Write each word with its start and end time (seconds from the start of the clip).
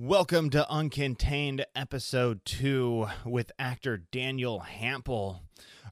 Welcome 0.00 0.50
to 0.50 0.64
Uncontained 0.70 1.64
Episode 1.74 2.44
2 2.44 3.08
with 3.24 3.50
actor 3.58 3.96
Daniel 3.96 4.64
Hampel. 4.80 5.40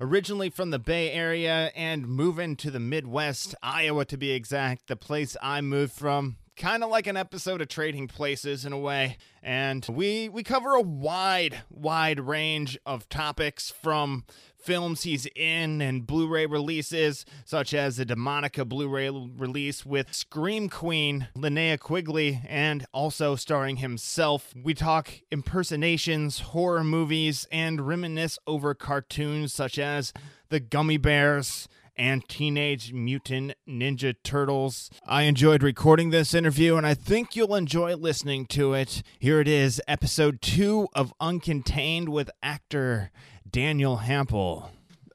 Originally 0.00 0.48
from 0.48 0.70
the 0.70 0.78
Bay 0.78 1.10
Area 1.10 1.72
and 1.74 2.06
moving 2.06 2.54
to 2.54 2.70
the 2.70 2.78
Midwest, 2.78 3.56
Iowa 3.64 4.04
to 4.04 4.16
be 4.16 4.30
exact, 4.30 4.86
the 4.86 4.94
place 4.94 5.36
I 5.42 5.60
moved 5.60 5.92
from. 5.92 6.36
Kind 6.56 6.84
of 6.84 6.90
like 6.90 7.08
an 7.08 7.16
episode 7.16 7.60
of 7.60 7.66
Trading 7.66 8.06
Places 8.06 8.64
in 8.64 8.72
a 8.72 8.78
way. 8.78 9.18
And 9.42 9.84
we 9.90 10.28
we 10.28 10.44
cover 10.44 10.74
a 10.74 10.80
wide, 10.82 11.64
wide 11.68 12.20
range 12.20 12.78
of 12.86 13.08
topics 13.08 13.72
from 13.72 14.24
films 14.66 15.04
he's 15.04 15.26
in 15.36 15.80
and 15.80 16.04
Blu 16.06 16.26
ray 16.26 16.44
releases, 16.44 17.24
such 17.44 17.72
as 17.72 17.96
the 17.96 18.04
Demonica 18.04 18.68
Blu 18.68 18.88
ray 18.88 19.08
release 19.08 19.86
with 19.86 20.12
Scream 20.12 20.68
Queen 20.68 21.28
Linnea 21.36 21.78
Quigley 21.78 22.42
and 22.48 22.84
also 22.92 23.36
starring 23.36 23.76
himself. 23.76 24.52
We 24.60 24.74
talk 24.74 25.20
impersonations, 25.30 26.40
horror 26.40 26.82
movies, 26.82 27.46
and 27.52 27.86
reminisce 27.86 28.40
over 28.44 28.74
cartoons 28.74 29.54
such 29.54 29.78
as 29.78 30.12
The 30.48 30.60
Gummi 30.60 31.00
Bears 31.00 31.68
and 31.96 32.28
Teenage 32.28 32.92
Mutant 32.92 33.54
Ninja 33.68 34.14
Turtles. 34.22 34.90
I 35.06 35.22
enjoyed 35.22 35.62
recording 35.62 36.10
this 36.10 36.34
interview 36.34 36.76
and 36.76 36.86
I 36.86 36.94
think 36.94 37.36
you'll 37.36 37.54
enjoy 37.54 37.94
listening 37.94 38.46
to 38.46 38.74
it. 38.74 39.02
Here 39.18 39.40
it 39.40 39.48
is, 39.48 39.80
episode 39.88 40.42
two 40.42 40.88
of 40.92 41.14
Uncontained 41.20 42.08
with 42.08 42.30
actor 42.42 43.10
Daniel 43.50 43.96
Hampel. 43.96 44.68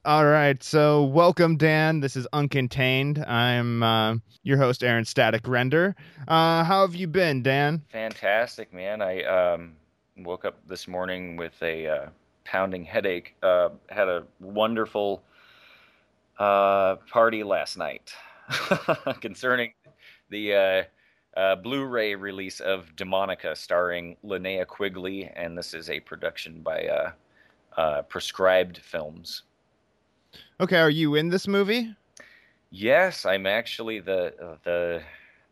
All 0.04 0.26
right, 0.26 0.60
so 0.62 1.04
welcome, 1.04 1.56
Dan. 1.56 2.00
This 2.00 2.16
is 2.16 2.26
Uncontained. 2.32 3.24
I'm 3.28 3.82
uh, 3.82 4.16
your 4.42 4.56
host, 4.56 4.82
Aaron 4.82 5.04
Static 5.04 5.46
Render. 5.46 5.94
Uh, 6.26 6.64
how 6.64 6.80
have 6.82 6.94
you 6.94 7.06
been, 7.06 7.42
Dan? 7.42 7.82
Fantastic, 7.90 8.72
man. 8.72 9.00
I 9.00 9.22
um, 9.22 9.74
woke 10.18 10.44
up 10.44 10.56
this 10.66 10.88
morning 10.88 11.36
with 11.36 11.52
a 11.62 11.86
uh, 11.86 12.06
pounding 12.44 12.84
headache. 12.84 13.36
Uh, 13.42 13.70
had 13.90 14.08
a 14.08 14.24
wonderful 14.40 15.22
uh, 16.38 16.96
party 17.10 17.44
last 17.44 17.76
night 17.76 18.12
concerning 19.20 19.72
the 20.30 20.54
uh, 21.36 21.38
uh, 21.38 21.56
Blu-ray 21.56 22.16
release 22.16 22.58
of 22.60 22.94
Demonica, 22.96 23.56
starring 23.56 24.16
Linnea 24.24 24.66
Quigley, 24.66 25.30
and 25.36 25.56
this 25.56 25.74
is 25.74 25.90
a 25.90 26.00
production 26.00 26.60
by 26.62 27.12
uh, 27.76 28.02
Prescribed 28.02 28.78
Films. 28.78 29.42
Okay, 30.60 30.78
are 30.78 30.90
you 30.90 31.14
in 31.14 31.28
this 31.28 31.48
movie? 31.48 31.94
Yes, 32.70 33.26
I'm 33.26 33.46
actually 33.46 34.00
the 34.00 34.58
the 34.64 35.02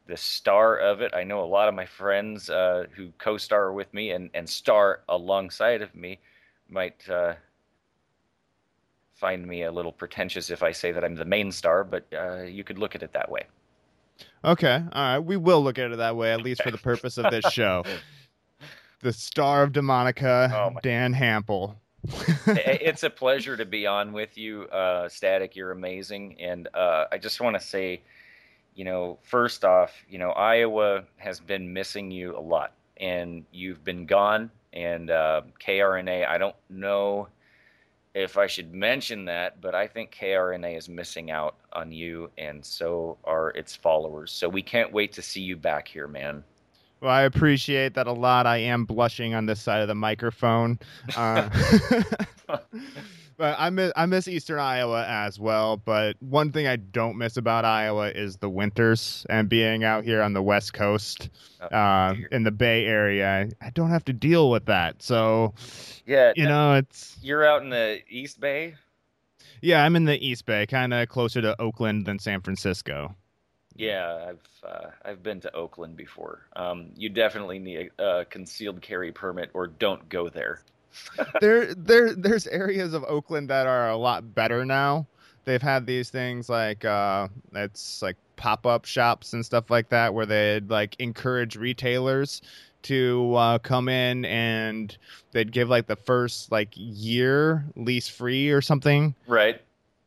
the 0.06 0.16
star 0.16 0.76
of 0.76 1.00
it. 1.00 1.12
I 1.14 1.22
know 1.22 1.42
a 1.42 1.46
lot 1.46 1.68
of 1.68 1.74
my 1.74 1.86
friends 1.86 2.50
uh, 2.50 2.84
who 2.94 3.12
co-star 3.18 3.72
with 3.72 3.92
me 3.92 4.10
and 4.10 4.30
and 4.34 4.48
star 4.48 5.00
alongside 5.08 5.82
of 5.82 5.94
me 5.94 6.18
might 6.68 7.08
uh, 7.08 7.34
find 9.14 9.46
me 9.46 9.64
a 9.64 9.72
little 9.72 9.92
pretentious 9.92 10.50
if 10.50 10.62
I 10.62 10.72
say 10.72 10.92
that 10.92 11.04
I'm 11.04 11.14
the 11.14 11.24
main 11.24 11.52
star, 11.52 11.84
but 11.84 12.06
uh, 12.12 12.42
you 12.42 12.64
could 12.64 12.78
look 12.78 12.94
at 12.94 13.02
it 13.02 13.12
that 13.12 13.30
way. 13.30 13.42
Okay, 14.44 14.82
all 14.92 15.02
right, 15.02 15.18
we 15.18 15.36
will 15.36 15.62
look 15.62 15.78
at 15.78 15.90
it 15.90 15.98
that 15.98 16.16
way, 16.16 16.32
at 16.32 16.42
least 16.42 16.62
for 16.62 16.70
the 16.70 16.78
purpose 16.78 17.18
of 17.18 17.30
this 17.30 17.44
show. 17.52 17.84
the 19.00 19.12
star 19.12 19.62
of 19.62 19.72
Demonica, 19.72 20.50
oh 20.52 20.78
Dan 20.82 21.14
Hampel. 21.14 21.74
it's 22.46 23.02
a 23.02 23.10
pleasure 23.10 23.56
to 23.56 23.64
be 23.64 23.86
on 23.86 24.12
with 24.12 24.38
you, 24.38 24.64
uh, 24.64 25.08
Static. 25.08 25.54
You're 25.54 25.72
amazing, 25.72 26.40
and 26.40 26.68
uh, 26.74 27.04
I 27.12 27.18
just 27.18 27.40
want 27.40 27.60
to 27.60 27.64
say, 27.64 28.02
you 28.74 28.84
know, 28.84 29.18
first 29.22 29.64
off, 29.64 29.92
you 30.08 30.18
know, 30.18 30.30
Iowa 30.30 31.04
has 31.18 31.40
been 31.40 31.72
missing 31.72 32.10
you 32.10 32.36
a 32.36 32.40
lot, 32.40 32.72
and 32.96 33.44
you've 33.52 33.84
been 33.84 34.06
gone. 34.06 34.50
And 34.72 35.10
uh, 35.10 35.42
KRNA, 35.60 36.28
I 36.28 36.38
don't 36.38 36.54
know 36.68 37.28
if 38.14 38.38
I 38.38 38.46
should 38.46 38.72
mention 38.72 39.24
that, 39.26 39.60
but 39.60 39.74
I 39.74 39.86
think 39.86 40.16
KRNA 40.18 40.78
is 40.78 40.88
missing 40.88 41.30
out 41.30 41.56
on 41.72 41.92
you, 41.92 42.30
and 42.38 42.64
so 42.64 43.18
are 43.24 43.50
its 43.50 43.76
followers. 43.76 44.32
So 44.32 44.48
we 44.48 44.62
can't 44.62 44.92
wait 44.92 45.12
to 45.12 45.22
see 45.22 45.42
you 45.42 45.56
back 45.56 45.86
here, 45.86 46.08
man. 46.08 46.44
Well, 47.00 47.10
I 47.10 47.22
appreciate 47.22 47.94
that 47.94 48.06
a 48.06 48.12
lot. 48.12 48.46
I 48.46 48.58
am 48.58 48.84
blushing 48.84 49.34
on 49.34 49.46
this 49.46 49.60
side 49.60 49.80
of 49.80 49.88
the 49.88 49.94
microphone. 49.94 50.78
Uh, 51.16 51.48
but 53.40 53.56
I 53.58 53.70
miss 53.70 53.90
I 53.96 54.04
miss 54.04 54.28
Eastern 54.28 54.58
Iowa 54.58 55.06
as 55.08 55.40
well. 55.40 55.78
But 55.78 56.16
one 56.20 56.52
thing 56.52 56.66
I 56.66 56.76
don't 56.76 57.16
miss 57.16 57.38
about 57.38 57.64
Iowa 57.64 58.10
is 58.10 58.36
the 58.36 58.50
winters 58.50 59.24
and 59.30 59.48
being 59.48 59.82
out 59.82 60.04
here 60.04 60.20
on 60.20 60.34
the 60.34 60.42
West 60.42 60.74
Coast, 60.74 61.30
oh, 61.62 61.74
uh, 61.74 62.14
in 62.30 62.42
the 62.42 62.50
Bay 62.50 62.84
Area. 62.84 63.48
I 63.62 63.70
don't 63.70 63.88
have 63.88 64.04
to 64.04 64.12
deal 64.12 64.50
with 64.50 64.66
that. 64.66 65.02
So, 65.02 65.54
yeah, 66.04 66.34
you 66.36 66.44
know, 66.44 66.74
it's 66.74 67.16
you're 67.22 67.46
out 67.46 67.62
in 67.62 67.70
the 67.70 68.00
East 68.10 68.40
Bay. 68.40 68.74
Yeah, 69.62 69.84
I'm 69.84 69.96
in 69.96 70.04
the 70.04 70.18
East 70.26 70.44
Bay, 70.44 70.66
kind 70.66 70.92
of 70.92 71.08
closer 71.08 71.40
to 71.40 71.60
Oakland 71.60 72.04
than 72.04 72.18
San 72.18 72.42
Francisco. 72.42 73.14
Yeah, 73.76 74.28
I've 74.28 74.68
uh, 74.68 74.90
I've 75.04 75.22
been 75.22 75.40
to 75.40 75.54
Oakland 75.54 75.96
before. 75.96 76.46
Um, 76.56 76.90
you 76.96 77.08
definitely 77.08 77.58
need 77.58 77.90
a, 77.98 78.20
a, 78.20 78.24
concealed 78.24 78.82
carry 78.82 79.12
permit, 79.12 79.50
or 79.54 79.68
don't 79.68 80.08
go 80.08 80.28
there. 80.28 80.62
there, 81.40 81.74
there, 81.74 82.14
there's 82.14 82.46
areas 82.48 82.94
of 82.94 83.04
Oakland 83.04 83.48
that 83.50 83.66
are 83.66 83.90
a 83.90 83.96
lot 83.96 84.34
better 84.34 84.64
now. 84.64 85.06
They've 85.44 85.62
had 85.62 85.86
these 85.86 86.10
things 86.10 86.48
like 86.48 86.84
uh, 86.84 87.28
it's 87.54 88.02
like 88.02 88.16
pop 88.36 88.66
up 88.66 88.84
shops 88.84 89.32
and 89.32 89.46
stuff 89.46 89.70
like 89.70 89.88
that, 89.90 90.14
where 90.14 90.26
they'd 90.26 90.68
like 90.68 90.96
encourage 90.98 91.56
retailers 91.56 92.42
to 92.82 93.34
uh, 93.34 93.58
come 93.58 93.88
in 93.88 94.24
and 94.24 94.96
they'd 95.32 95.52
give 95.52 95.68
like 95.68 95.86
the 95.86 95.96
first 95.96 96.50
like 96.50 96.70
year 96.74 97.64
lease 97.76 98.08
free 98.08 98.50
or 98.50 98.60
something. 98.60 99.14
Right. 99.26 99.60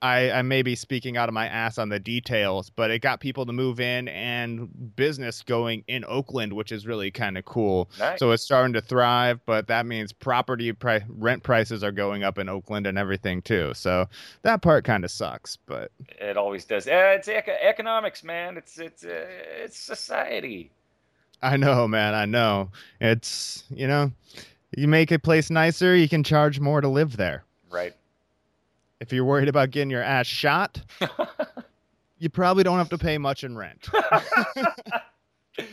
I, 0.03 0.31
I 0.31 0.41
may 0.41 0.63
be 0.63 0.75
speaking 0.75 1.15
out 1.15 1.29
of 1.29 1.33
my 1.33 1.47
ass 1.47 1.77
on 1.77 1.87
the 1.87 1.97
details, 1.97 2.69
but 2.69 2.91
it 2.91 2.99
got 2.99 3.21
people 3.21 3.45
to 3.45 3.53
move 3.53 3.79
in 3.79 4.09
and 4.09 4.95
business 4.97 5.41
going 5.41 5.85
in 5.87 6.03
Oakland, 6.09 6.51
which 6.51 6.73
is 6.73 6.85
really 6.85 7.09
kind 7.09 7.37
of 7.37 7.45
cool. 7.45 7.89
Nice. 7.97 8.19
So 8.19 8.31
it's 8.31 8.43
starting 8.43 8.73
to 8.73 8.81
thrive, 8.81 9.39
but 9.45 9.67
that 9.67 9.85
means 9.85 10.11
property 10.11 10.73
pri- 10.73 11.05
rent 11.07 11.43
prices 11.43 11.85
are 11.85 11.91
going 11.93 12.21
up 12.21 12.37
in 12.37 12.49
Oakland 12.49 12.85
and 12.85 12.97
everything 12.97 13.41
too. 13.41 13.71
So 13.75 14.09
that 14.41 14.61
part 14.61 14.83
kind 14.83 15.05
of 15.05 15.09
sucks, 15.09 15.55
but 15.55 15.89
it 16.19 16.35
always 16.35 16.65
does. 16.65 16.85
Uh, 16.85 17.15
it's 17.15 17.29
eco- 17.29 17.55
economics, 17.61 18.25
man. 18.25 18.57
It's 18.57 18.77
it's 18.77 19.05
uh, 19.05 19.25
it's 19.63 19.79
society. 19.79 20.69
I 21.41 21.55
know, 21.55 21.87
man. 21.87 22.13
I 22.13 22.25
know. 22.25 22.71
It's 22.99 23.63
you 23.69 23.87
know, 23.87 24.11
you 24.75 24.89
make 24.89 25.11
a 25.11 25.19
place 25.19 25.49
nicer, 25.49 25.95
you 25.95 26.09
can 26.09 26.25
charge 26.25 26.59
more 26.59 26.81
to 26.81 26.89
live 26.89 27.15
there. 27.15 27.45
Right 27.71 27.95
if 28.99 29.11
you're 29.11 29.25
worried 29.25 29.49
about 29.49 29.71
getting 29.71 29.89
your 29.89 30.01
ass 30.01 30.27
shot, 30.27 30.81
you 32.17 32.29
probably 32.29 32.63
don't 32.63 32.77
have 32.77 32.89
to 32.89 32.97
pay 32.97 33.17
much 33.17 33.43
in 33.43 33.57
rent. 33.57 33.89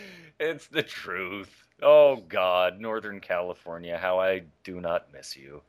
it's 0.41 0.67
the 0.69 0.83
truth. 0.83 1.55
Oh 1.83 2.17
God, 2.29 2.81
Northern 2.81 3.21
California, 3.21 3.97
how 3.97 4.21
I 4.21 4.43
do 4.65 4.81
not 4.81 5.13
miss 5.13 5.37
you. 5.37 5.63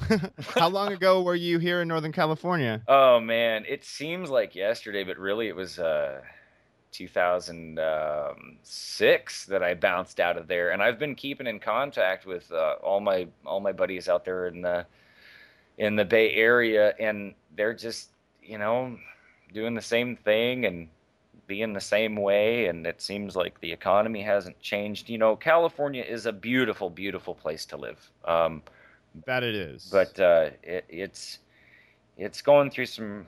how 0.54 0.68
long 0.68 0.92
ago 0.92 1.22
were 1.22 1.34
you 1.34 1.58
here 1.58 1.82
in 1.82 1.88
Northern 1.88 2.12
California? 2.12 2.80
Oh 2.86 3.18
man, 3.20 3.64
it 3.66 3.84
seems 3.84 4.30
like 4.30 4.54
yesterday, 4.54 5.02
but 5.04 5.18
really 5.18 5.48
it 5.48 5.56
was 5.56 5.78
uh, 5.78 6.20
2006 6.92 9.46
that 9.46 9.62
I 9.62 9.74
bounced 9.74 10.20
out 10.20 10.36
of 10.36 10.48
there, 10.48 10.70
and 10.70 10.82
I've 10.82 10.98
been 10.98 11.14
keeping 11.14 11.46
in 11.46 11.60
contact 11.60 12.26
with 12.26 12.50
uh, 12.52 12.74
all 12.82 13.00
my 13.00 13.26
all 13.44 13.60
my 13.60 13.72
buddies 13.72 14.08
out 14.08 14.24
there 14.24 14.48
in 14.48 14.62
the 14.62 14.86
in 15.78 15.96
the 15.96 16.04
Bay 16.04 16.34
Area, 16.34 16.94
and 17.00 17.34
they're 17.56 17.74
just 17.74 18.10
you 18.42 18.58
know 18.58 18.96
doing 19.52 19.74
the 19.74 19.82
same 19.82 20.16
thing 20.16 20.66
and 20.66 20.88
being 21.46 21.72
the 21.72 21.80
same 21.80 22.14
way 22.14 22.66
and 22.66 22.86
it 22.86 23.00
seems 23.00 23.34
like 23.34 23.58
the 23.60 23.72
economy 23.72 24.22
hasn't 24.22 24.58
changed. 24.60 25.08
You 25.08 25.18
know 25.18 25.34
california 25.34 26.02
is 26.02 26.26
a 26.26 26.32
beautiful 26.32 26.90
beautiful 26.90 27.34
place 27.34 27.64
to 27.66 27.76
live. 27.76 28.10
Um, 28.24 28.62
that 29.26 29.42
it 29.42 29.54
is. 29.54 29.88
but 29.90 30.18
uh, 30.20 30.50
it, 30.62 30.84
it's 30.88 31.38
it's 32.16 32.42
going 32.42 32.70
through 32.70 32.86
some 32.86 33.26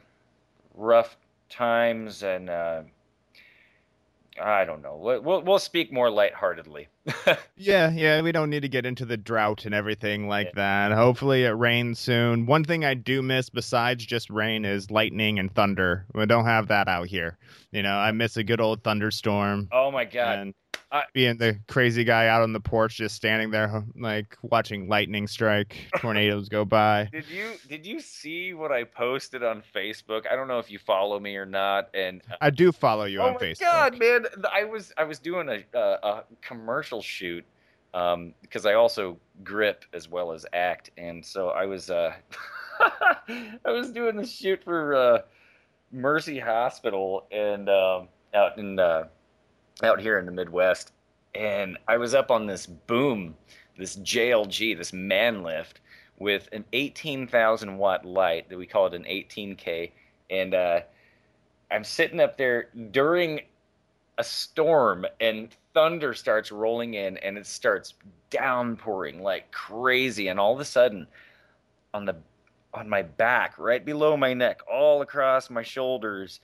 rough 0.75 1.17
times 1.49 2.23
and 2.23 2.51
uh, 2.51 2.83
I 4.41 4.65
don't 4.65 4.83
know. 4.83 4.97
We'll 5.23 5.43
we'll 5.43 5.59
speak 5.59 5.93
more 5.93 6.11
lightheartedly. 6.11 6.89
yeah, 7.57 7.91
yeah. 7.91 8.21
We 8.23 8.33
don't 8.33 8.51
need 8.51 8.63
to 8.63 8.69
get 8.69 8.87
into 8.87 9.05
the 9.05 9.17
drought 9.17 9.65
and 9.65 9.75
everything 9.75 10.29
like 10.29 10.49
yeah. 10.49 10.89
that. 10.89 10.93
Hopefully, 10.93 11.45
it 11.45 11.51
rains 11.51 11.99
soon. 11.99 12.47
One 12.47 12.65
thing 12.65 12.85
I 12.85 12.95
do 12.95 13.23
miss 13.23 13.51
besides 13.51 14.05
just 14.05 14.31
rain 14.31 14.65
is 14.65 14.91
lightning 14.91 15.39
and 15.39 15.53
thunder. 15.55 16.07
We 16.15 16.27
don't 16.27 16.45
have 16.45 16.69
that 16.69 16.89
out 16.89 17.09
here. 17.09 17.39
You 17.73 17.83
know, 17.83 17.97
I 17.97 18.13
miss 18.13 18.37
a 18.37 18.45
good 18.45 18.61
old 18.61 18.83
thunderstorm. 18.83 19.69
Oh 19.73 19.91
my 19.91 20.05
god! 20.05 20.39
And 20.39 20.55
I, 20.93 21.05
being 21.13 21.37
the 21.37 21.59
crazy 21.69 22.03
guy 22.03 22.27
out 22.27 22.43
on 22.43 22.53
the 22.53 22.61
porch, 22.61 22.97
just 22.97 23.15
standing 23.15 23.51
there, 23.51 23.85
like 23.97 24.37
watching 24.43 24.89
lightning 24.89 25.27
strike, 25.27 25.77
tornadoes 25.99 26.49
go 26.49 26.65
by. 26.65 27.09
Did 27.13 27.29
you 27.29 27.53
did 27.69 27.87
you 27.87 28.01
see 28.01 28.55
what 28.55 28.73
I 28.73 28.85
posted 28.85 29.45
on 29.45 29.63
Facebook? 29.75 30.23
I 30.31 30.35
don't 30.35 30.49
know 30.49 30.59
if 30.59 30.71
you 30.71 30.79
follow 30.79 31.21
me 31.21 31.37
or 31.37 31.47
not, 31.47 31.91
and 31.95 32.23
uh, 32.31 32.37
I 32.41 32.51
do 32.51 32.73
follow 32.73 33.05
you 33.05 33.21
oh 33.21 33.29
on 33.29 33.35
Facebook. 33.35 33.63
Oh 33.63 33.73
my 33.73 33.91
god, 33.91 33.99
man! 33.99 34.27
I 34.53 34.65
was 34.65 34.93
I 34.97 35.05
was 35.05 35.19
doing 35.19 35.49
a, 35.49 35.65
a, 35.79 35.81
a 35.81 36.25
commercial 36.41 37.03
shoot 37.03 37.45
um, 37.95 38.35
because 38.43 38.67
I 38.67 38.75
also 38.75 39.19
grip 39.45 39.85
as 39.93 40.09
well 40.09 40.33
as 40.33 40.45
act, 40.53 40.91
and 40.97 41.25
so 41.25 41.51
I 41.51 41.67
was 41.67 41.91
uh, 41.91 42.15
I 43.29 43.71
was 43.71 43.91
doing 43.91 44.17
the 44.17 44.27
shoot 44.27 44.63
for 44.65 44.95
uh, 44.95 45.19
Mercy 45.93 46.39
Hospital 46.39 47.27
and 47.31 47.69
um, 47.69 48.09
out 48.35 48.59
in 48.59 48.79
uh, 48.79 49.05
out 49.83 50.01
here 50.01 50.19
in 50.19 50.27
the 50.27 50.33
Midwest, 50.33 50.93
and 51.35 51.79
I 51.89 51.97
was 51.97 52.15
up 52.15 52.31
on 52.31 52.47
this 52.47 52.67
boom, 52.67 53.37
this 53.79 53.97
JLG, 53.97 54.77
this 54.77 54.93
man 54.93 55.43
lift 55.43 55.81
with 56.19 56.49
an 56.53 56.65
18,000 56.73 57.79
watt 57.79 58.05
light 58.05 58.49
that 58.49 58.59
we 58.59 58.67
call 58.67 58.87
it 58.87 58.95
an 58.95 59.05
18K, 59.05 59.91
and 60.29 60.55
uh, 60.55 60.81
I'm 61.71 61.85
sitting 61.85 62.21
up 62.21 62.37
there 62.37 62.69
during 62.91 63.41
a 64.19 64.25
storm 64.25 65.07
and 65.21 65.49
thunder 65.73 66.13
starts 66.13 66.53
rolling 66.53 66.95
in 66.95 67.17
and 67.19 67.39
it 67.39 67.47
starts 67.47 67.95
downpouring 68.29 69.23
like 69.23 69.51
crazy. 69.51 70.29
And 70.29 70.39
all 70.39 70.53
of 70.53 70.61
a 70.61 70.65
sudden 70.65 71.07
on 71.95 72.05
the 72.05 72.17
on 72.75 72.89
my 72.89 73.03
back 73.03 73.59
right 73.59 73.85
below 73.85 74.17
my 74.17 74.33
neck 74.33 74.61
all 74.71 75.03
across 75.03 75.51
my 75.51 75.63
shoulders 75.63 76.39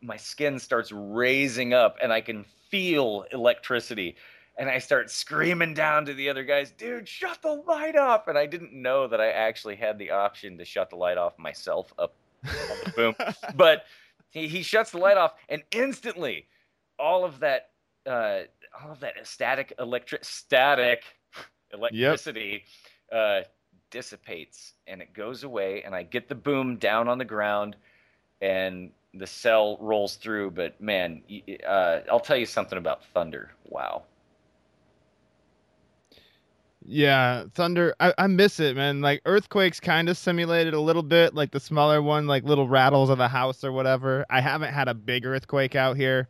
my 0.00 0.16
skin 0.16 0.56
starts 0.56 0.92
raising 0.92 1.74
up 1.74 1.96
and 2.00 2.12
I 2.12 2.20
can 2.20 2.44
feel 2.70 3.24
electricity 3.32 4.16
and 4.58 4.68
I 4.68 4.78
start 4.78 5.08
screaming 5.08 5.72
down 5.72 6.04
to 6.06 6.14
the 6.14 6.28
other 6.28 6.42
guys, 6.42 6.72
dude, 6.72 7.08
shut 7.08 7.40
the 7.42 7.62
light 7.66 7.94
off. 7.94 8.26
And 8.26 8.36
I 8.36 8.46
didn't 8.46 8.72
know 8.72 9.06
that 9.06 9.20
I 9.20 9.30
actually 9.30 9.76
had 9.76 9.98
the 9.98 10.10
option 10.10 10.58
to 10.58 10.64
shut 10.64 10.90
the 10.90 10.96
light 10.96 11.16
off 11.16 11.38
myself 11.38 11.92
up 11.98 12.14
on 12.44 12.50
the 12.84 12.92
boom. 12.96 13.14
but 13.54 13.84
he, 14.30 14.48
he 14.48 14.62
shuts 14.62 14.90
the 14.90 14.98
light 14.98 15.16
off, 15.16 15.34
and 15.48 15.62
instantly, 15.70 16.46
all 16.98 17.24
of 17.24 17.38
that, 17.38 17.70
uh, 18.04 18.40
all 18.82 18.90
of 18.90 19.00
that 19.00 19.14
static 19.26 19.72
electric 19.78 20.24
static 20.24 21.04
electricity 21.72 22.64
yep. 23.12 23.44
uh, 23.46 23.48
dissipates, 23.90 24.74
and 24.88 25.00
it 25.00 25.14
goes 25.14 25.44
away. 25.44 25.82
And 25.84 25.94
I 25.94 26.02
get 26.02 26.28
the 26.28 26.34
boom 26.34 26.76
down 26.76 27.08
on 27.08 27.18
the 27.18 27.24
ground, 27.24 27.76
and 28.40 28.90
the 29.18 29.26
cell 29.26 29.76
rolls 29.80 30.16
through. 30.16 30.52
But 30.52 30.80
man, 30.80 31.22
uh, 31.66 32.00
I'll 32.10 32.20
tell 32.20 32.36
you 32.36 32.46
something 32.46 32.78
about 32.78 33.04
thunder. 33.04 33.50
Wow. 33.66 34.04
Yeah, 36.90 37.44
thunder. 37.54 37.94
I, 38.00 38.14
I 38.16 38.26
miss 38.28 38.60
it, 38.60 38.74
man. 38.74 39.02
Like 39.02 39.20
earthquakes 39.26 39.78
kind 39.78 40.08
of 40.08 40.16
simulated 40.16 40.72
a 40.72 40.80
little 40.80 41.02
bit, 41.02 41.34
like 41.34 41.50
the 41.50 41.60
smaller 41.60 42.00
one, 42.00 42.26
like 42.26 42.44
little 42.44 42.66
rattles 42.66 43.10
of 43.10 43.20
a 43.20 43.28
house 43.28 43.62
or 43.62 43.72
whatever. 43.72 44.24
I 44.30 44.40
haven't 44.40 44.72
had 44.72 44.88
a 44.88 44.94
big 44.94 45.26
earthquake 45.26 45.74
out 45.74 45.98
here. 45.98 46.28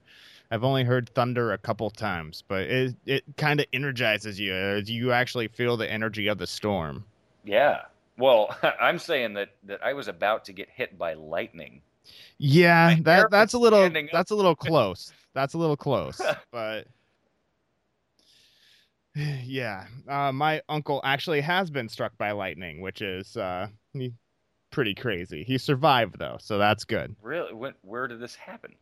I've 0.50 0.64
only 0.64 0.82
heard 0.82 1.10
thunder 1.10 1.52
a 1.52 1.58
couple 1.58 1.90
times, 1.90 2.42
but 2.48 2.62
it 2.62 2.96
it 3.06 3.24
kind 3.36 3.60
of 3.60 3.66
energizes 3.72 4.40
you 4.40 4.52
as 4.52 4.90
you 4.90 5.12
actually 5.12 5.46
feel 5.48 5.76
the 5.76 5.90
energy 5.90 6.26
of 6.26 6.38
the 6.38 6.46
storm. 6.46 7.04
Yeah. 7.44 7.82
Well, 8.16 8.56
I'm 8.80 8.98
saying 8.98 9.34
that 9.34 9.50
that 9.64 9.84
I 9.84 9.92
was 9.92 10.08
about 10.08 10.44
to 10.46 10.52
get 10.52 10.68
hit 10.70 10.98
by 10.98 11.14
lightning. 11.14 11.82
Yeah, 12.38 12.96
that 13.02 13.30
that's 13.30 13.54
a 13.54 13.58
little 13.58 13.90
that's 14.12 14.30
a 14.30 14.34
little 14.34 14.56
close. 14.56 15.12
That's 15.34 15.54
a 15.54 15.58
little 15.58 15.76
close, 15.76 16.20
but 16.52 16.86
yeah, 19.44 19.86
uh, 20.08 20.32
my 20.32 20.62
uncle 20.68 21.00
actually 21.04 21.40
has 21.40 21.70
been 21.70 21.88
struck 21.88 22.16
by 22.18 22.32
lightning, 22.32 22.80
which 22.80 23.02
is 23.02 23.36
uh, 23.36 23.68
pretty 24.70 24.94
crazy. 24.94 25.42
He 25.44 25.58
survived 25.58 26.18
though, 26.18 26.36
so 26.40 26.58
that's 26.58 26.84
good. 26.84 27.14
Really? 27.22 27.52
When, 27.54 27.74
where 27.82 28.06
did 28.06 28.20
this 28.20 28.34
happen? 28.34 28.74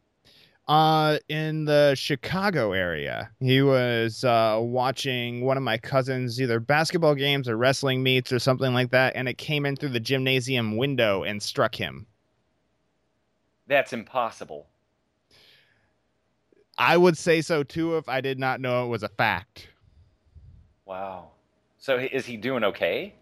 Uh, 0.69 1.19
in 1.29 1.65
the 1.65 1.95
Chicago 1.95 2.73
area. 2.73 3.31
He 3.39 3.63
was 3.63 4.25
uh, 4.25 4.59
watching 4.61 5.45
one 5.45 5.57
of 5.57 5.63
my 5.63 5.79
cousins' 5.79 6.41
either 6.41 6.59
basketball 6.59 7.15
games 7.15 7.49
or 7.49 7.57
wrestling 7.57 8.03
meets 8.03 8.33
or 8.33 8.41
something 8.41 8.75
like 8.75 8.91
that, 8.91 9.15
and 9.15 9.29
it 9.29 9.39
came 9.39 9.65
in 9.65 9.77
through 9.77 9.91
the 9.91 10.01
gymnasium 10.01 10.77
window 10.77 11.23
and 11.23 11.41
struck 11.41 11.77
him. 11.77 12.07
That's 13.67 13.93
impossible. 13.93 14.67
I 16.79 16.97
would 16.97 17.17
say 17.17 17.41
so 17.41 17.63
too 17.63 17.97
if 17.97 18.09
I 18.09 18.21
did 18.21 18.39
not 18.39 18.61
know 18.61 18.85
it 18.85 18.89
was 18.89 19.03
a 19.03 19.09
fact. 19.09 19.69
Wow. 20.85 21.31
So 21.79 21.97
is 21.99 22.27
he 22.27 22.37
doing 22.37 22.65
okay? 22.65 23.15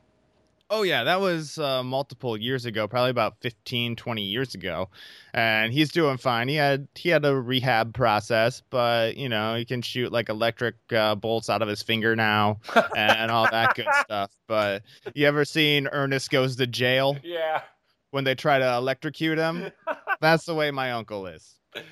Oh 0.70 0.82
yeah, 0.82 1.04
that 1.04 1.20
was 1.20 1.58
uh, 1.58 1.82
multiple 1.82 2.36
years 2.36 2.64
ago, 2.64 2.88
probably 2.88 3.10
about 3.10 3.36
15, 3.42 3.96
20 3.96 4.22
years 4.22 4.54
ago, 4.54 4.88
and 5.34 5.72
he's 5.72 5.92
doing 5.92 6.16
fine. 6.16 6.48
He 6.48 6.54
had 6.56 6.88
he 6.94 7.10
had 7.10 7.24
a 7.24 7.36
rehab 7.36 7.92
process, 7.92 8.62
but 8.70 9.16
you 9.16 9.28
know 9.28 9.54
he 9.54 9.66
can 9.66 9.82
shoot 9.82 10.10
like 10.10 10.30
electric 10.30 10.76
uh, 10.90 11.14
bolts 11.16 11.50
out 11.50 11.60
of 11.60 11.68
his 11.68 11.82
finger 11.82 12.16
now 12.16 12.60
and 12.96 13.30
all 13.30 13.48
that 13.50 13.74
good 13.76 13.86
stuff. 14.00 14.30
But 14.48 14.82
you 15.14 15.26
ever 15.26 15.44
seen 15.44 15.86
Ernest 15.86 16.30
goes 16.30 16.56
to 16.56 16.66
jail? 16.66 17.16
Yeah. 17.24 17.62
When 18.10 18.22
they 18.22 18.36
try 18.36 18.60
to 18.60 18.74
electrocute 18.76 19.38
him, 19.38 19.72
that's 20.24 20.44
the 20.44 20.54
way 20.54 20.70
my 20.70 20.92
uncle 20.92 21.26
is. 21.26 21.54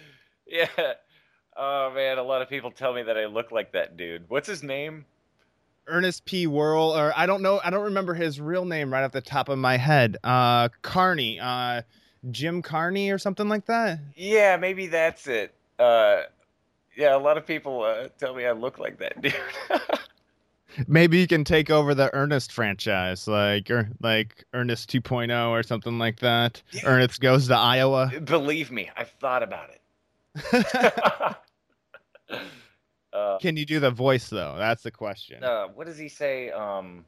Yeah. 0.44 0.66
Oh 1.56 1.92
man, 1.94 2.18
a 2.18 2.22
lot 2.22 2.42
of 2.42 2.48
people 2.50 2.70
tell 2.70 2.92
me 2.92 3.02
that 3.04 3.16
I 3.16 3.24
look 3.24 3.52
like 3.52 3.72
that 3.72 3.96
dude. 3.96 4.28
What's 4.28 4.46
his 4.46 4.62
name? 4.62 5.06
Ernest 5.86 6.26
P. 6.26 6.46
Worrell, 6.46 6.90
or 6.96 7.12
I 7.16 7.24
don't 7.24 7.40
know, 7.40 7.58
I 7.64 7.70
don't 7.70 7.84
remember 7.84 8.12
his 8.12 8.38
real 8.38 8.66
name 8.66 8.92
right 8.92 9.02
off 9.02 9.12
the 9.12 9.22
top 9.22 9.48
of 9.48 9.58
my 9.58 9.78
head. 9.78 10.18
Uh, 10.22 10.68
Carney, 10.82 11.40
uh, 11.40 11.82
Jim 12.30 12.60
Carney, 12.60 13.10
or 13.10 13.16
something 13.18 13.48
like 13.48 13.64
that. 13.66 13.98
Yeah, 14.14 14.58
maybe 14.58 14.88
that's 14.88 15.26
it. 15.26 15.54
Uh, 15.78 16.22
yeah, 16.96 17.16
a 17.16 17.18
lot 17.18 17.38
of 17.38 17.46
people 17.46 17.82
uh, 17.82 18.08
tell 18.18 18.34
me 18.34 18.44
I 18.44 18.52
look 18.52 18.78
like 18.78 18.98
that 18.98 19.22
dude. 19.22 19.34
maybe 20.86 21.18
you 21.18 21.26
can 21.26 21.44
take 21.44 21.70
over 21.70 21.94
the 21.94 22.12
Ernest 22.14 22.52
franchise, 22.52 23.26
like 23.28 23.70
or 23.70 23.78
er, 23.78 23.88
like 24.00 24.44
Ernest 24.54 24.90
2.0 24.90 25.50
or 25.50 25.62
something 25.62 25.98
like 25.98 26.20
that. 26.20 26.62
Yeah. 26.72 26.82
Ernest 26.86 27.20
goes 27.20 27.48
to 27.48 27.56
Iowa. 27.56 28.12
Believe 28.24 28.70
me, 28.70 28.90
I've 28.96 29.10
thought 29.10 29.42
about 29.42 29.70
it. 29.70 31.36
Uh, 33.12 33.36
Can 33.38 33.56
you 33.56 33.66
do 33.66 33.78
the 33.78 33.90
voice 33.90 34.30
though? 34.30 34.54
That's 34.56 34.82
the 34.82 34.90
question. 34.90 35.44
Uh, 35.44 35.66
what 35.68 35.86
does 35.86 35.98
he 35.98 36.08
say? 36.08 36.50
Um, 36.50 37.04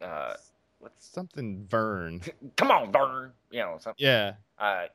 uh, 0.00 0.34
what's 0.78 1.06
something 1.06 1.66
Vern? 1.68 2.22
Come 2.56 2.70
on, 2.70 2.92
Vern. 2.92 3.32
You 3.50 3.60
know 3.60 3.76
something. 3.78 4.04
Yeah. 4.04 4.34
Uh, 4.58 4.86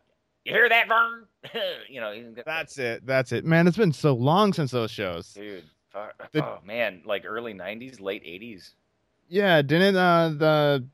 you 0.44 0.54
hear 0.54 0.68
that, 0.70 0.88
Vern? 0.88 1.28
you 1.90 2.02
know. 2.02 2.34
That's 2.46 2.80
it. 2.80 3.06
That's 3.06 3.32
it, 3.32 3.46
man. 3.46 3.68
It's 3.68 3.78
been 3.78 3.94
so 3.94 4.14
long 4.14 4.54
since 4.54 4.72
those 4.72 4.90
shows, 4.90 5.34
dude. 5.34 5.64
The, 6.32 6.46
oh 6.46 6.60
man, 6.66 7.02
like 7.06 7.24
early 7.26 7.54
'90s, 7.54 8.00
late 8.00 8.24
'80s. 8.24 8.72
Yeah, 9.28 9.62
didn't 9.62 9.96
uh, 9.96 10.30
the 10.30 10.86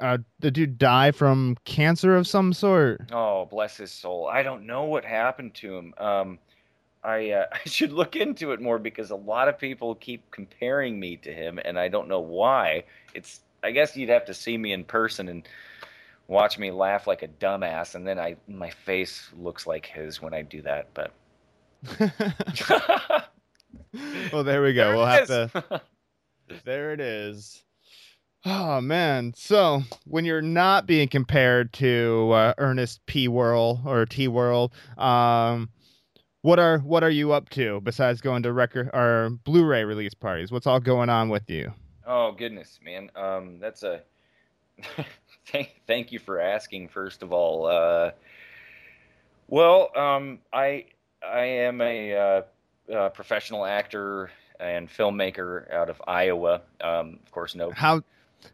uh, 0.00 0.18
the 0.40 0.50
dude 0.50 0.78
die 0.78 1.10
from 1.10 1.56
cancer 1.64 2.16
of 2.16 2.26
some 2.26 2.52
sort? 2.52 3.02
Oh, 3.12 3.46
bless 3.46 3.76
his 3.76 3.90
soul. 3.90 4.26
I 4.26 4.42
don't 4.42 4.66
know 4.66 4.84
what 4.84 5.04
happened 5.04 5.54
to 5.54 5.76
him. 5.76 5.94
Um, 5.98 6.38
I 7.02 7.30
uh, 7.30 7.46
I 7.52 7.68
should 7.68 7.92
look 7.92 8.16
into 8.16 8.52
it 8.52 8.60
more 8.60 8.78
because 8.78 9.10
a 9.10 9.16
lot 9.16 9.48
of 9.48 9.58
people 9.58 9.94
keep 9.96 10.30
comparing 10.30 10.98
me 10.98 11.16
to 11.18 11.32
him, 11.32 11.58
and 11.64 11.78
I 11.78 11.88
don't 11.88 12.08
know 12.08 12.20
why. 12.20 12.84
It's 13.14 13.40
I 13.62 13.70
guess 13.70 13.96
you'd 13.96 14.08
have 14.08 14.24
to 14.26 14.34
see 14.34 14.56
me 14.56 14.72
in 14.72 14.84
person 14.84 15.28
and 15.28 15.48
watch 16.28 16.58
me 16.58 16.70
laugh 16.70 17.06
like 17.06 17.22
a 17.22 17.28
dumbass, 17.28 17.94
and 17.94 18.06
then 18.06 18.18
I 18.18 18.36
my 18.46 18.70
face 18.70 19.30
looks 19.36 19.66
like 19.66 19.86
his 19.86 20.22
when 20.22 20.34
I 20.34 20.42
do 20.42 20.62
that. 20.62 20.88
But 20.94 21.12
well, 24.32 24.44
there 24.44 24.62
we 24.62 24.72
go. 24.72 24.88
There 24.88 24.96
we'll 24.96 25.06
have 25.06 25.22
is. 25.22 25.28
to. 25.28 25.82
there 26.64 26.92
it 26.92 27.00
is. 27.00 27.62
Oh 28.44 28.80
man! 28.80 29.32
So 29.36 29.82
when 30.04 30.24
you're 30.24 30.40
not 30.40 30.86
being 30.86 31.08
compared 31.08 31.72
to 31.74 32.30
uh, 32.32 32.54
Ernest 32.58 33.04
P. 33.06 33.28
Worrell 33.28 33.80
or 33.84 34.06
T. 34.06 34.28
Worrell, 34.28 34.72
um, 34.96 35.70
what 36.42 36.58
are 36.58 36.78
what 36.78 37.02
are 37.02 37.10
you 37.10 37.32
up 37.32 37.48
to 37.50 37.80
besides 37.80 38.20
going 38.20 38.42
to 38.44 38.52
record 38.52 38.90
or 38.94 39.30
Blu-ray 39.44 39.84
release 39.84 40.14
parties? 40.14 40.52
What's 40.52 40.66
all 40.66 40.80
going 40.80 41.10
on 41.10 41.28
with 41.28 41.50
you? 41.50 41.72
Oh 42.06 42.32
goodness, 42.32 42.78
man. 42.82 43.10
Um, 43.16 43.58
that's 43.58 43.82
a 43.82 44.02
thank 45.48 45.80
thank 45.86 46.12
you 46.12 46.18
for 46.18 46.40
asking. 46.40 46.88
First 46.88 47.22
of 47.22 47.32
all, 47.32 47.66
uh, 47.66 48.12
well, 49.48 49.90
um, 49.96 50.38
I 50.52 50.86
I 51.22 51.40
am 51.40 51.80
a, 51.80 52.14
uh, 52.14 52.42
a 52.90 53.10
professional 53.10 53.64
actor 53.64 54.30
and 54.60 54.88
filmmaker 54.88 55.72
out 55.72 55.88
of 55.88 56.00
Iowa. 56.06 56.62
Um, 56.80 57.18
of 57.24 57.30
course, 57.30 57.54
no. 57.54 57.70
How 57.70 58.02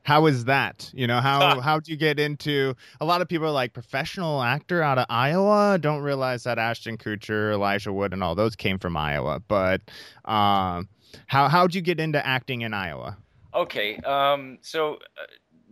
how 0.02 0.26
is 0.26 0.46
that? 0.46 0.90
You 0.94 1.06
know, 1.06 1.20
how 1.20 1.60
how 1.62 1.80
do 1.80 1.90
you 1.90 1.96
get 1.96 2.18
into 2.18 2.74
a 3.00 3.04
lot 3.04 3.20
of 3.20 3.28
people 3.28 3.46
are 3.46 3.52
like 3.52 3.72
professional 3.72 4.42
actor 4.42 4.82
out 4.82 4.98
of 4.98 5.06
Iowa? 5.08 5.78
Don't 5.80 6.02
realize 6.02 6.44
that 6.44 6.58
Ashton 6.58 6.96
Kutcher, 6.96 7.52
Elijah 7.52 7.92
Wood, 7.92 8.12
and 8.12 8.22
all 8.22 8.34
those 8.34 8.56
came 8.56 8.78
from 8.78 8.96
Iowa. 8.96 9.40
But 9.46 9.82
um, 10.24 10.88
how 11.26 11.48
how'd 11.48 11.74
you 11.74 11.80
get 11.80 12.00
into 12.00 12.24
acting 12.24 12.62
in 12.62 12.74
Iowa? 12.74 13.16
Okay, 13.54 13.98
um, 13.98 14.58
so 14.62 14.94
uh, 14.94 15.26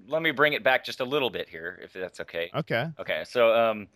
let 0.07 0.23
me 0.23 0.31
bring 0.31 0.53
it 0.53 0.63
back 0.63 0.85
just 0.85 1.01
a 1.01 1.05
little 1.05 1.31
bit 1.31 1.49
here, 1.49 1.81
if 1.83 1.93
that's 1.93 2.21
okay. 2.21 2.51
Okay. 2.55 2.87
Okay, 3.01 3.25
so 3.27 3.53
um, 3.55 3.89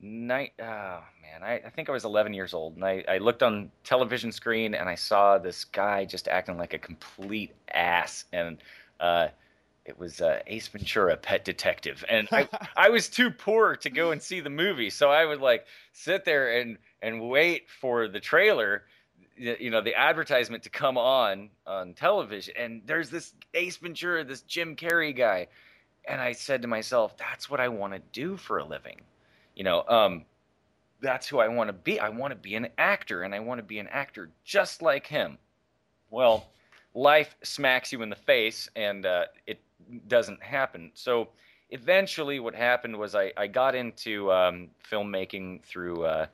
night. 0.00 0.52
Oh 0.60 1.02
man, 1.22 1.42
I, 1.42 1.54
I 1.66 1.70
think 1.70 1.88
I 1.88 1.92
was 1.92 2.04
11 2.04 2.34
years 2.34 2.54
old, 2.54 2.76
and 2.76 2.84
I, 2.84 3.04
I 3.08 3.18
looked 3.18 3.42
on 3.42 3.70
television 3.84 4.32
screen 4.32 4.74
and 4.74 4.88
I 4.88 4.94
saw 4.94 5.38
this 5.38 5.64
guy 5.64 6.04
just 6.04 6.28
acting 6.28 6.56
like 6.56 6.74
a 6.74 6.78
complete 6.78 7.54
ass, 7.72 8.24
and 8.32 8.58
uh, 9.00 9.28
it 9.84 9.98
was 9.98 10.20
uh, 10.20 10.40
Ace 10.46 10.68
Ventura, 10.68 11.16
Pet 11.16 11.44
Detective, 11.44 12.04
and 12.08 12.28
I, 12.30 12.48
I 12.76 12.90
was 12.90 13.08
too 13.08 13.30
poor 13.30 13.76
to 13.76 13.90
go 13.90 14.12
and 14.12 14.22
see 14.22 14.40
the 14.40 14.50
movie, 14.50 14.90
so 14.90 15.10
I 15.10 15.24
would 15.24 15.40
like 15.40 15.66
sit 15.92 16.24
there 16.24 16.60
and 16.60 16.78
and 17.02 17.28
wait 17.28 17.68
for 17.80 18.08
the 18.08 18.20
trailer, 18.20 18.84
you 19.36 19.70
know, 19.70 19.80
the 19.80 19.94
advertisement 19.94 20.64
to 20.64 20.70
come 20.70 20.98
on 20.98 21.50
on 21.66 21.94
television, 21.94 22.54
and 22.56 22.82
there's 22.86 23.10
this 23.10 23.32
Ace 23.54 23.76
Ventura, 23.76 24.24
this 24.24 24.42
Jim 24.42 24.76
Carrey 24.76 25.16
guy, 25.16 25.48
and 26.06 26.20
I 26.20 26.32
said 26.32 26.62
to 26.62 26.68
myself, 26.68 27.16
that's 27.16 27.50
what 27.50 27.60
I 27.60 27.68
want 27.68 27.94
to 27.94 28.00
do 28.12 28.36
for 28.36 28.58
a 28.58 28.64
living 28.64 29.00
you 29.58 29.64
know, 29.64 29.82
um, 29.88 30.24
that's 31.00 31.26
who 31.26 31.40
I 31.40 31.48
want 31.48 31.68
to 31.68 31.72
be. 31.72 31.98
I 31.98 32.08
want 32.08 32.30
to 32.30 32.36
be 32.36 32.54
an 32.54 32.68
actor, 32.78 33.24
and 33.24 33.34
I 33.34 33.40
want 33.40 33.58
to 33.58 33.64
be 33.64 33.80
an 33.80 33.88
actor 33.88 34.30
just 34.44 34.82
like 34.82 35.06
him. 35.06 35.36
Well, 36.10 36.46
life 36.94 37.36
smacks 37.42 37.92
you 37.92 38.00
in 38.02 38.08
the 38.08 38.16
face, 38.16 38.70
and 38.76 39.04
uh, 39.04 39.24
it 39.48 39.60
doesn't 40.06 40.40
happen. 40.40 40.92
So 40.94 41.28
eventually, 41.70 42.38
what 42.38 42.54
happened 42.54 42.96
was 42.96 43.16
I, 43.16 43.32
I 43.36 43.48
got 43.48 43.74
into 43.74 44.30
um, 44.30 44.68
filmmaking 44.90 45.64
through 45.64 46.04
uh, 46.04 46.26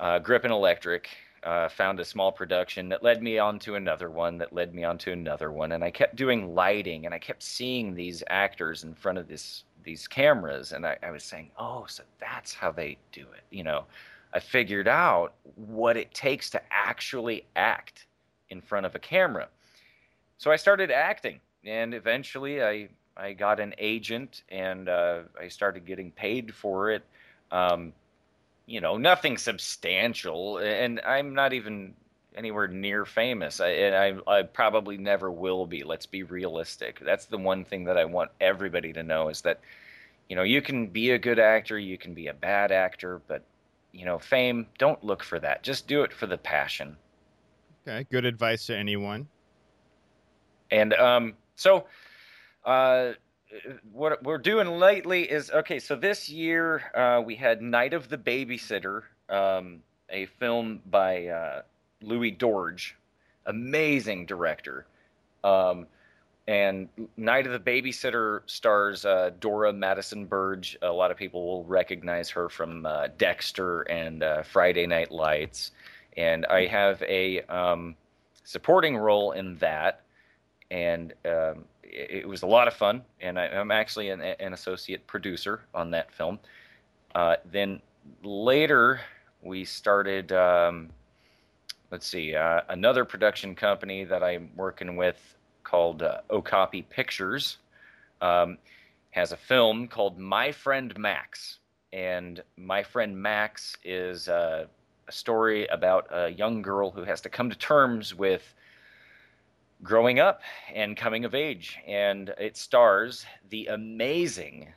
uh, 0.00 0.18
Grip 0.18 0.44
and 0.44 0.52
Electric. 0.52 1.08
Uh, 1.42 1.68
found 1.68 2.00
a 2.00 2.04
small 2.06 2.32
production 2.32 2.88
that 2.88 3.02
led 3.02 3.22
me 3.22 3.38
on 3.38 3.58
to 3.58 3.74
another 3.74 4.08
one 4.08 4.38
that 4.38 4.54
led 4.54 4.74
me 4.74 4.82
on 4.82 4.96
to 4.96 5.12
another 5.12 5.52
one 5.52 5.72
and 5.72 5.84
i 5.84 5.90
kept 5.90 6.16
doing 6.16 6.54
lighting 6.54 7.04
and 7.04 7.14
i 7.14 7.18
kept 7.18 7.42
seeing 7.42 7.94
these 7.94 8.22
actors 8.30 8.82
in 8.82 8.94
front 8.94 9.18
of 9.18 9.28
this 9.28 9.64
these 9.84 10.08
cameras 10.08 10.72
and 10.72 10.86
I, 10.86 10.96
I 11.02 11.10
was 11.10 11.22
saying 11.22 11.50
oh 11.58 11.84
so 11.88 12.02
that's 12.20 12.54
how 12.54 12.72
they 12.72 12.96
do 13.12 13.22
it 13.22 13.44
you 13.50 13.64
know? 13.64 13.84
I 14.32 14.40
figured 14.40 14.88
out 14.88 15.34
what 15.54 15.96
it 15.96 16.12
takes 16.12 16.50
to 16.50 16.62
actually 16.72 17.46
act 17.54 18.06
in 18.50 18.60
front 18.60 18.84
of 18.84 18.94
a 18.96 18.98
camera. 18.98 19.48
So 20.38 20.50
i 20.50 20.56
started 20.56 20.90
acting 20.90 21.40
and 21.64 21.94
eventually 21.94 22.62
i 22.62 22.88
i 23.16 23.32
got 23.32 23.60
an 23.60 23.74
agent 23.78 24.42
and 24.48 24.88
uh, 24.88 25.20
i 25.40 25.48
started 25.48 25.86
getting 25.86 26.10
paid 26.10 26.54
for 26.54 26.90
it. 26.90 27.04
Um, 27.50 27.92
you 28.66 28.80
know 28.80 28.96
nothing 28.96 29.36
substantial 29.36 30.58
and 30.58 31.00
i'm 31.06 31.34
not 31.34 31.52
even 31.52 31.94
anywhere 32.34 32.68
near 32.68 33.04
famous. 33.04 33.60
I, 33.60 33.68
and 33.68 34.20
I, 34.26 34.38
I 34.38 34.42
probably 34.42 34.96
never 34.96 35.30
will 35.30 35.66
be. 35.66 35.84
Let's 35.84 36.06
be 36.06 36.22
realistic. 36.22 37.00
That's 37.00 37.26
the 37.26 37.38
one 37.38 37.64
thing 37.64 37.84
that 37.84 37.96
I 37.96 38.04
want 38.04 38.30
everybody 38.40 38.92
to 38.92 39.02
know 39.02 39.28
is 39.28 39.40
that, 39.42 39.60
you 40.28 40.36
know, 40.36 40.42
you 40.42 40.62
can 40.62 40.88
be 40.88 41.10
a 41.10 41.18
good 41.18 41.38
actor, 41.38 41.78
you 41.78 41.98
can 41.98 42.14
be 42.14 42.28
a 42.28 42.34
bad 42.34 42.72
actor, 42.72 43.20
but, 43.28 43.44
you 43.92 44.04
know, 44.04 44.18
fame, 44.18 44.66
don't 44.78 45.02
look 45.04 45.22
for 45.22 45.38
that. 45.38 45.62
Just 45.62 45.86
do 45.86 46.02
it 46.02 46.12
for 46.12 46.26
the 46.26 46.38
passion. 46.38 46.96
Okay, 47.86 48.06
good 48.10 48.24
advice 48.24 48.66
to 48.66 48.76
anyone. 48.76 49.28
And 50.70 50.94
um, 50.94 51.34
so, 51.56 51.86
uh, 52.64 53.12
what 53.92 54.22
we're 54.24 54.38
doing 54.38 54.66
lately 54.66 55.22
is 55.22 55.50
okay. 55.50 55.78
So 55.78 55.96
this 55.96 56.28
year 56.28 56.82
uh, 56.94 57.22
we 57.24 57.36
had 57.36 57.62
Night 57.62 57.94
of 57.94 58.08
the 58.08 58.18
Babysitter, 58.18 59.02
um, 59.28 59.80
a 60.10 60.26
film 60.26 60.80
by 60.90 61.26
uh, 61.26 61.62
Louis 62.06 62.30
Dorge, 62.30 62.96
amazing 63.46 64.26
director. 64.26 64.86
Um, 65.42 65.86
and 66.46 66.88
Night 67.16 67.46
of 67.46 67.52
the 67.52 67.58
Babysitter 67.58 68.40
stars 68.46 69.04
uh, 69.06 69.30
Dora 69.40 69.72
Madison 69.72 70.26
Burge. 70.26 70.76
A 70.82 70.90
lot 70.90 71.10
of 71.10 71.16
people 71.16 71.46
will 71.46 71.64
recognize 71.64 72.28
her 72.30 72.50
from 72.50 72.84
uh, 72.84 73.08
Dexter 73.16 73.82
and 73.82 74.22
uh, 74.22 74.42
Friday 74.42 74.86
Night 74.86 75.10
Lights. 75.10 75.70
And 76.18 76.44
I 76.46 76.66
have 76.66 77.02
a 77.02 77.40
um, 77.42 77.96
supporting 78.44 78.96
role 78.96 79.32
in 79.32 79.56
that. 79.56 80.02
And 80.70 81.14
um, 81.24 81.64
it, 81.82 82.10
it, 82.10 82.28
was 82.28 82.42
a 82.42 82.46
lot 82.46 82.68
of 82.68 82.74
fun. 82.74 83.02
And 83.22 83.38
I, 83.38 83.46
am 83.46 83.70
actually 83.70 84.10
an, 84.10 84.20
an, 84.20 84.52
associate 84.52 85.06
producer 85.06 85.62
on 85.74 85.90
that 85.92 86.12
film. 86.12 86.38
Uh, 87.14 87.36
then 87.50 87.80
later, 88.22 89.00
we 89.42 89.64
started. 89.64 90.30
Um, 90.32 90.90
let's 91.94 92.08
see, 92.08 92.34
uh, 92.34 92.60
another 92.70 93.04
production 93.04 93.54
company 93.54 94.02
that 94.02 94.20
I'm 94.20 94.50
working 94.56 94.96
with 94.96 95.36
called 95.62 96.02
uh, 96.02 96.22
Okapi 96.28 96.82
Pictures 96.90 97.58
um, 98.20 98.58
has 99.12 99.30
a 99.30 99.36
film 99.36 99.86
called 99.86 100.18
My 100.18 100.50
Friend 100.50 100.92
Max. 100.98 101.60
And 101.92 102.42
My 102.56 102.82
Friend 102.82 103.16
Max 103.16 103.76
is 103.84 104.28
uh, 104.28 104.66
a 105.06 105.12
story 105.12 105.68
about 105.68 106.08
a 106.10 106.30
young 106.30 106.62
girl 106.62 106.90
who 106.90 107.04
has 107.04 107.20
to 107.20 107.28
come 107.28 107.48
to 107.48 107.56
terms 107.56 108.12
with 108.12 108.42
growing 109.84 110.18
up 110.18 110.40
and 110.74 110.96
coming 110.96 111.24
of 111.24 111.32
age. 111.32 111.78
And 111.86 112.34
it 112.40 112.56
stars 112.56 113.24
the 113.50 113.66
amazing 113.66 114.72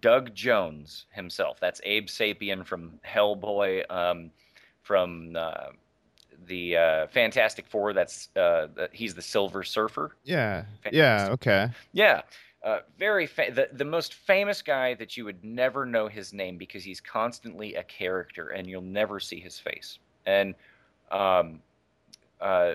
Doug 0.00 0.34
Jones 0.34 1.06
himself. 1.12 1.60
That's 1.60 1.80
Abe 1.84 2.08
Sapien 2.08 2.66
from 2.66 2.98
Hellboy, 3.06 3.88
um, 3.88 4.32
from 4.82 5.36
uh, 5.36 5.68
the 6.46 6.76
uh, 6.76 7.06
Fantastic 7.08 7.66
Four. 7.66 7.92
That's 7.92 8.28
uh, 8.36 8.68
he's 8.92 9.14
the 9.14 9.22
Silver 9.22 9.62
Surfer. 9.62 10.16
Yeah. 10.24 10.64
Fantastic. 10.82 10.92
Yeah. 10.92 11.28
Okay. 11.32 11.68
Yeah. 11.92 12.22
Uh, 12.64 12.80
very 12.98 13.26
fa- 13.26 13.52
the 13.52 13.68
the 13.72 13.84
most 13.84 14.14
famous 14.14 14.62
guy 14.62 14.94
that 14.94 15.16
you 15.16 15.24
would 15.24 15.44
never 15.44 15.86
know 15.86 16.08
his 16.08 16.32
name 16.32 16.56
because 16.56 16.82
he's 16.82 17.00
constantly 17.00 17.74
a 17.74 17.82
character 17.84 18.48
and 18.48 18.66
you'll 18.66 18.82
never 18.82 19.20
see 19.20 19.38
his 19.38 19.58
face. 19.58 19.98
And 20.26 20.54
um, 21.12 21.60
uh, 22.40 22.74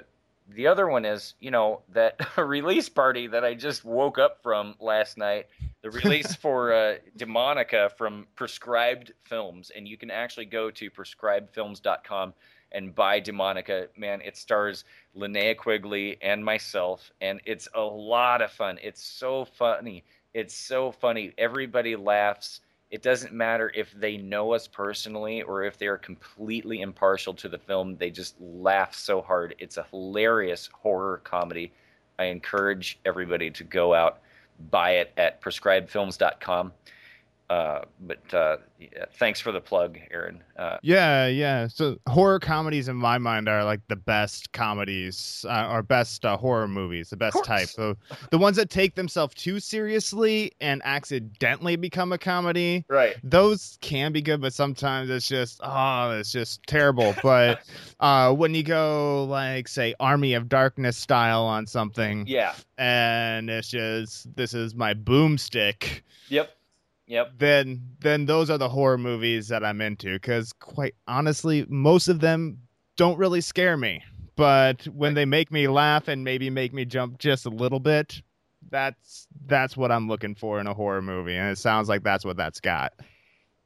the 0.55 0.67
other 0.67 0.87
one 0.87 1.03
is 1.03 1.33
you 1.39 1.51
know 1.51 1.81
that 1.93 2.19
release 2.37 2.89
party 2.89 3.27
that 3.27 3.43
I 3.43 3.53
just 3.53 3.83
woke 3.83 4.17
up 4.17 4.41
from 4.41 4.75
last 4.79 5.17
night. 5.17 5.47
The 5.81 5.91
release 5.91 6.35
for 6.41 6.73
uh, 6.73 6.95
Demonica 7.17 7.91
from 7.97 8.27
Prescribed 8.35 9.11
Films, 9.23 9.71
and 9.75 9.87
you 9.87 9.97
can 9.97 10.11
actually 10.11 10.45
go 10.45 10.71
to 10.71 10.89
prescribedfilms.com 10.89 12.33
and 12.71 12.95
by 12.95 13.19
Demonica, 13.19 13.87
man, 13.97 14.21
it 14.21 14.37
stars 14.37 14.85
Linnea 15.15 15.57
Quigley 15.57 16.17
and 16.21 16.43
myself, 16.43 17.11
and 17.21 17.41
it's 17.45 17.67
a 17.75 17.81
lot 17.81 18.41
of 18.41 18.51
fun. 18.51 18.79
It's 18.81 19.03
so 19.03 19.45
funny. 19.45 20.03
It's 20.33 20.55
so 20.55 20.91
funny. 20.91 21.33
Everybody 21.37 21.95
laughs. 21.95 22.61
It 22.89 23.01
doesn't 23.01 23.33
matter 23.33 23.71
if 23.73 23.91
they 23.93 24.17
know 24.17 24.53
us 24.53 24.67
personally 24.67 25.41
or 25.41 25.63
if 25.63 25.77
they 25.77 25.87
are 25.87 25.97
completely 25.97 26.81
impartial 26.81 27.33
to 27.35 27.47
the 27.47 27.57
film. 27.57 27.95
They 27.95 28.09
just 28.09 28.35
laugh 28.39 28.93
so 28.93 29.21
hard. 29.21 29.55
It's 29.59 29.77
a 29.77 29.87
hilarious 29.91 30.69
horror 30.73 31.21
comedy. 31.23 31.71
I 32.19 32.25
encourage 32.25 32.99
everybody 33.05 33.49
to 33.51 33.63
go 33.63 33.93
out, 33.93 34.19
buy 34.69 34.91
it 34.91 35.11
at 35.17 35.41
prescribedfilms.com. 35.41 36.73
Uh, 37.51 37.81
but 37.99 38.33
uh, 38.33 38.55
yeah, 38.79 39.03
thanks 39.19 39.41
for 39.41 39.51
the 39.51 39.59
plug, 39.59 39.99
Aaron. 40.09 40.41
Uh, 40.55 40.77
yeah, 40.83 41.27
yeah. 41.27 41.67
So 41.67 41.97
horror 42.07 42.39
comedies 42.39 42.87
in 42.87 42.95
my 42.95 43.17
mind 43.17 43.49
are 43.49 43.65
like 43.65 43.81
the 43.89 43.97
best 43.97 44.53
comedies 44.53 45.45
uh, 45.49 45.67
or 45.69 45.83
best 45.83 46.25
uh, 46.25 46.37
horror 46.37 46.69
movies, 46.69 47.09
the 47.09 47.17
best 47.17 47.43
type. 47.43 47.67
So 47.67 47.97
the 48.29 48.37
ones 48.37 48.55
that 48.55 48.69
take 48.69 48.95
themselves 48.95 49.35
too 49.35 49.59
seriously 49.59 50.53
and 50.61 50.81
accidentally 50.85 51.75
become 51.75 52.13
a 52.13 52.17
comedy, 52.17 52.85
right? 52.87 53.17
Those 53.21 53.77
can 53.81 54.13
be 54.13 54.21
good, 54.21 54.39
but 54.39 54.53
sometimes 54.53 55.09
it's 55.09 55.27
just 55.27 55.59
oh, 55.61 56.11
it's 56.11 56.31
just 56.31 56.65
terrible. 56.67 57.13
but 57.21 57.63
uh, 57.99 58.33
when 58.33 58.55
you 58.55 58.63
go 58.63 59.25
like 59.25 59.67
say 59.67 59.93
Army 59.99 60.35
of 60.35 60.47
Darkness 60.47 60.95
style 60.95 61.43
on 61.43 61.67
something, 61.67 62.25
yeah, 62.27 62.53
and 62.77 63.49
it's 63.49 63.69
just 63.69 64.33
this 64.37 64.53
is 64.53 64.73
my 64.73 64.93
boomstick. 64.93 65.99
Yep 66.29 66.49
Yep. 67.11 67.33
Then 67.39 67.81
then 67.99 68.25
those 68.25 68.49
are 68.49 68.57
the 68.57 68.69
horror 68.69 68.97
movies 68.97 69.49
that 69.49 69.65
I'm 69.65 69.81
into 69.81 70.17
cuz 70.19 70.53
quite 70.53 70.95
honestly 71.09 71.65
most 71.67 72.07
of 72.07 72.21
them 72.21 72.57
don't 72.95 73.17
really 73.17 73.41
scare 73.41 73.75
me. 73.75 74.01
But 74.37 74.85
when 74.87 75.13
they 75.13 75.25
make 75.25 75.51
me 75.51 75.67
laugh 75.67 76.07
and 76.07 76.23
maybe 76.23 76.49
make 76.49 76.73
me 76.73 76.85
jump 76.85 77.19
just 77.19 77.45
a 77.45 77.49
little 77.49 77.81
bit, 77.81 78.21
that's 78.69 79.27
that's 79.45 79.75
what 79.75 79.91
I'm 79.91 80.07
looking 80.07 80.35
for 80.35 80.61
in 80.61 80.67
a 80.67 80.73
horror 80.73 81.01
movie 81.01 81.35
and 81.35 81.51
it 81.51 81.57
sounds 81.57 81.89
like 81.89 82.01
that's 82.01 82.23
what 82.23 82.37
that's 82.37 82.61
got. 82.61 82.93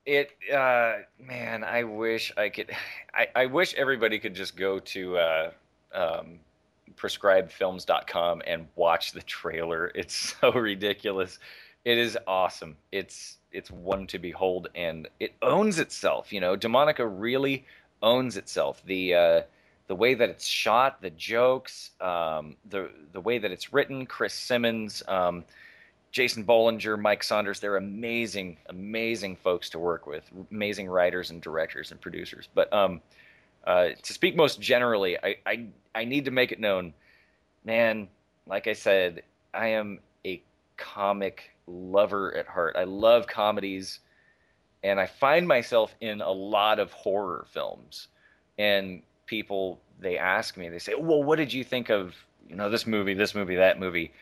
It 0.08 0.32
uh 0.52 0.94
man, 1.20 1.64
I 1.64 1.84
wish 1.84 2.34
I 2.36 2.50
could 2.50 2.72
I, 3.14 3.28
I 3.36 3.46
wish 3.46 3.76
everybody 3.76 4.18
could 4.18 4.34
just 4.34 4.58
go 4.58 4.80
to 4.80 5.18
uh 5.20 5.52
um 5.94 6.40
prescribedfilms.com 6.96 8.42
and 8.48 8.68
watch 8.76 9.12
the 9.12 9.22
trailer. 9.22 9.92
It's 9.94 10.36
so 10.42 10.52
ridiculous. 10.52 11.38
It 11.86 11.98
is 11.98 12.18
awesome. 12.28 12.78
It's 12.92 13.38
it's 13.52 13.72
one 13.72 14.08
to 14.08 14.20
behold, 14.20 14.68
and 14.76 15.08
it 15.20 15.34
owns 15.42 15.80
itself. 15.80 16.34
You 16.34 16.42
know, 16.42 16.58
Demonica 16.58 17.08
really 17.10 17.66
owns 18.02 18.38
itself. 18.38 18.82
The 18.86 19.14
uh, 19.14 19.42
the 19.88 19.96
way 19.96 20.16
that 20.16 20.30
it's 20.30 20.46
shot, 20.48 21.02
the 21.02 21.12
jokes, 21.12 21.92
um, 22.02 22.58
the 22.70 22.90
the 23.14 23.22
way 23.22 23.38
that 23.38 23.52
it's 23.52 23.72
written. 23.72 24.06
Chris 24.06 24.34
Simmons 24.34 25.04
um, 25.08 25.46
Jason 26.16 26.46
Bollinger, 26.46 26.98
Mike 26.98 27.24
Saunders, 27.24 27.60
they're 27.60 27.76
amazing, 27.76 28.56
amazing 28.70 29.36
folks 29.36 29.70
to 29.72 29.80
work 29.80 30.08
with, 30.08 30.24
amazing 30.50 30.88
writers 30.88 31.30
and 31.30 31.42
directors 31.42 31.92
and 31.92 32.00
producers. 32.00 32.48
But 32.56 32.72
um, 32.72 33.02
uh, 33.68 33.90
to 34.02 34.14
speak 34.14 34.34
most 34.34 34.62
generally, 34.62 35.18
I, 35.18 35.36
I, 35.46 35.66
I 35.94 36.06
need 36.06 36.24
to 36.24 36.32
make 36.32 36.54
it 36.54 36.60
known, 36.62 36.94
man, 37.66 38.08
like 38.48 38.66
I 38.68 38.72
said, 38.72 39.24
I 39.54 39.68
am 39.68 40.00
a 40.26 40.42
comic 40.78 41.52
lover 41.68 42.36
at 42.36 42.48
heart. 42.48 42.76
I 42.78 42.84
love 42.84 43.28
comedies, 43.28 44.00
and 44.84 45.00
I 45.00 45.06
find 45.08 45.48
myself 45.48 45.96
in 46.02 46.22
a 46.22 46.32
lot 46.32 46.80
of 46.80 46.92
horror 46.92 47.46
films. 47.52 48.08
And 48.58 49.02
people, 49.26 49.82
they 50.00 50.18
ask 50.18 50.58
me, 50.58 50.70
they 50.70 50.80
say, 50.80 50.94
well, 50.96 51.24
what 51.24 51.38
did 51.38 51.52
you 51.52 51.64
think 51.64 51.90
of, 51.90 52.16
you 52.48 52.56
know, 52.56 52.70
this 52.70 52.88
movie, 52.88 53.14
this 53.14 53.36
movie, 53.36 53.56
that 53.56 53.80
movie? 53.80 54.14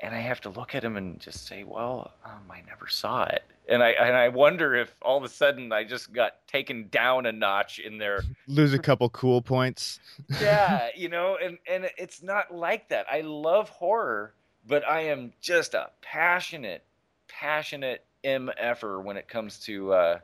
and 0.00 0.14
I 0.14 0.20
have 0.20 0.40
to 0.42 0.50
look 0.50 0.74
at 0.74 0.82
them 0.82 0.96
and 0.96 1.18
just 1.18 1.46
say, 1.46 1.64
"Well, 1.64 2.12
um, 2.24 2.50
I 2.50 2.60
never 2.66 2.86
saw 2.88 3.24
it," 3.24 3.44
and 3.68 3.82
I 3.82 3.90
and 3.90 4.14
I 4.14 4.28
wonder 4.28 4.74
if 4.74 4.94
all 5.00 5.16
of 5.16 5.24
a 5.24 5.28
sudden 5.28 5.72
I 5.72 5.84
just 5.84 6.12
got 6.12 6.46
taken 6.46 6.88
down 6.88 7.26
a 7.26 7.32
notch 7.32 7.78
in 7.78 7.98
there. 7.98 8.22
Lose 8.46 8.74
a 8.74 8.78
couple 8.78 9.08
cool 9.10 9.40
points. 9.40 10.00
yeah, 10.40 10.88
you 10.96 11.08
know, 11.08 11.38
and 11.42 11.58
and 11.68 11.88
it's 11.96 12.22
not 12.22 12.54
like 12.54 12.88
that. 12.90 13.06
I 13.10 13.22
love 13.22 13.68
horror, 13.70 14.34
but 14.66 14.86
I 14.88 15.02
am 15.02 15.32
just 15.40 15.74
a 15.74 15.90
passionate, 16.02 16.84
passionate 17.28 18.04
mf'er 18.24 19.02
when 19.02 19.16
it 19.16 19.28
comes 19.28 19.60
to 19.60 19.92
uh, 19.92 20.18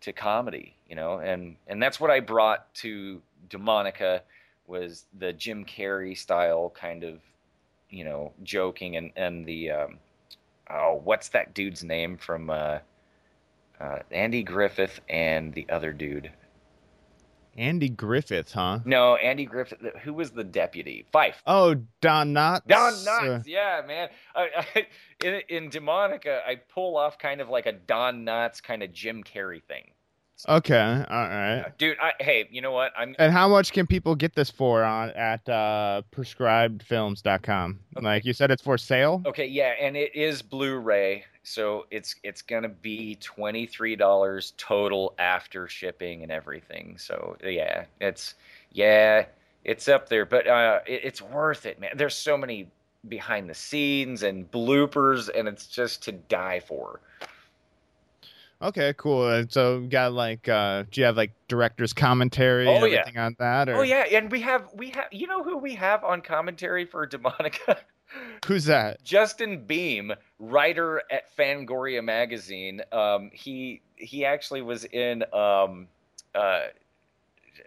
to 0.00 0.12
comedy, 0.12 0.76
you 0.88 0.96
know, 0.96 1.18
and 1.18 1.56
and 1.66 1.82
that's 1.82 2.00
what 2.00 2.10
I 2.10 2.20
brought 2.20 2.72
to 2.76 3.22
Demonica 3.48 4.20
was 4.66 5.06
the 5.18 5.32
Jim 5.32 5.64
Carrey 5.64 6.16
style 6.16 6.72
kind 6.74 7.04
of 7.04 7.20
you 7.92 8.04
know, 8.04 8.32
joking 8.42 8.96
and 8.96 9.12
and 9.14 9.46
the 9.46 9.70
um, 9.70 9.98
oh, 10.68 11.00
what's 11.04 11.28
that 11.28 11.54
dude's 11.54 11.84
name 11.84 12.16
from 12.16 12.50
uh, 12.50 12.78
uh, 13.78 13.98
Andy 14.10 14.42
Griffith 14.42 15.00
and 15.08 15.52
the 15.52 15.66
other 15.68 15.92
dude? 15.92 16.32
Andy 17.56 17.88
Griffith, 17.88 18.52
huh? 18.52 18.80
No, 18.84 19.16
Andy 19.16 19.44
Griffith. 19.44 19.80
Who 20.02 20.14
was 20.14 20.30
the 20.30 20.44
deputy? 20.44 21.06
Fife. 21.12 21.42
Oh, 21.46 21.76
Don 22.00 22.32
Knotts. 22.32 22.66
Don 22.66 22.92
Knotts. 22.92 23.40
Uh, 23.40 23.42
yeah, 23.46 23.82
man. 23.86 24.08
I, 24.34 24.48
I, 24.74 24.86
in, 25.24 25.42
in 25.48 25.70
Demonica, 25.70 26.40
I 26.46 26.56
pull 26.56 26.96
off 26.96 27.18
kind 27.18 27.40
of 27.40 27.48
like 27.48 27.66
a 27.66 27.72
Don 27.72 28.24
Knotts 28.24 28.62
kind 28.62 28.82
of 28.82 28.92
Jim 28.92 29.22
Carrey 29.22 29.62
thing. 29.62 29.90
Okay, 30.48 31.04
all 31.08 31.28
right, 31.28 31.66
dude. 31.78 31.96
I, 32.00 32.14
hey, 32.18 32.48
you 32.50 32.62
know 32.62 32.72
what? 32.72 32.92
I'm. 32.96 33.14
And 33.18 33.32
how 33.32 33.46
much 33.46 33.72
can 33.72 33.86
people 33.86 34.16
get 34.16 34.34
this 34.34 34.50
for 34.50 34.82
on 34.82 35.10
at 35.10 35.48
uh, 35.48 36.02
prescribedfilms.com? 36.10 37.78
Okay. 37.96 38.04
Like 38.04 38.24
you 38.24 38.32
said, 38.32 38.50
it's 38.50 38.62
for 38.62 38.76
sale. 38.76 39.22
Okay, 39.24 39.46
yeah, 39.46 39.74
and 39.80 39.96
it 39.96 40.16
is 40.16 40.42
Blu-ray, 40.42 41.24
so 41.42 41.86
it's 41.90 42.16
it's 42.22 42.42
gonna 42.42 42.68
be 42.68 43.16
twenty 43.16 43.66
three 43.66 43.96
dollars 43.96 44.52
total 44.56 45.14
after 45.18 45.68
shipping 45.68 46.22
and 46.22 46.30
everything. 46.30 46.96
So 46.98 47.36
yeah, 47.44 47.84
it's 48.00 48.34
yeah, 48.72 49.26
it's 49.64 49.88
up 49.88 50.08
there, 50.08 50.24
but 50.24 50.46
uh, 50.46 50.80
it, 50.86 51.00
it's 51.04 51.22
worth 51.22 51.66
it, 51.66 51.80
man. 51.80 51.90
There's 51.96 52.14
so 52.14 52.36
many 52.36 52.70
behind 53.08 53.50
the 53.50 53.54
scenes 53.54 54.22
and 54.22 54.50
bloopers, 54.50 55.28
and 55.34 55.48
it's 55.48 55.66
just 55.66 56.02
to 56.04 56.12
die 56.12 56.60
for. 56.60 57.00
Okay, 58.62 58.94
cool. 58.96 59.28
And 59.28 59.50
so 59.50 59.80
got 59.80 60.12
like 60.12 60.48
uh 60.48 60.84
do 60.90 61.00
you 61.00 61.04
have 61.06 61.16
like 61.16 61.32
director's 61.48 61.92
commentary 61.92 62.68
oh, 62.68 62.84
yeah. 62.84 63.02
on 63.16 63.34
that 63.40 63.68
or 63.68 63.78
Oh 63.78 63.82
yeah, 63.82 64.04
and 64.12 64.30
we 64.30 64.40
have 64.42 64.68
we 64.74 64.90
have 64.90 65.06
you 65.10 65.26
know 65.26 65.42
who 65.42 65.58
we 65.58 65.74
have 65.74 66.04
on 66.04 66.20
commentary 66.20 66.84
for 66.84 67.06
Demonica? 67.08 67.78
Who's 68.46 68.64
that? 68.66 69.02
Justin 69.04 69.64
Beahm, 69.66 70.16
writer 70.38 71.02
at 71.10 71.34
Fangoria 71.36 72.02
magazine. 72.02 72.82
Um 72.92 73.30
he 73.32 73.80
he 73.96 74.24
actually 74.24 74.62
was 74.62 74.84
in 74.84 75.24
um 75.32 75.88
uh 76.34 76.62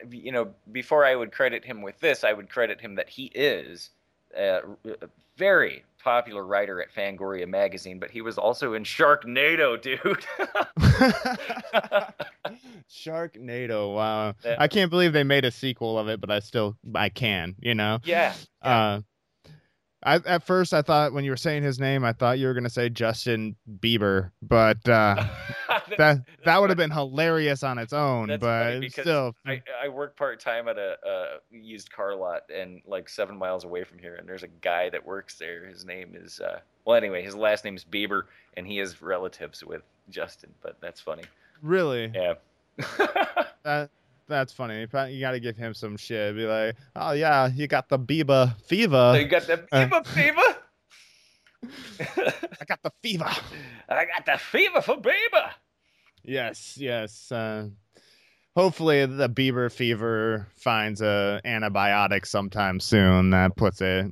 you 0.09 0.31
know, 0.31 0.49
before 0.71 1.05
I 1.05 1.15
would 1.15 1.31
credit 1.31 1.63
him 1.63 1.81
with 1.81 1.99
this, 1.99 2.23
I 2.23 2.33
would 2.33 2.49
credit 2.49 2.81
him 2.81 2.95
that 2.95 3.09
he 3.09 3.25
is 3.33 3.91
a 4.35 4.61
very 5.37 5.83
popular 6.03 6.45
writer 6.45 6.81
at 6.81 6.93
Fangoria 6.93 7.47
magazine, 7.47 7.99
but 7.99 8.11
he 8.11 8.21
was 8.21 8.37
also 8.37 8.73
in 8.73 8.83
Sharknado, 8.83 9.81
dude. 9.81 10.25
Sharknado, 12.89 13.95
wow! 13.95 14.35
I 14.57 14.67
can't 14.67 14.91
believe 14.91 15.13
they 15.13 15.23
made 15.23 15.45
a 15.45 15.51
sequel 15.51 15.97
of 15.97 16.07
it, 16.07 16.21
but 16.21 16.29
I 16.29 16.39
still 16.39 16.77
I 16.93 17.09
can, 17.09 17.55
you 17.59 17.75
know. 17.75 17.99
Yeah. 18.03 18.33
yeah. 18.63 18.77
Uh, 18.77 19.01
I, 20.05 20.15
at 20.17 20.43
first, 20.43 20.71
I 20.71 20.83
thought 20.83 21.13
when 21.13 21.25
you 21.25 21.31
were 21.31 21.37
saying 21.37 21.63
his 21.63 21.79
name, 21.79 22.05
I 22.05 22.13
thought 22.13 22.37
you 22.37 22.45
were 22.45 22.53
going 22.53 22.63
to 22.65 22.69
say 22.69 22.89
Justin 22.89 23.55
Bieber, 23.79 24.31
but 24.43 24.87
uh, 24.87 25.25
that 25.97 26.21
that 26.45 26.61
would 26.61 26.69
have 26.69 26.77
been 26.77 26.91
hilarious 26.91 27.63
on 27.63 27.79
its 27.79 27.91
own. 27.91 28.27
That's 28.27 28.39
but 28.39 28.83
still, 28.91 29.35
I, 29.47 29.63
I 29.83 29.89
work 29.89 30.15
part 30.15 30.39
time 30.39 30.67
at 30.67 30.77
a, 30.77 30.97
a, 31.03 31.25
used 31.51 31.91
car 31.91 32.15
lot 32.15 32.43
and 32.53 32.81
like 32.85 33.09
seven 33.09 33.35
miles 33.35 33.63
away 33.63 33.83
from 33.83 33.97
here, 33.97 34.15
and 34.15 34.29
there's 34.29 34.43
a 34.43 34.47
guy 34.47 34.91
that 34.91 35.03
works 35.03 35.39
there. 35.39 35.65
His 35.65 35.85
name 35.85 36.13
is 36.15 36.39
uh, 36.39 36.59
well, 36.85 36.95
anyway, 36.95 37.23
his 37.23 37.35
last 37.35 37.65
name 37.65 37.75
is 37.75 37.83
Bieber, 37.83 38.23
and 38.55 38.67
he 38.67 38.77
has 38.77 39.01
relatives 39.01 39.63
with 39.63 39.81
Justin. 40.11 40.51
But 40.61 40.77
that's 40.81 41.01
funny. 41.01 41.23
Really? 41.63 42.11
Yeah. 42.13 42.33
that 43.63 43.89
that's 44.27 44.53
funny. 44.53 44.81
You 44.81 44.87
got 45.19 45.31
to 45.31 45.39
give 45.39 45.57
him 45.57 45.73
some 45.73 45.97
shit. 45.97 46.35
Be 46.35 46.45
like, 46.45 46.75
oh 46.95 47.11
yeah, 47.11 47.47
you 47.47 47.67
got 47.67 47.89
the 47.89 47.99
Biba 47.99 48.59
fever. 48.61 49.17
You 49.19 49.27
got 49.27 49.47
the 49.47 49.57
Biba 49.71 49.93
uh, 49.93 50.03
fever. 50.03 50.41
I 52.61 52.65
got 52.65 52.81
the 52.83 52.91
fever. 53.01 53.31
I 53.89 54.05
got 54.05 54.25
the 54.25 54.37
fever 54.37 54.81
for 54.81 54.97
Bieber. 54.97 55.51
Yes, 56.23 56.77
yes. 56.79 57.31
Uh, 57.31 57.69
hopefully, 58.55 59.05
the 59.05 59.29
Bieber 59.29 59.71
fever 59.71 60.47
finds 60.55 61.01
a 61.01 61.41
antibiotic 61.45 62.25
sometime 62.25 62.79
soon 62.79 63.31
that 63.31 63.55
puts 63.55 63.81
it. 63.81 64.11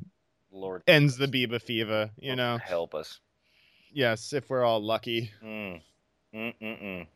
Lord 0.51 0.83
ends 0.87 1.17
the 1.17 1.27
Bieber 1.27 1.61
fever. 1.61 2.11
You 2.17 2.35
know, 2.35 2.57
help 2.57 2.93
us. 2.95 3.19
Yes, 3.91 4.33
if 4.33 4.49
we're 4.49 4.63
all 4.63 4.83
lucky. 4.83 5.31
Mm. 5.43 5.81
Mm-mm-mm. 6.33 7.07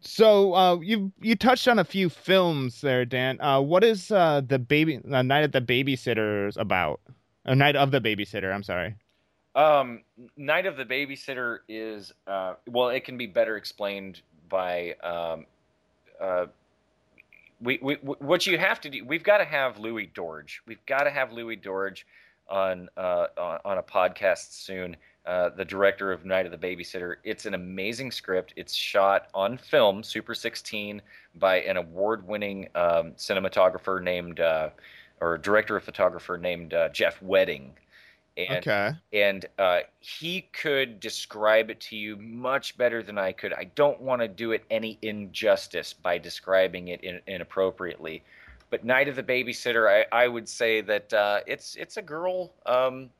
So 0.00 0.54
uh, 0.54 0.80
you 0.80 1.12
you 1.20 1.36
touched 1.36 1.68
on 1.68 1.78
a 1.78 1.84
few 1.84 2.08
films 2.08 2.80
there, 2.80 3.04
Dan. 3.04 3.40
Uh, 3.40 3.60
what 3.60 3.84
is 3.84 4.10
uh, 4.10 4.40
the 4.46 4.58
baby 4.58 5.00
uh, 5.10 5.22
Night 5.22 5.44
of 5.44 5.52
the 5.52 5.60
Babysitters 5.60 6.56
about? 6.56 7.00
A 7.44 7.54
Night 7.54 7.76
of 7.76 7.90
the 7.90 8.00
Babysitter. 8.00 8.52
I'm 8.52 8.62
sorry. 8.62 8.96
Um, 9.54 10.02
Night 10.36 10.66
of 10.66 10.76
the 10.76 10.84
Babysitter 10.84 11.58
is 11.68 12.12
uh, 12.26 12.54
well, 12.66 12.88
it 12.88 13.04
can 13.04 13.16
be 13.16 13.26
better 13.26 13.56
explained 13.56 14.20
by 14.48 14.94
um, 15.02 15.46
uh, 16.20 16.46
we, 17.60 17.78
we 17.82 17.94
what 17.94 18.46
you 18.46 18.58
have 18.58 18.80
to 18.82 18.90
do. 18.90 19.04
We've 19.04 19.22
got 19.22 19.38
to 19.38 19.44
have 19.44 19.78
Louis 19.78 20.10
Dorge. 20.14 20.62
We've 20.66 20.84
got 20.86 21.04
to 21.04 21.10
have 21.10 21.32
Louis 21.32 21.56
Dorge 21.56 22.06
on 22.48 22.88
uh, 22.96 23.26
on, 23.38 23.58
on 23.64 23.78
a 23.78 23.82
podcast 23.82 24.52
soon 24.52 24.96
uh, 25.26 25.50
the 25.50 25.64
director 25.64 26.12
of 26.12 26.24
Night 26.24 26.46
of 26.46 26.52
the 26.52 26.58
Babysitter. 26.58 27.16
It's 27.24 27.46
an 27.46 27.54
amazing 27.54 28.12
script. 28.12 28.54
It's 28.56 28.74
shot 28.74 29.28
on 29.34 29.58
film, 29.58 30.02
Super 30.02 30.34
16, 30.34 31.02
by 31.36 31.60
an 31.62 31.76
award-winning 31.76 32.68
um, 32.74 33.12
cinematographer 33.16 34.02
named 34.02 34.40
uh, 34.40 34.70
or 35.20 35.38
director 35.38 35.76
of 35.76 35.82
photographer 35.84 36.38
named 36.38 36.74
uh, 36.74 36.88
Jeff 36.90 37.20
Wedding. 37.22 37.72
And, 38.36 38.58
okay. 38.58 38.90
And 39.12 39.46
uh, 39.58 39.80
he 40.00 40.42
could 40.52 41.00
describe 41.00 41.70
it 41.70 41.80
to 41.80 41.96
you 41.96 42.16
much 42.16 42.76
better 42.76 43.02
than 43.02 43.16
I 43.18 43.32
could. 43.32 43.52
I 43.54 43.64
don't 43.74 44.00
want 44.00 44.20
to 44.20 44.28
do 44.28 44.52
it 44.52 44.62
any 44.70 44.98
injustice 45.02 45.92
by 45.94 46.18
describing 46.18 46.88
it 46.88 47.02
in, 47.02 47.20
inappropriately. 47.26 48.22
But 48.68 48.84
Night 48.84 49.08
of 49.08 49.16
the 49.16 49.22
Babysitter, 49.22 49.88
I, 49.88 50.24
I 50.24 50.28
would 50.28 50.48
say 50.48 50.82
that 50.82 51.12
uh, 51.12 51.40
it's 51.46 51.76
it's 51.76 51.96
a 51.96 52.02
girl 52.02 52.52
um, 52.66 53.10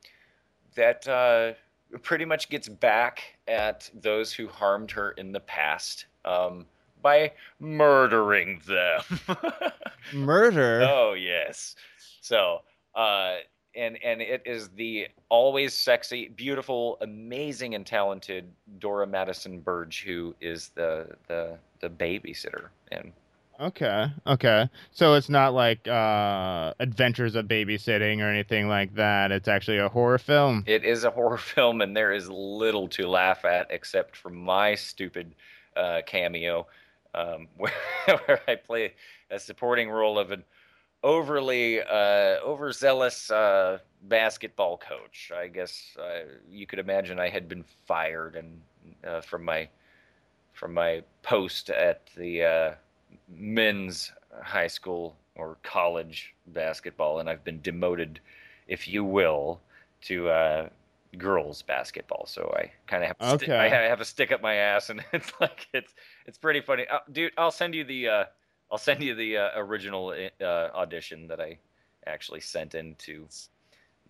that 0.75 1.07
uh, 1.09 1.53
pretty 2.03 2.25
much 2.25 2.49
gets 2.49 2.69
back 2.69 3.37
at 3.49 3.91
those 3.95 4.33
who 4.33 4.49
harmed 4.49 4.91
her 4.91 5.13
in 5.13 5.33
the 5.33 5.41
past 5.41 6.07
um, 6.25 6.67
by 7.03 7.33
murdering 7.61 8.61
them. 8.67 9.03
Murder? 10.13 10.87
Oh 10.89 11.15
yes. 11.15 11.77
So, 12.21 12.63
uh, 12.95 13.37
and 13.75 13.99
and 14.03 14.21
it 14.21 14.43
is 14.45 14.69
the 14.71 15.09
always 15.29 15.75
sexy, 15.75 16.29
beautiful, 16.29 16.99
amazing, 17.03 17.75
and 17.75 17.87
talented 17.87 18.51
Dora 18.79 19.07
Madison 19.07 19.61
Burge 19.61 20.03
who 20.03 20.35
is 20.41 20.71
the 20.71 21.09
the 21.29 21.59
the 21.81 21.91
babysitter 21.91 22.69
and 22.91 23.13
Okay. 23.59 24.07
Okay. 24.27 24.69
So 24.93 25.15
it's 25.15 25.29
not 25.29 25.55
like 25.55 25.89
uh 25.89 26.75
Adventures 26.79 27.35
of 27.35 27.47
Babysitting 27.47 28.21
or 28.21 28.29
anything 28.31 28.69
like 28.69 28.95
that. 28.97 29.33
It's 29.33 29.49
actually 29.49 29.79
a 29.79 29.89
horror 29.89 30.19
film. 30.19 30.65
It 30.67 30.85
is 30.85 31.05
a 31.05 31.11
horror 31.13 31.39
film 31.39 31.81
and 31.81 31.97
there 31.97 32.13
is 32.13 32.29
little 32.29 32.89
to 32.89 33.09
laugh 33.09 33.45
at 33.45 33.69
except 33.71 34.17
for 34.17 34.31
my 34.31 34.75
stupid 34.75 35.35
uh 35.75 36.03
cameo 36.07 36.67
um 37.15 37.49
where, 37.57 37.73
where 38.27 38.41
I 38.47 38.57
play 38.57 38.95
a 39.31 39.39
supporting 39.39 39.91
role 39.91 40.19
of 40.19 40.31
an 40.33 40.45
overly 41.03 41.81
uh, 41.81 42.39
overzealous 42.45 43.31
uh, 43.31 43.79
basketball 44.03 44.77
coach. 44.77 45.31
I 45.35 45.47
guess 45.49 45.97
uh, 45.99 46.25
you 46.51 46.67
could 46.67 46.79
imagine 46.79 47.21
I 47.21 47.29
had 47.29 47.49
been 47.49 47.65
fired 47.87 48.37
and 48.37 48.61
uh, 49.07 49.21
from 49.21 49.45
my 49.45 49.69
from 50.53 50.75
my 50.75 51.03
post 51.23 51.71
at 51.71 52.09
the 52.17 52.43
uh, 52.43 52.75
men's 53.29 54.13
high 54.43 54.67
school 54.67 55.17
or 55.35 55.59
college 55.63 56.35
basketball, 56.49 57.19
and 57.21 57.29
I've 57.29 57.45
been 57.45 57.61
demoted, 57.61 58.21
if 58.69 58.89
you 58.89 59.05
will, 59.05 59.61
to 60.03 60.29
uh, 60.29 60.69
girls 61.19 61.63
basketball. 61.63 62.27
So 62.27 62.53
I 62.57 62.71
kind 62.87 63.03
of 63.03 63.09
have 63.09 63.19
to 63.19 63.45
sti- 63.45 63.65
I 63.65 63.69
have 63.69 64.01
a 64.01 64.05
stick 64.05 64.33
up 64.33 64.43
my 64.43 64.55
ass, 64.55 64.91
and 64.91 65.05
it's 65.13 65.33
like 65.41 65.67
it's 65.73 65.95
it's 66.27 66.39
pretty 66.39 66.61
funny, 66.61 66.87
uh, 66.89 67.01
dude. 67.13 67.33
I'll 67.37 67.51
send 67.51 67.75
you 67.75 67.85
the 67.85 68.09
uh, 68.09 68.25
I'll 68.71 68.79
send 68.79 69.03
you 69.03 69.15
the 69.15 69.37
uh, 69.37 69.51
original 69.57 70.15
uh, 70.41 70.45
audition 70.45 71.27
that 71.29 71.41
I 71.41 71.59
actually 72.07 72.41
sent 72.41 72.75
in 72.75 72.95
to 72.97 73.27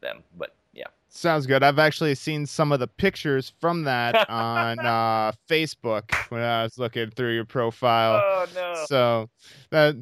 them. 0.00 0.22
But 0.36 0.54
yeah, 0.76 0.86
Sounds 1.08 1.46
good. 1.46 1.62
I've 1.62 1.78
actually 1.78 2.14
seen 2.14 2.44
some 2.46 2.70
of 2.72 2.78
the 2.80 2.86
pictures 2.86 3.52
from 3.58 3.84
that 3.84 4.28
on 4.30 4.78
uh, 4.80 5.32
Facebook 5.48 6.12
when 6.30 6.42
I 6.42 6.62
was 6.64 6.78
looking 6.78 7.10
through 7.10 7.34
your 7.34 7.46
profile. 7.46 8.20
oh 8.22 8.46
no, 8.54 8.84
So 8.86 9.30
that 9.70 9.96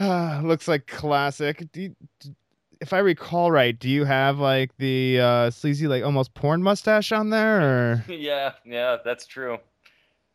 uh, 0.00 0.40
looks 0.44 0.66
like 0.68 0.86
classic. 0.88 1.64
You, 1.74 1.94
if 2.80 2.92
I 2.92 2.98
recall 2.98 3.50
right, 3.52 3.78
do 3.78 3.88
you 3.88 4.04
have 4.04 4.38
like 4.38 4.76
the 4.78 5.20
uh, 5.20 5.50
sleazy, 5.50 5.86
like 5.88 6.04
almost 6.04 6.34
porn 6.34 6.62
mustache 6.62 7.12
on 7.12 7.30
there? 7.30 7.60
Or 7.60 8.04
yeah, 8.12 8.52
yeah, 8.64 8.96
that's 9.04 9.26
true. 9.26 9.58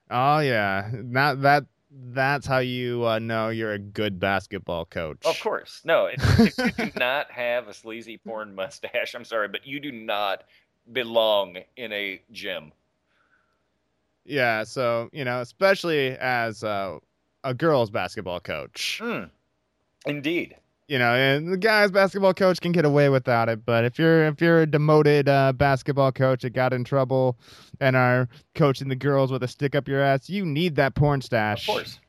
oh 0.10 0.40
yeah, 0.40 0.90
not 0.94 1.42
that. 1.42 1.66
That's 1.96 2.48
how 2.48 2.58
you 2.58 3.06
uh, 3.06 3.20
know 3.20 3.50
you're 3.50 3.74
a 3.74 3.80
good 3.80 4.20
basketball 4.20 4.86
coach. 4.86 5.26
Of 5.26 5.40
course, 5.40 5.82
no. 5.86 6.08
If, 6.08 6.40
if 6.40 6.58
you 6.58 6.86
do 6.86 6.92
not 7.00 7.30
have 7.32 7.68
a 7.68 7.74
sleazy 7.74 8.18
porn 8.18 8.56
mustache, 8.56 9.14
I'm 9.14 9.26
sorry, 9.26 9.48
but 9.48 9.68
you 9.68 9.80
do 9.80 9.92
not 9.92 10.44
belong 10.92 11.58
in 11.78 11.92
a 11.92 12.22
gym. 12.32 12.72
Yeah. 14.26 14.64
So 14.64 15.10
you 15.14 15.24
know, 15.24 15.42
especially 15.42 16.18
as 16.18 16.64
uh, 16.64 16.98
a 17.44 17.54
girls 17.54 17.92
basketball 17.92 18.40
coach. 18.40 19.00
Hmm. 19.02 19.26
Indeed. 20.06 20.56
You 20.88 21.00
know, 21.00 21.14
and 21.14 21.52
the 21.52 21.58
guys 21.58 21.92
basketball 21.92 22.34
coach 22.34 22.60
can 22.60 22.72
get 22.72 22.86
away 22.86 23.10
without 23.10 23.50
it, 23.50 23.66
but 23.66 23.86
if 23.86 23.98
you're 23.98 24.26
if 24.26 24.42
you're 24.42 24.62
a 24.62 24.66
demoted 24.66 25.30
uh, 25.30 25.54
basketball 25.54 26.12
coach 26.12 26.42
that 26.42 26.52
got 26.52 26.74
in 26.74 26.84
trouble 26.84 27.38
and 27.80 27.96
are 27.96 28.28
coaching 28.54 28.90
the 28.90 28.96
girls 28.96 29.32
with 29.32 29.44
a 29.44 29.48
stick 29.48 29.76
up 29.76 29.88
your 29.88 30.02
ass, 30.02 30.30
you 30.30 30.46
need 30.46 30.76
that 30.76 30.96
porn 30.96 31.22
stash. 31.22 31.68
Of 31.68 31.76
course. 31.76 32.00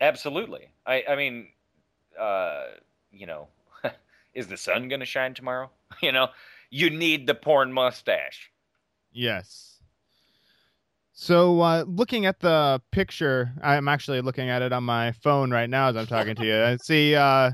Absolutely. 0.00 0.68
I 0.86 1.04
I 1.08 1.16
mean, 1.16 1.48
uh, 2.18 2.64
you 3.10 3.26
know, 3.26 3.48
is 4.34 4.46
the 4.46 4.56
sun 4.56 4.88
going 4.88 5.00
to 5.00 5.06
shine 5.06 5.34
tomorrow? 5.34 5.70
You 6.00 6.10
know, 6.10 6.28
you 6.70 6.88
need 6.88 7.26
the 7.26 7.34
porn 7.34 7.70
mustache. 7.70 8.50
Yes. 9.12 9.71
So, 11.12 11.60
uh, 11.60 11.84
looking 11.86 12.24
at 12.26 12.40
the 12.40 12.80
picture, 12.90 13.52
I'm 13.62 13.86
actually 13.86 14.22
looking 14.22 14.48
at 14.48 14.62
it 14.62 14.72
on 14.72 14.84
my 14.84 15.12
phone 15.12 15.50
right 15.50 15.68
now 15.68 15.88
as 15.88 15.96
I'm 15.96 16.06
talking 16.06 16.34
to 16.36 16.44
you. 16.44 16.62
I 16.62 16.76
see. 16.82 17.14
Uh, 17.14 17.52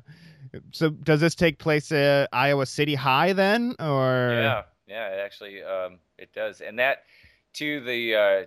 so, 0.71 0.91
does 0.91 1.21
this 1.21 1.35
take 1.35 1.59
place 1.59 1.91
at 1.91 2.29
Iowa 2.33 2.67
City 2.67 2.95
High 2.95 3.33
then, 3.33 3.75
or? 3.81 4.31
Yeah, 4.33 4.63
yeah, 4.87 5.09
it 5.09 5.19
actually 5.19 5.63
um, 5.63 5.99
it 6.19 6.33
does, 6.33 6.61
and 6.61 6.79
that 6.79 7.05
to 7.55 7.81
the 7.81 8.15
uh, 8.15 8.47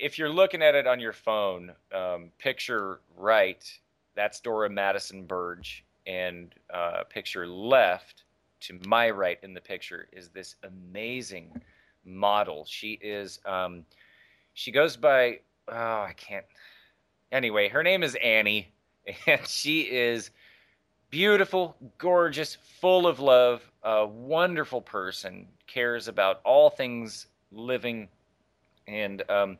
if 0.00 0.18
you're 0.18 0.30
looking 0.30 0.62
at 0.62 0.74
it 0.74 0.86
on 0.86 0.98
your 0.98 1.12
phone, 1.12 1.72
um, 1.92 2.30
picture 2.38 3.00
right, 3.16 3.70
that's 4.14 4.40
Dora 4.40 4.70
Madison 4.70 5.24
Burge, 5.24 5.84
and 6.06 6.54
uh, 6.72 7.04
picture 7.04 7.46
left 7.46 8.24
to 8.60 8.78
my 8.86 9.10
right 9.10 9.38
in 9.42 9.54
the 9.54 9.60
picture 9.60 10.08
is 10.12 10.30
this 10.30 10.56
amazing 10.64 11.60
model. 12.04 12.64
She 12.66 12.92
is 13.02 13.38
um, 13.44 13.84
she 14.58 14.72
goes 14.72 14.96
by 14.96 15.38
oh 15.68 16.02
I 16.02 16.14
can't 16.16 16.44
anyway 17.30 17.68
her 17.68 17.84
name 17.84 18.02
is 18.02 18.16
Annie, 18.16 18.72
and 19.26 19.46
she 19.46 19.82
is 19.82 20.30
beautiful, 21.10 21.76
gorgeous, 21.96 22.56
full 22.80 23.06
of 23.06 23.20
love, 23.20 23.62
a 23.84 24.04
wonderful 24.04 24.80
person, 24.82 25.46
cares 25.68 26.08
about 26.08 26.40
all 26.44 26.70
things 26.70 27.28
living, 27.52 28.08
and 28.88 29.22
um, 29.30 29.58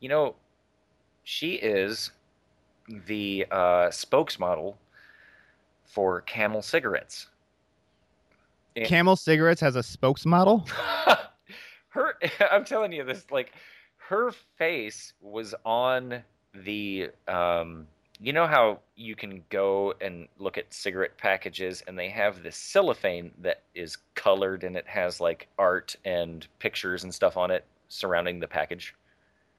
you 0.00 0.08
know, 0.08 0.34
she 1.24 1.56
is 1.56 2.10
the 3.06 3.46
uh, 3.50 3.88
spokesmodel 3.88 4.76
for 5.84 6.22
Camel 6.22 6.62
cigarettes. 6.62 7.28
And- 8.76 8.86
Camel 8.86 9.16
Cigarettes 9.16 9.60
has 9.60 9.76
a 9.76 9.80
spokesmodel. 9.80 10.66
her, 11.90 12.14
I'm 12.50 12.64
telling 12.64 12.92
you 12.92 13.04
this, 13.04 13.26
like 13.30 13.52
her 14.12 14.30
face 14.58 15.14
was 15.22 15.54
on 15.64 16.22
the 16.52 17.08
um, 17.28 17.86
you 18.20 18.34
know 18.34 18.46
how 18.46 18.78
you 18.94 19.16
can 19.16 19.42
go 19.48 19.94
and 20.02 20.28
look 20.38 20.58
at 20.58 20.72
cigarette 20.74 21.16
packages 21.16 21.82
and 21.88 21.98
they 21.98 22.10
have 22.10 22.42
this 22.42 22.54
cellophane 22.54 23.30
that 23.40 23.62
is 23.74 23.96
colored 24.14 24.64
and 24.64 24.76
it 24.76 24.86
has 24.86 25.18
like 25.18 25.48
art 25.58 25.96
and 26.04 26.46
pictures 26.58 27.04
and 27.04 27.14
stuff 27.14 27.38
on 27.38 27.50
it 27.50 27.64
surrounding 27.88 28.38
the 28.38 28.46
package. 28.46 28.94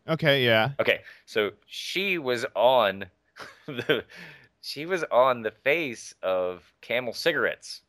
Okay, 0.07 0.45
yeah. 0.45 0.69
Okay, 0.79 0.99
so 1.25 1.49
she 1.65 2.19
was 2.19 2.45
on 2.55 3.05
the 3.65 4.05
she 4.61 4.85
was 4.85 5.03
on 5.05 5.41
the 5.41 5.51
face 5.63 6.13
of 6.21 6.61
Camel 6.79 7.13
cigarettes, 7.13 7.81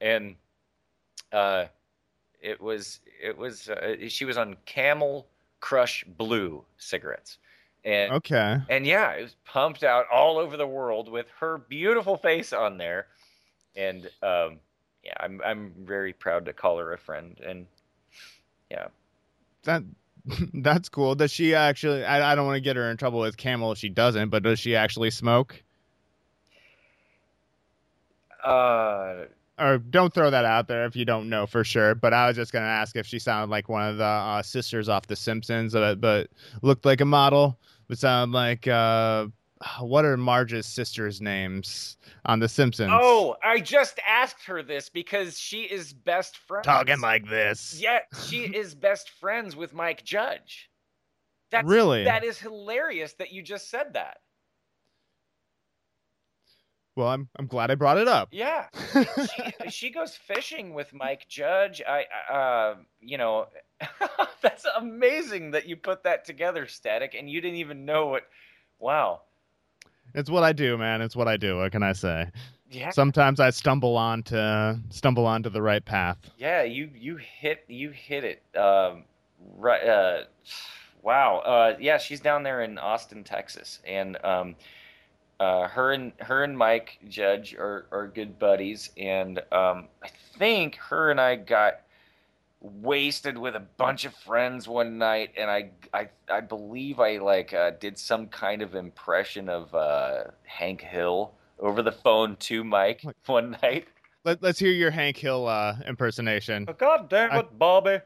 and 0.00 0.34
uh, 1.30 1.66
it 2.40 2.60
was 2.60 2.98
it 3.22 3.38
was 3.38 3.68
uh, 3.68 3.94
she 4.08 4.24
was 4.24 4.36
on 4.36 4.56
Camel 4.66 5.28
Crush 5.62 6.04
Blue 6.04 6.66
cigarettes, 6.78 7.38
and 7.86 8.12
Okay. 8.12 8.58
and 8.68 8.86
yeah, 8.86 9.12
it 9.12 9.22
was 9.22 9.36
pumped 9.46 9.84
out 9.84 10.06
all 10.12 10.38
over 10.38 10.58
the 10.58 10.68
world 10.68 11.08
with 11.10 11.28
her 11.40 11.58
beautiful 11.58 12.18
face 12.18 12.52
on 12.52 12.78
there, 12.78 13.08
and 13.76 14.06
um, 14.22 14.60
yeah, 15.04 15.14
I'm 15.20 15.40
I'm 15.44 15.72
very 15.78 16.12
proud 16.12 16.46
to 16.46 16.52
call 16.52 16.78
her 16.80 16.92
a 16.92 16.98
friend, 16.98 17.40
and 17.46 17.66
yeah, 18.70 18.88
That 19.64 19.82
that's 20.54 20.88
cool. 20.88 21.14
Does 21.16 21.32
she 21.32 21.54
actually? 21.54 22.04
I, 22.04 22.32
I 22.32 22.34
don't 22.36 22.46
want 22.46 22.56
to 22.56 22.60
get 22.60 22.76
her 22.76 22.90
in 22.90 22.96
trouble 22.96 23.20
with 23.20 23.36
Camel 23.36 23.72
if 23.72 23.78
she 23.78 23.88
doesn't, 23.88 24.28
but 24.30 24.42
does 24.44 24.60
she 24.60 24.76
actually 24.76 25.10
smoke? 25.10 25.62
uh, 28.44 29.24
Or 29.58 29.78
don't 29.78 30.12
throw 30.14 30.30
that 30.30 30.44
out 30.44 30.66
there 30.66 30.86
if 30.86 30.96
you 30.96 31.04
don't 31.04 31.28
know 31.28 31.46
for 31.46 31.62
sure. 31.62 31.94
But 31.94 32.14
I 32.14 32.26
was 32.26 32.36
just 32.36 32.52
gonna 32.52 32.64
ask 32.66 32.96
if 32.96 33.06
she 33.06 33.18
sounded 33.18 33.50
like 33.50 33.68
one 33.68 33.86
of 33.88 33.98
the 33.98 34.04
uh, 34.04 34.42
sisters 34.42 34.88
off 34.88 35.06
The 35.06 35.16
Simpsons, 35.16 35.74
uh, 35.74 35.94
but 35.96 36.28
looked 36.62 36.84
like 36.84 37.00
a 37.00 37.04
model. 37.04 37.58
But 37.88 37.98
sounded 37.98 38.34
like 38.34 38.66
uh, 38.66 39.26
what 39.80 40.04
are 40.04 40.16
Marge's 40.16 40.66
sisters' 40.66 41.20
names 41.20 41.96
on 42.24 42.40
The 42.40 42.48
Simpsons? 42.48 42.90
Oh, 42.94 43.36
I 43.44 43.60
just 43.60 44.00
asked 44.06 44.44
her 44.46 44.62
this 44.62 44.88
because 44.88 45.38
she 45.38 45.62
is 45.62 45.92
best 45.92 46.38
friends. 46.38 46.64
talking 46.64 47.00
like 47.00 47.28
this. 47.28 47.78
Yeah, 47.80 48.00
she 48.26 48.44
is 48.54 48.74
best 48.74 49.10
friends 49.10 49.54
with 49.54 49.74
Mike 49.74 50.02
Judge. 50.04 50.70
That's 51.50 51.68
Really? 51.68 52.04
that 52.04 52.24
is 52.24 52.38
hilarious 52.38 53.12
that 53.14 53.32
you 53.32 53.42
just 53.42 53.68
said 53.70 53.92
that. 53.92 54.18
Well, 56.94 57.08
I'm 57.08 57.28
I'm 57.38 57.46
glad 57.46 57.70
I 57.70 57.74
brought 57.74 57.98
it 57.98 58.08
up. 58.08 58.28
Yeah, 58.32 58.66
she 59.62 59.70
she 59.70 59.90
goes 59.90 60.14
fishing 60.14 60.74
with 60.74 60.92
Mike 60.92 61.26
Judge. 61.26 61.80
I 61.86 62.04
uh, 62.32 62.74
you 63.00 63.16
know, 63.16 63.46
that's 64.42 64.66
amazing 64.76 65.52
that 65.52 65.66
you 65.66 65.76
put 65.76 66.02
that 66.04 66.24
together, 66.26 66.66
Static, 66.66 67.14
and 67.18 67.30
you 67.30 67.40
didn't 67.40 67.58
even 67.58 67.84
know 67.84 68.08
what. 68.08 68.24
Wow. 68.78 69.22
It's 70.14 70.28
what 70.28 70.42
I 70.42 70.52
do, 70.52 70.76
man. 70.76 71.00
It's 71.00 71.16
what 71.16 71.28
I 71.28 71.36
do. 71.36 71.58
What 71.58 71.72
can 71.72 71.82
I 71.82 71.92
say? 71.92 72.30
Yeah. 72.70 72.90
Sometimes 72.90 73.40
I 73.40 73.50
stumble 73.50 73.96
onto 73.96 74.74
stumble 74.90 75.26
onto 75.26 75.48
the 75.48 75.62
right 75.62 75.84
path. 75.84 76.18
Yeah, 76.36 76.62
you 76.62 76.90
you 76.94 77.16
hit 77.16 77.64
you 77.68 77.90
hit 77.90 78.24
it. 78.24 78.42
Um, 78.56 79.04
right. 79.56 79.82
Uh, 79.82 80.24
wow. 81.02 81.38
Uh, 81.38 81.76
yeah, 81.80 81.96
she's 81.98 82.20
down 82.20 82.42
there 82.42 82.62
in 82.62 82.78
Austin, 82.78 83.24
Texas, 83.24 83.80
and 83.86 84.22
um, 84.24 84.56
uh, 85.42 85.66
her 85.66 85.92
and 85.92 86.12
her 86.20 86.44
and 86.44 86.56
Mike 86.56 87.00
Judge 87.08 87.54
are 87.54 87.86
are 87.90 88.06
good 88.06 88.38
buddies, 88.38 88.90
and 88.96 89.40
um, 89.50 89.88
I 90.00 90.08
think 90.38 90.76
her 90.76 91.10
and 91.10 91.20
I 91.20 91.34
got 91.34 91.80
wasted 92.60 93.36
with 93.36 93.56
a 93.56 93.60
bunch 93.76 94.04
of 94.04 94.14
friends 94.14 94.68
one 94.68 94.98
night, 94.98 95.30
and 95.36 95.50
I 95.50 95.70
I 95.92 96.08
I 96.30 96.40
believe 96.42 97.00
I 97.00 97.18
like 97.18 97.52
uh, 97.52 97.72
did 97.80 97.98
some 97.98 98.28
kind 98.28 98.62
of 98.62 98.76
impression 98.76 99.48
of 99.48 99.74
uh, 99.74 100.24
Hank 100.44 100.80
Hill 100.80 101.34
over 101.58 101.82
the 101.82 101.92
phone 101.92 102.36
to 102.36 102.62
Mike 102.62 103.02
one 103.26 103.56
night. 103.62 103.88
Let, 104.24 104.40
let's 104.44 104.60
hear 104.60 104.70
your 104.70 104.92
Hank 104.92 105.16
Hill 105.16 105.48
uh, 105.48 105.74
impersonation. 105.88 106.68
God 106.78 107.08
damn 107.08 107.32
I- 107.32 107.40
it, 107.40 107.58
Bobby. 107.58 107.98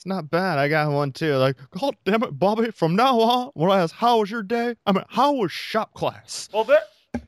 It's 0.00 0.06
not 0.06 0.30
bad. 0.30 0.56
I 0.58 0.68
got 0.68 0.90
one 0.90 1.12
too. 1.12 1.34
Like, 1.34 1.58
God 1.78 1.94
damn 2.06 2.22
it, 2.22 2.38
Bobby! 2.38 2.70
From 2.70 2.96
now 2.96 3.20
on, 3.20 3.50
when 3.52 3.70
I 3.70 3.82
ask 3.82 3.94
how 3.94 4.20
was 4.20 4.30
your 4.30 4.42
day, 4.42 4.74
I 4.86 4.92
mean, 4.92 5.04
how 5.10 5.34
was 5.34 5.52
shop 5.52 5.92
class? 5.92 6.48
Well, 6.54 6.64
there, 6.64 6.80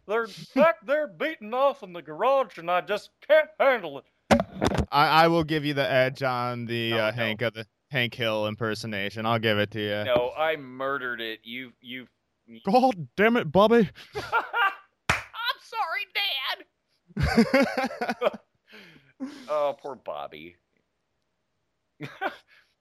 They're 0.09 0.27
back 0.55 0.77
there 0.87 1.07
beating 1.07 1.53
off 1.53 1.83
in 1.83 1.93
the 1.93 2.01
garage, 2.01 2.57
and 2.57 2.71
I 2.71 2.81
just 2.81 3.11
can't 3.29 3.51
handle 3.61 3.99
it. 3.99 4.07
I, 4.91 5.25
I 5.25 5.29
will 5.29 5.45
give 5.45 5.67
you 5.67 5.75
the 5.75 5.87
edge 5.87 6.23
on 6.23 6.65
the 6.65 6.93
No, 6.93 6.97
uh, 6.97 7.11
no. 7.11 7.17
Hank 7.17 7.43
of 7.43 7.53
the 7.53 7.67
Hank 7.91 8.15
Hill 8.15 8.47
impersonation. 8.47 9.27
I'll 9.27 9.39
give 9.39 9.59
it 9.59 9.71
to 9.73 9.79
you. 9.79 10.05
No, 10.05 10.33
I 10.35 10.57
murdered 10.57 11.21
it. 11.21 11.41
You, 11.43 11.73
you. 11.83 12.07
God 12.65 13.07
damn 13.19 13.37
it, 13.37 13.53
Bobby. 13.53 13.91
I'm 14.17 15.59
sorry, 15.61 16.07
Dad. 18.17 18.39
Oh, 19.49 19.77
poor 19.81 19.95
Bobby. 19.95 20.57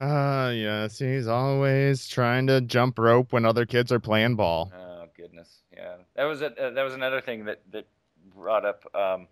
Ah, 0.03 0.49
yes, 0.49 0.97
he's 0.97 1.27
always 1.27 2.07
trying 2.07 2.47
to 2.47 2.59
jump 2.59 2.97
rope 2.97 3.31
when 3.31 3.45
other 3.45 3.67
kids 3.67 3.91
are 3.91 3.99
playing 3.99 4.35
ball. 4.35 4.71
Oh 4.75 5.05
goodness, 5.15 5.61
yeah. 5.71 5.97
That 6.15 6.23
was 6.23 6.41
a, 6.41 6.47
uh, 6.47 6.71
that 6.71 6.81
was 6.81 6.95
another 6.95 7.21
thing 7.21 7.45
that 7.45 7.61
that 7.71 7.85
brought 8.35 8.65
up. 8.65 8.83
Um, 8.95 9.27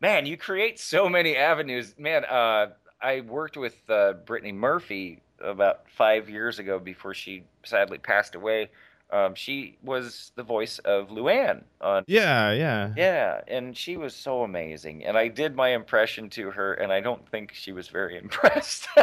man, 0.00 0.26
you 0.26 0.36
create 0.36 0.80
so 0.80 1.08
many 1.08 1.36
avenues. 1.36 1.94
Man, 1.98 2.24
uh, 2.24 2.70
I 3.00 3.20
worked 3.20 3.56
with 3.56 3.76
uh, 3.88 4.14
Brittany 4.24 4.50
Murphy 4.50 5.22
about 5.40 5.88
five 5.88 6.28
years 6.28 6.58
ago 6.58 6.80
before 6.80 7.14
she 7.14 7.44
sadly 7.64 7.98
passed 7.98 8.34
away. 8.34 8.70
Um, 9.10 9.34
she 9.34 9.78
was 9.82 10.32
the 10.34 10.42
voice 10.42 10.78
of 10.80 11.08
Luann 11.08 11.62
on. 11.80 12.04
Yeah, 12.08 12.52
yeah. 12.52 12.92
Yeah, 12.96 13.40
and 13.46 13.76
she 13.76 13.96
was 13.96 14.14
so 14.14 14.42
amazing. 14.42 15.04
And 15.04 15.16
I 15.16 15.28
did 15.28 15.54
my 15.54 15.68
impression 15.68 16.28
to 16.30 16.50
her, 16.50 16.74
and 16.74 16.92
I 16.92 17.00
don't 17.00 17.26
think 17.28 17.52
she 17.54 17.72
was 17.72 17.88
very 17.88 18.18
impressed. 18.22 18.88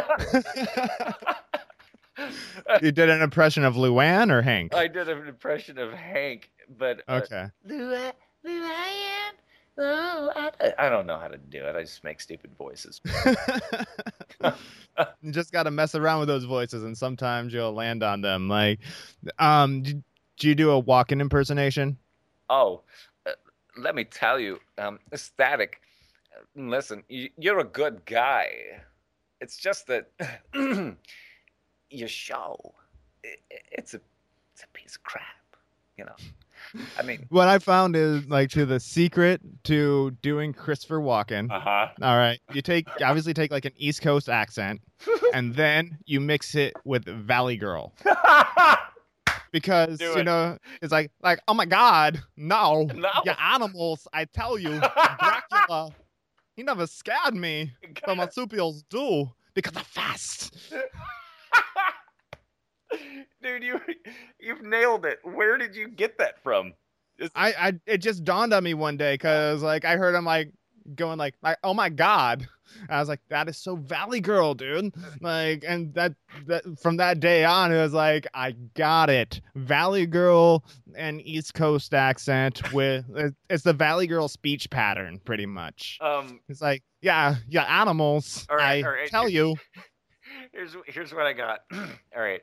you 2.82 2.92
did 2.92 3.08
an 3.10 3.22
impression 3.22 3.64
of 3.64 3.74
Luann 3.76 4.30
or 4.30 4.42
Hank? 4.42 4.74
I 4.74 4.88
did 4.88 5.08
an 5.08 5.26
impression 5.26 5.78
of 5.78 5.92
Hank, 5.92 6.50
but 6.78 7.00
uh, 7.08 7.20
Okay. 7.24 7.46
Luann, 7.66 8.12
Luann, 8.46 9.32
oh, 9.78 10.32
I, 10.34 10.72
I 10.78 10.88
don't 10.88 11.06
know 11.06 11.18
how 11.18 11.28
to 11.28 11.38
do 11.38 11.64
it. 11.64 11.76
I 11.76 11.82
just 11.82 12.04
make 12.04 12.20
stupid 12.20 12.52
voices. 12.56 13.00
you 15.22 15.32
just 15.32 15.52
got 15.52 15.64
to 15.64 15.70
mess 15.70 15.94
around 15.94 16.20
with 16.20 16.28
those 16.28 16.44
voices, 16.44 16.84
and 16.84 16.96
sometimes 16.96 17.52
you'll 17.52 17.72
land 17.72 18.02
on 18.02 18.20
them. 18.20 18.48
Like, 18.48 18.80
um, 19.38 19.82
do, 19.82 20.02
do 20.38 20.48
you 20.48 20.54
do 20.54 20.70
a 20.72 20.82
Walken 20.82 21.20
impersonation? 21.20 21.96
Oh, 22.50 22.82
uh, 23.26 23.32
let 23.76 23.94
me 23.94 24.04
tell 24.04 24.38
you, 24.38 24.60
um, 24.78 24.98
Static. 25.14 25.80
Listen, 26.56 27.02
you, 27.08 27.30
you're 27.38 27.60
a 27.60 27.64
good 27.64 28.04
guy. 28.06 28.48
It's 29.40 29.56
just 29.56 29.86
that 29.88 30.10
your 31.90 32.08
show, 32.08 32.74
i 33.24 33.28
i- 33.52 33.58
it's 33.72 33.94
a, 33.94 34.00
it's 34.52 34.62
a 34.62 34.68
piece 34.72 34.96
of 34.96 35.02
crap. 35.04 35.24
You 35.96 36.04
know, 36.06 36.16
I 36.98 37.02
mean, 37.02 37.26
What 37.30 37.48
I 37.48 37.58
found 37.58 37.96
is 37.96 38.26
like 38.26 38.50
to 38.50 38.66
the 38.66 38.80
secret 38.80 39.40
to 39.64 40.10
doing 40.22 40.52
Christopher 40.52 40.98
Walken. 41.00 41.50
uh 41.50 41.60
huh. 41.60 41.88
All 42.02 42.16
right, 42.16 42.38
you 42.52 42.62
take 42.62 42.88
obviously 43.02 43.34
take 43.34 43.50
like 43.50 43.64
an 43.64 43.72
East 43.76 44.02
Coast 44.02 44.28
accent, 44.28 44.80
and 45.34 45.54
then 45.54 45.98
you 46.06 46.20
mix 46.20 46.54
it 46.54 46.72
with 46.84 47.04
Valley 47.04 47.56
Girl 47.56 47.92
because 49.52 49.98
Do 49.98 50.04
you 50.06 50.16
it. 50.18 50.24
know 50.24 50.58
it's 50.82 50.92
like 50.92 51.10
like 51.22 51.40
oh 51.48 51.54
my 51.54 51.66
God, 51.66 52.22
no, 52.36 52.88
No. 52.94 53.10
you 53.24 53.32
animals! 53.40 54.06
I 54.12 54.24
tell 54.24 54.58
you, 54.58 54.80
Dracula, 54.80 55.90
he 56.56 56.62
never 56.62 56.86
scared 56.86 57.34
me. 57.34 57.72
The 58.06 58.14
marsupials 58.14 58.82
do 58.90 59.30
because 59.54 59.72
they're 59.72 59.82
fast. 59.84 60.56
Dude, 63.42 63.62
you 63.62 63.80
you've 64.40 64.62
nailed 64.62 65.04
it. 65.04 65.18
Where 65.22 65.58
did 65.58 65.74
you 65.76 65.88
get 65.88 66.18
that 66.18 66.42
from? 66.42 66.72
I, 67.34 67.52
I 67.52 67.72
it 67.86 67.98
just 67.98 68.24
dawned 68.24 68.52
on 68.52 68.64
me 68.64 68.74
one 68.74 68.96
day 68.96 69.14
because 69.14 69.62
like 69.62 69.84
I 69.84 69.96
heard 69.96 70.14
him 70.14 70.24
like 70.24 70.52
going 70.96 71.16
like 71.16 71.34
like 71.42 71.56
oh 71.64 71.72
my 71.72 71.88
god 71.88 72.46
I 72.90 72.98
was 73.00 73.08
like 73.08 73.20
that 73.30 73.48
is 73.48 73.56
so 73.56 73.76
Valley 73.76 74.20
Girl 74.20 74.52
dude 74.52 74.92
like 75.22 75.64
and 75.66 75.94
that 75.94 76.14
that 76.46 76.64
from 76.82 76.96
that 76.98 77.20
day 77.20 77.44
on 77.44 77.72
it 77.72 77.80
was 77.80 77.94
like 77.94 78.26
I 78.34 78.52
got 78.74 79.08
it 79.10 79.40
Valley 79.54 80.06
Girl 80.06 80.64
and 80.96 81.22
East 81.22 81.54
Coast 81.54 81.94
accent 81.94 82.72
with 82.72 83.04
it's 83.48 83.62
the 83.62 83.72
Valley 83.72 84.06
Girl 84.06 84.28
speech 84.28 84.68
pattern 84.68 85.20
pretty 85.24 85.46
much 85.46 85.98
um, 86.02 86.40
it's 86.48 86.60
like 86.60 86.82
yeah 87.00 87.36
yeah 87.48 87.80
animals 87.80 88.44
All 88.50 88.56
right, 88.56 88.84
I 88.84 88.86
all 88.86 88.92
right. 88.94 89.08
tell 89.08 89.28
you 89.28 89.54
here's 90.52 90.76
here's 90.86 91.14
what 91.14 91.26
I 91.26 91.32
got. 91.32 91.60
All 91.72 92.22
right, 92.22 92.42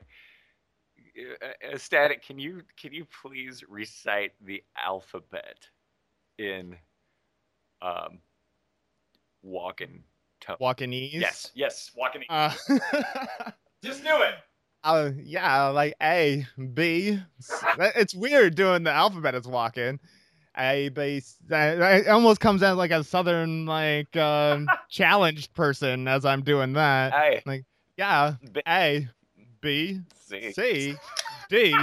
static. 1.76 2.24
Can 2.24 2.38
you 2.38 2.62
can 2.80 2.92
you 2.92 3.06
please 3.22 3.62
recite 3.68 4.32
the 4.44 4.62
alphabet 4.76 5.58
in 6.38 6.76
um 7.80 8.18
walking 9.42 10.04
ease 10.92 11.14
Yes, 11.14 11.50
yes, 11.54 11.90
Walken. 11.98 12.22
uh, 12.28 12.52
Just 13.84 14.04
do 14.04 14.22
it. 14.22 14.34
Uh, 14.84 15.10
yeah, 15.22 15.66
like 15.68 15.94
A, 16.02 16.46
B. 16.74 17.20
It's 17.78 18.14
weird 18.14 18.54
doing 18.56 18.82
the 18.82 18.90
alphabet 18.90 19.34
as 19.34 19.46
Walken. 19.46 19.98
A, 20.58 20.88
B. 20.90 21.22
It 21.50 22.08
almost 22.08 22.40
comes 22.40 22.62
out 22.62 22.76
like 22.76 22.90
a 22.90 23.04
southern, 23.04 23.64
like, 23.66 24.14
um, 24.16 24.68
challenged 24.88 25.54
person 25.54 26.08
as 26.08 26.24
I'm 26.24 26.42
doing 26.42 26.72
that. 26.74 27.12
hey. 27.12 27.42
like 27.46 27.64
Yeah, 27.96 28.34
B- 28.52 28.62
A, 28.66 29.08
B, 29.62 30.00
see. 30.28 30.52
C, 30.52 30.96
D, 31.48 31.74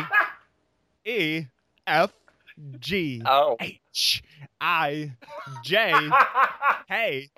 E, 1.05 1.45
F, 1.87 2.13
G, 2.79 3.21
Oh. 3.25 3.55
H, 3.59 4.21
I, 4.59 5.13
J, 5.63 5.93
K, 6.89 7.29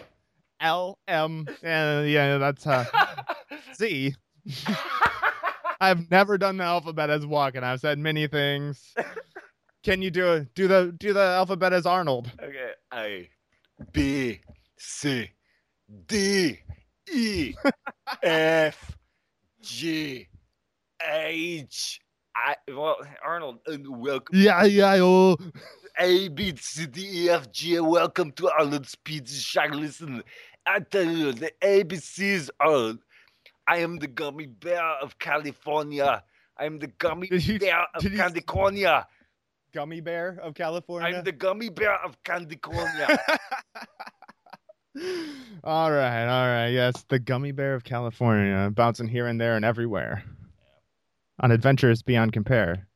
L, 0.59 0.97
M, 1.07 1.47
and 1.61 2.09
yeah, 2.09 2.37
that's 2.39 2.65
uh, 2.65 2.85
Z. 3.75 4.15
I've 5.79 6.09
never 6.11 6.37
done 6.39 6.57
the 6.57 6.63
alphabet 6.63 7.09
as 7.11 7.23
Walken. 7.25 7.63
I've 7.63 7.79
said 7.79 7.99
many 7.99 8.27
things. 8.27 8.93
Can 9.83 10.01
you 10.01 10.11
do 10.11 10.33
it? 10.33 10.53
Do 10.55 10.67
the 10.67 10.93
do 10.99 11.13
the 11.13 11.21
alphabet 11.21 11.71
as 11.73 11.85
Arnold? 11.85 12.31
Okay. 12.41 12.71
A, 12.93 13.29
B, 13.91 14.41
C, 14.77 15.29
D, 16.07 16.59
E, 17.11 17.53
F, 18.23 18.97
G, 19.61 20.27
H. 21.09 21.99
I 22.35 22.55
well, 22.69 22.95
Arnold, 23.23 23.59
uh, 23.67 23.77
welcome. 23.87 24.35
Yeah, 24.37 24.63
yeah, 24.63 24.95
oh. 24.99 25.37
A, 25.99 26.29
B, 26.29 26.53
C, 26.57 26.85
D, 26.87 27.25
E, 27.25 27.29
F, 27.29 27.51
G. 27.51 27.79
Welcome 27.79 28.31
to 28.33 28.49
Arnold's 28.51 28.95
Pizza 28.95 29.35
Shack. 29.35 29.73
Listen, 29.73 30.23
I 30.65 30.79
tell 30.79 31.03
you, 31.05 31.33
the 31.33 31.51
ABCs 31.61 32.49
are. 32.59 32.93
I 33.67 33.77
am 33.77 33.99
the 33.99 34.07
gummy 34.07 34.47
bear 34.47 34.83
of 35.01 35.19
California. 35.19 36.23
I 36.57 36.65
am 36.65 36.79
the 36.79 36.87
gummy 36.87 37.27
you- 37.31 37.59
bear 37.59 37.85
of 37.93 38.03
California. 38.03 39.07
Gummy 39.73 40.01
bear 40.01 40.37
of 40.41 40.53
California. 40.53 41.17
I'm 41.17 41.23
the 41.23 41.31
gummy 41.31 41.69
bear 41.69 41.95
of 42.03 42.21
California. 42.23 43.07
all 45.63 45.91
right, 45.91 46.25
all 46.25 46.47
right. 46.47 46.69
Yes, 46.69 47.05
the 47.07 47.19
gummy 47.19 47.51
bear 47.51 47.73
of 47.73 47.83
California, 47.83 48.69
bouncing 48.73 49.07
here 49.07 49.27
and 49.27 49.39
there 49.39 49.55
and 49.55 49.63
everywhere. 49.63 50.23
On 51.39 51.51
adventures 51.51 52.01
beyond 52.03 52.33
compare. 52.33 52.87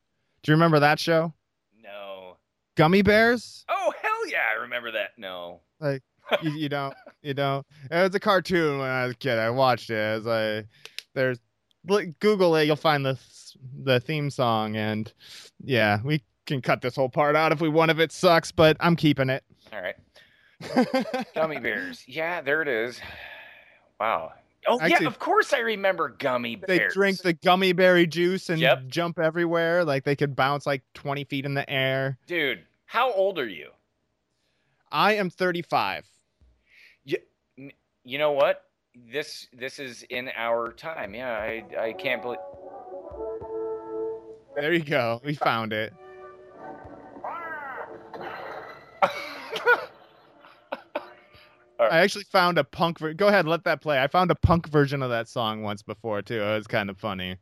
Do 0.43 0.51
you 0.51 0.55
remember 0.55 0.79
that 0.79 0.99
show? 0.99 1.33
no. 1.81 2.37
Gummi 2.75 3.03
bears? 3.03 3.63
Oh 3.69 3.93
hell 4.01 4.27
yeah, 4.29 4.43
I 4.55 4.61
remember 4.61 4.91
that. 4.91 5.11
No. 5.17 5.61
you, 5.81 5.99
you 6.51 6.69
don't 6.69 6.93
you 7.21 7.33
don't 7.35 7.65
it 7.91 8.01
was 8.01 8.15
a 8.15 8.19
cartoon 8.19 8.79
when 8.79 8.89
i 8.89 9.03
was 9.05 9.11
a 9.13 9.17
kid 9.17 9.37
i 9.37 9.47
watched 9.49 9.91
it 9.91 9.93
it 9.95 10.15
was 10.15 10.25
like 10.25 10.67
there's 11.13 11.37
look- 11.87 12.17
google 12.19 12.55
it 12.55 12.63
you'll 12.65 12.75
find 12.75 13.05
the 13.05 13.15
the 13.83 13.99
theme 13.99 14.31
song 14.31 14.75
and 14.75 15.13
yeah 15.63 15.99
we 16.03 16.23
can 16.47 16.61
cut 16.63 16.81
this 16.81 16.95
whole 16.95 17.09
part 17.09 17.35
out 17.35 17.51
if 17.51 17.61
we 17.61 17.69
one 17.69 17.91
of 17.91 17.99
it 17.99 18.11
sucks 18.11 18.51
but 18.51 18.75
i'm 18.79 18.95
keeping 18.95 19.29
it 19.29 19.43
All 19.71 19.81
right. 19.81 19.95
Gummi 21.35 21.61
bears. 21.61 22.03
Yeah, 22.07 22.41
there 22.41 22.61
it 22.63 22.67
is. 22.67 22.99
Wow. 23.99 24.31
Oh 24.67 24.79
Actually- 24.79 25.03
yeah, 25.03 25.07
of 25.07 25.19
course 25.19 25.53
I 25.53 25.59
remember 25.59 26.09
Gummi 26.17 26.59
bears. 26.59 26.67
they 26.67 26.87
drink 26.93 27.21
the 27.21 27.33
gummy 27.33 27.71
berry 27.73 28.07
juice 28.07 28.49
and 28.49 28.59
Yep. 28.59 28.87
jump 28.87 29.19
everywhere 29.19 29.83
like 29.85 30.03
they 30.03 30.15
could 30.15 30.35
bounce 30.35 30.65
like 30.65 30.81
20 30.95 31.23
feet 31.25 31.45
in 31.45 31.53
the 31.53 31.69
air 31.69 32.17
Dude, 32.27 32.63
how 32.85 33.11
old 33.13 33.37
are 33.39 33.47
you? 33.47 33.69
i 34.91 35.13
am 35.13 35.29
35 35.29 36.05
You 38.07 38.17
know 38.19 38.31
what? 38.33 38.61
This 39.11 39.47
this 39.51 39.79
is 39.79 40.03
in 40.11 40.29
our 40.37 40.71
time. 40.71 41.15
Yeah, 41.15 41.31
I 41.33 41.63
I 41.79 41.93
can't 41.93 42.21
believe. 42.21 42.39
there 44.55 44.71
you 44.73 44.83
go 44.83 45.19
we 45.25 45.33
found 45.35 45.73
it 45.73 45.91
I 51.79 51.99
actually 51.99 52.23
found 52.25 52.57
a 52.57 52.63
punk. 52.63 52.99
Ver- 52.99 53.13
Go 53.13 53.27
ahead, 53.27 53.47
let 53.47 53.63
that 53.65 53.81
play. 53.81 54.01
I 54.01 54.07
found 54.07 54.31
a 54.31 54.35
punk 54.35 54.67
version 54.67 55.01
of 55.03 55.09
that 55.09 55.27
song 55.27 55.61
once 55.61 55.81
before 55.81 56.21
too. 56.21 56.41
It 56.41 56.55
was 56.57 56.67
kind 56.67 56.89
of 56.89 56.97
funny. 56.97 57.37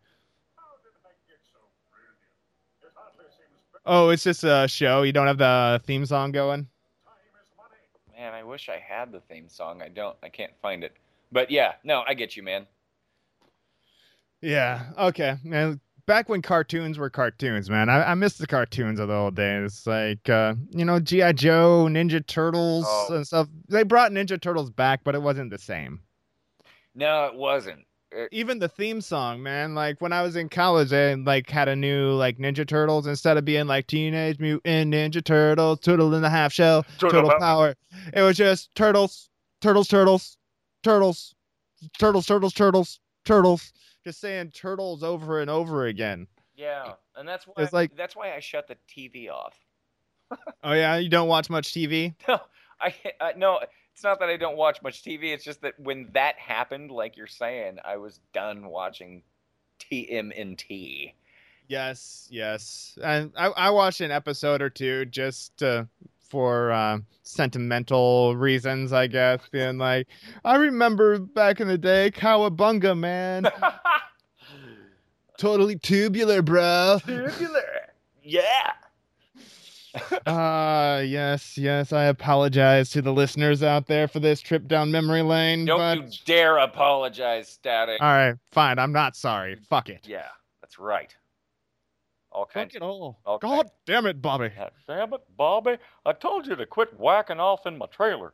Oh, 3.86 4.10
it's 4.10 4.24
just 4.24 4.44
a 4.44 4.68
show. 4.68 5.04
You 5.04 5.12
don't 5.12 5.28
have 5.28 5.38
the 5.38 5.82
theme 5.86 6.06
song 6.06 6.32
going. 6.32 6.68
Man, 8.18 8.34
I 8.34 8.44
wish 8.44 8.70
I 8.70 8.78
had 8.78 9.12
the 9.12 9.20
theme 9.20 9.50
song. 9.50 9.82
I 9.82 9.90
don't. 9.90 10.16
I 10.24 10.30
can't 10.30 10.54
find 10.62 10.84
it. 10.84 10.94
But 11.32 11.52
yeah, 11.52 11.74
no, 11.84 12.04
I 12.08 12.14
get 12.14 12.38
you, 12.38 12.44
man. 12.44 12.66
Yeah. 14.42 14.86
Okay. 14.98 15.36
Man, 15.44 15.80
back 16.06 16.30
when 16.30 16.42
cartoons 16.42 16.98
were 16.98 17.10
cartoons, 17.10 17.70
man, 17.70 17.90
I, 17.90 18.12
I 18.12 18.14
miss 18.16 18.38
the 18.38 18.48
cartoons 18.48 19.00
of 19.00 19.08
the 19.08 19.14
old 19.14 19.36
days. 19.36 19.86
Like, 19.88 20.30
uh, 20.30 20.56
you 20.72 20.86
know, 20.86 21.00
GI 21.00 21.34
Joe, 21.34 21.88
Ninja 21.90 22.26
Turtles, 22.26 22.86
Oh. 22.88 23.08
and 23.16 23.26
stuff. 23.26 23.48
They 23.70 23.84
brought 23.84 24.12
Ninja 24.12 24.40
Turtles 24.42 24.70
back, 24.70 25.02
but 25.04 25.16
it 25.16 25.22
wasn't 25.22 25.52
the 25.52 25.58
same. 25.58 26.02
No, 26.96 27.26
it 27.26 27.36
wasn't. 27.36 27.86
It- 28.12 28.30
Even 28.32 28.60
the 28.60 28.68
theme 28.70 29.02
song, 29.02 29.42
man. 29.42 29.74
Like 29.74 30.00
when 30.02 30.14
I 30.14 30.22
was 30.22 30.36
in 30.36 30.48
college, 30.50 30.90
they 30.90 31.16
like 31.16 31.50
had 31.50 31.68
a 31.68 31.76
new 31.76 32.12
like 32.12 32.38
Ninja 32.38 32.68
Turtles 32.68 33.08
instead 33.08 33.38
of 33.38 33.46
being 33.46 33.66
like 33.66 33.88
Teenage 33.88 34.40
Mutant 34.40 34.94
Ninja 34.94 35.24
Turtles, 35.24 35.80
Turtle 35.80 36.14
in 36.14 36.22
the 36.22 36.30
Half 36.30 36.54
Shell, 36.54 36.84
Turtle 37.00 37.24
Turtle, 37.24 37.30
Power. 37.40 37.40
Power. 37.40 37.76
It 38.14 38.22
was 38.22 38.38
just 38.38 38.74
turtles, 38.76 39.30
turtles, 39.62 39.88
turtles, 39.88 40.38
turtles, 40.84 41.34
turtles, 41.98 42.26
turtles, 42.28 42.54
turtles, 42.54 43.00
turtles. 43.26 43.74
Just 44.04 44.20
saying 44.20 44.52
turtles 44.52 45.04
over 45.04 45.40
and 45.42 45.50
over 45.50 45.86
again. 45.88 46.28
yeah, 46.56 46.94
and 47.16 47.28
that's 47.28 47.46
why. 47.48 47.54
It's 47.58 47.74
like- 47.74 47.96
that's 47.96 48.16
why 48.16 48.36
I 48.36 48.40
shut 48.40 48.68
the 48.68 48.78
TV 48.90 49.30
off. 49.30 49.56
Oh 50.64 50.74
yeah, 50.74 50.96
you 50.98 51.10
don't 51.10 51.28
watch 51.28 51.50
much 51.50 51.74
TV. 51.74 52.16
No, 52.28 52.40
I, 52.82 52.96
I 53.22 53.34
no. 53.38 53.60
It's 53.94 54.04
not 54.04 54.20
that 54.20 54.30
I 54.30 54.38
don't 54.38 54.58
watch 54.58 54.82
much 54.82 55.04
TV. 55.04 55.26
It's 55.34 55.44
just 55.44 55.62
that 55.62 55.80
when 55.80 56.10
that 56.14 56.40
happened, 56.40 56.90
like 56.90 57.16
you're 57.18 57.28
saying, 57.28 57.78
I 57.86 57.98
was 57.98 58.20
done 58.34 58.66
watching 58.66 59.22
TMNT. 59.80 61.14
Yes, 61.68 62.28
yes, 62.32 62.98
and 63.04 63.32
I, 63.38 63.48
I 63.48 63.70
watched 63.70 64.02
an 64.02 64.12
episode 64.12 64.62
or 64.62 64.70
two 64.70 65.06
just 65.06 65.64
uh, 65.64 65.86
for 66.34 66.72
uh, 66.72 66.98
sentimental 67.22 68.36
reasons, 68.36 68.92
I 68.92 69.06
guess. 69.06 69.40
Being 69.52 69.78
like, 69.78 70.08
I 70.44 70.56
remember 70.56 71.20
back 71.20 71.62
in 71.62 71.68
the 71.68 71.78
day, 71.78 72.10
Cowabunga, 72.12 72.98
man, 72.98 73.46
totally 75.38 75.78
tubular, 75.78 76.42
bro. 76.42 76.98
Tubular. 77.06 77.62
Yeah. 78.24 78.72
Ah, 80.26 80.98
yes, 81.02 81.56
yes. 81.56 81.94
I 81.94 82.06
apologize 82.06 82.90
to 82.94 83.02
the 83.04 83.14
listeners 83.14 83.62
out 83.62 83.86
there 83.86 84.08
for 84.08 84.20
this 84.20 84.42
trip 84.42 84.68
down 84.68 84.90
memory 84.90 85.22
lane. 85.22 85.66
Don't 85.66 85.78
but 85.78 86.12
you 86.12 86.18
dare 86.26 86.58
apologize, 86.58 87.48
Static. 87.48 88.02
all 88.02 88.08
right, 88.08 88.34
fine. 88.52 88.80
I'm 88.80 88.92
not 88.92 89.16
sorry. 89.16 89.56
Fuck 89.70 89.90
it. 89.90 90.08
yeah, 90.08 90.30
that's 90.62 90.80
right. 90.80 91.16
All 92.44 92.50
kinds. 92.54 92.76
it 92.76 92.82
all. 92.82 93.20
all 93.26 93.38
God 93.38 93.70
damn 93.86 94.06
it, 94.06 94.22
Bobby. 94.22 94.52
Yeah, 94.54 94.68
Damn 94.86 95.14
it, 95.14 95.22
Bobby! 95.38 95.78
I 96.06 96.12
told 96.12 96.46
you 96.46 96.58
to 96.58 96.66
quit 96.66 97.00
whacking 97.00 97.40
off 97.40 97.66
in 97.66 97.78
my 97.78 97.86
trailer. 97.86 98.34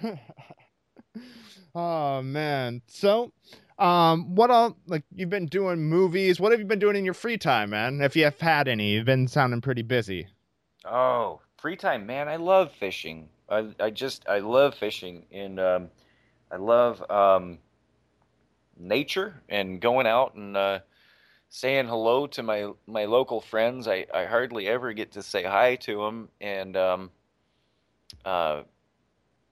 oh 1.74 2.22
man. 2.22 2.82
So, 2.86 3.32
um, 3.80 4.36
what 4.36 4.52
all 4.52 4.76
like 4.86 5.02
you've 5.12 5.28
been 5.28 5.46
doing 5.46 5.80
movies? 5.80 6.38
What 6.38 6.52
have 6.52 6.60
you 6.60 6.66
been 6.66 6.78
doing 6.78 6.94
in 6.94 7.04
your 7.04 7.14
free 7.14 7.36
time, 7.36 7.70
man? 7.70 8.00
If 8.00 8.14
you 8.14 8.22
have 8.22 8.38
had 8.38 8.68
any, 8.68 8.92
you've 8.92 9.06
been 9.06 9.26
sounding 9.26 9.60
pretty 9.60 9.82
busy. 9.82 10.28
Oh, 10.84 11.40
free 11.56 11.74
time, 11.74 12.06
man! 12.06 12.28
I 12.28 12.36
love 12.36 12.70
fishing. 12.70 13.28
I 13.48 13.74
I 13.80 13.90
just 13.90 14.28
I 14.28 14.38
love 14.38 14.76
fishing, 14.76 15.26
and 15.32 15.58
um, 15.58 15.90
I 16.52 16.58
love 16.58 17.02
um, 17.10 17.58
nature 18.78 19.42
and 19.48 19.80
going 19.80 20.06
out 20.06 20.36
and 20.36 20.56
uh, 20.56 20.78
saying 21.48 21.88
hello 21.88 22.26
to 22.28 22.42
my 22.42 22.70
my 22.86 23.04
local 23.06 23.40
friends. 23.40 23.88
I 23.88 24.06
I 24.12 24.24
hardly 24.26 24.66
ever 24.68 24.92
get 24.92 25.12
to 25.12 25.22
say 25.22 25.42
hi 25.42 25.76
to 25.76 26.04
them, 26.04 26.28
and 26.40 26.76
um, 26.76 27.10
uh, 28.24 28.62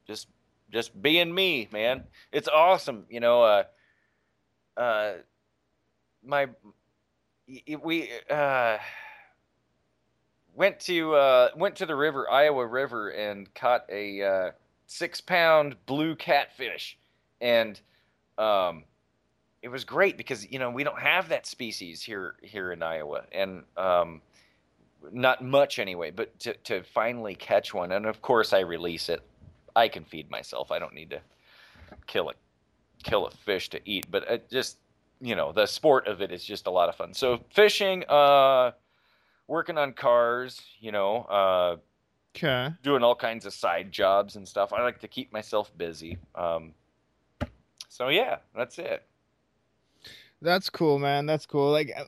just 0.07 0.29
just 0.73 1.01
being 1.01 1.35
me, 1.35 1.69
man. 1.73 2.05
It's 2.33 2.49
awesome, 2.49 3.05
you 3.09 3.21
know. 3.21 3.43
Uh, 3.43 3.65
uh, 4.77 5.13
my 6.25 6.49
we 7.83 8.11
uh 8.31 8.79
went 10.55 10.81
to 10.81 11.15
uh, 11.15 11.49
went 11.57 11.77
to 11.77 11.87
the 11.87 11.95
river, 11.95 12.29
Iowa 12.31 12.67
River, 12.67 13.11
and 13.11 13.53
caught 13.55 13.85
a 13.91 14.23
uh, 14.23 14.51
six 14.87 15.21
pound 15.21 15.77
blue 15.87 16.17
catfish, 16.17 16.99
and 17.41 17.81
um, 18.39 18.85
it 19.67 19.69
was 19.69 19.83
great 19.83 20.17
because 20.17 20.49
you 20.49 20.61
know 20.61 20.71
we 20.71 20.85
don't 20.85 21.01
have 21.01 21.29
that 21.31 21.45
species 21.45 22.01
here 22.01 22.37
here 22.41 22.71
in 22.71 22.85
Iowa, 22.85 23.25
and 23.33 23.65
um, 23.77 24.23
not 25.11 25.43
much 25.43 25.81
anyway. 25.81 26.13
But 26.13 26.39
to 26.39 26.55
to 26.55 26.85
finally 26.85 27.35
catch 27.35 27.75
one, 27.75 27.91
and 27.91 28.07
of 28.07 28.23
course 28.23 28.53
I 28.53 28.61
release 28.61 29.09
it, 29.09 29.23
I 29.75 29.89
can 29.89 30.05
feed 30.05 30.31
myself. 30.31 30.71
I 30.71 30.79
don't 30.79 30.95
need 30.95 31.11
to 31.11 31.21
kill 32.07 32.31
it 32.31 32.37
kill 33.03 33.27
a 33.27 33.31
fish 33.33 33.69
to 33.71 33.81
eat, 33.85 34.07
but 34.09 34.23
it 34.31 34.49
just 34.49 34.79
you 35.21 35.35
know 35.35 35.51
the 35.51 35.67
sport 35.67 36.07
of 36.07 36.23
it 36.23 36.31
is 36.31 36.45
just 36.45 36.69
a 36.69 36.71
lot 36.71 36.89
of 36.89 36.95
fun. 36.95 37.13
So 37.13 37.41
fishing, 37.53 38.05
uh, 38.09 38.71
working 39.49 39.79
on 39.79 39.95
cars, 39.95 40.63
you 40.79 40.93
know, 40.93 41.23
uh, 41.25 41.77
Okay. 42.37 42.73
doing 42.85 43.03
all 43.03 43.17
kinds 43.17 43.47
of 43.47 43.53
side 43.53 43.91
jobs 43.91 44.37
and 44.37 44.47
stuff. 44.47 44.73
I 44.73 44.85
like 44.85 45.01
to 45.01 45.09
keep 45.09 45.33
myself 45.33 45.77
busy. 45.77 46.19
Um, 46.37 46.73
so 47.89 48.11
yeah, 48.11 48.37
that's 48.55 48.79
it. 48.79 49.03
That's 50.43 50.71
cool, 50.71 50.99
man. 50.99 51.27
That's 51.27 51.47
cool. 51.47 51.71
Like 51.71 51.93
uh, 51.97 52.05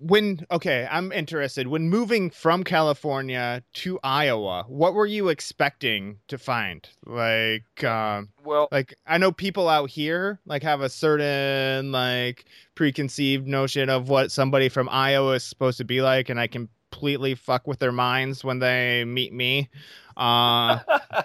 when 0.00 0.46
okay, 0.50 0.88
I'm 0.90 1.12
interested. 1.12 1.68
When 1.68 1.88
moving 1.88 2.30
from 2.30 2.64
California 2.64 3.62
to 3.74 4.00
Iowa, 4.02 4.64
what 4.66 4.94
were 4.94 5.06
you 5.06 5.28
expecting 5.28 6.18
to 6.28 6.38
find? 6.38 6.88
Like 7.06 7.84
um 7.84 8.30
Well, 8.44 8.68
like 8.72 8.94
I 9.06 9.18
know 9.18 9.30
people 9.30 9.68
out 9.68 9.90
here 9.90 10.40
like 10.46 10.62
have 10.62 10.80
a 10.80 10.88
certain 10.88 11.92
like 11.92 12.46
preconceived 12.74 13.46
notion 13.46 13.90
of 13.90 14.08
what 14.08 14.32
somebody 14.32 14.68
from 14.68 14.88
Iowa 14.88 15.34
is 15.34 15.44
supposed 15.44 15.78
to 15.78 15.84
be 15.84 16.00
like 16.00 16.30
and 16.30 16.40
I 16.40 16.46
completely 16.46 17.34
fuck 17.34 17.66
with 17.66 17.78
their 17.78 17.92
minds 17.92 18.42
when 18.42 18.58
they 18.58 19.04
meet 19.04 19.32
me. 19.32 19.68
Uh 20.16 20.80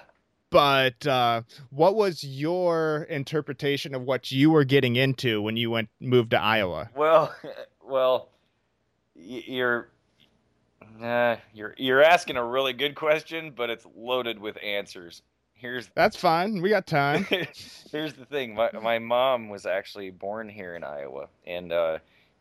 but 0.55 1.05
uh 1.05 1.41
what 1.69 1.95
was 1.95 2.23
your 2.23 3.03
interpretation 3.09 3.93
of 3.93 4.03
what 4.03 4.31
you 4.31 4.49
were 4.49 4.63
getting 4.63 4.95
into 4.95 5.41
when 5.41 5.57
you 5.57 5.69
went 5.69 5.89
moved 5.99 6.31
to 6.31 6.41
Iowa? 6.41 6.89
well, 6.95 7.35
well, 7.85 8.29
you're. 9.15 9.89
Uh, 11.01 11.35
you're 11.53 11.75
you're 11.77 12.01
asking 12.01 12.37
a 12.37 12.45
really 12.45 12.71
good 12.71 12.95
question, 12.95 13.51
but 13.53 13.69
it's 13.69 13.85
loaded 13.97 14.39
with 14.39 14.57
answers. 14.63 15.23
Here's 15.55 15.89
That's 15.93 16.15
fine. 16.15 16.61
We 16.61 16.69
got 16.69 16.87
time. 16.87 17.25
Here's 17.91 18.13
the 18.13 18.25
thing. 18.29 18.55
My 18.55 18.69
my 18.81 18.99
mom 18.99 19.49
was 19.49 19.65
actually 19.65 20.11
born 20.11 20.47
here 20.47 20.75
in 20.75 20.85
Iowa, 20.85 21.27
and 21.45 21.73
uh, 21.73 21.99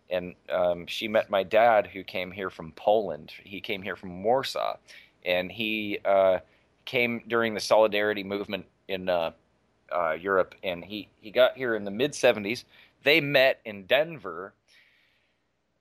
and 0.08 0.36
um, 0.50 0.86
she 0.86 1.08
met 1.08 1.30
my 1.30 1.42
dad, 1.42 1.88
who 1.88 2.04
came 2.04 2.30
here 2.30 2.50
from 2.50 2.70
Poland. 2.72 3.32
He 3.42 3.60
came 3.60 3.82
here 3.82 3.96
from 3.96 4.22
Warsaw, 4.22 4.76
and 5.24 5.50
he 5.50 5.98
uh, 6.04 6.38
came 6.84 7.22
during 7.28 7.54
the 7.54 7.60
Solidarity 7.60 8.22
movement 8.22 8.66
in 8.88 9.08
uh, 9.08 9.32
uh, 9.92 10.12
Europe, 10.12 10.54
and 10.62 10.84
he 10.84 11.08
he 11.20 11.30
got 11.30 11.56
here 11.56 11.74
in 11.74 11.84
the 11.84 11.90
mid 11.90 12.12
'70s. 12.12 12.64
They 13.02 13.20
met 13.20 13.60
in 13.64 13.86
Denver, 13.86 14.54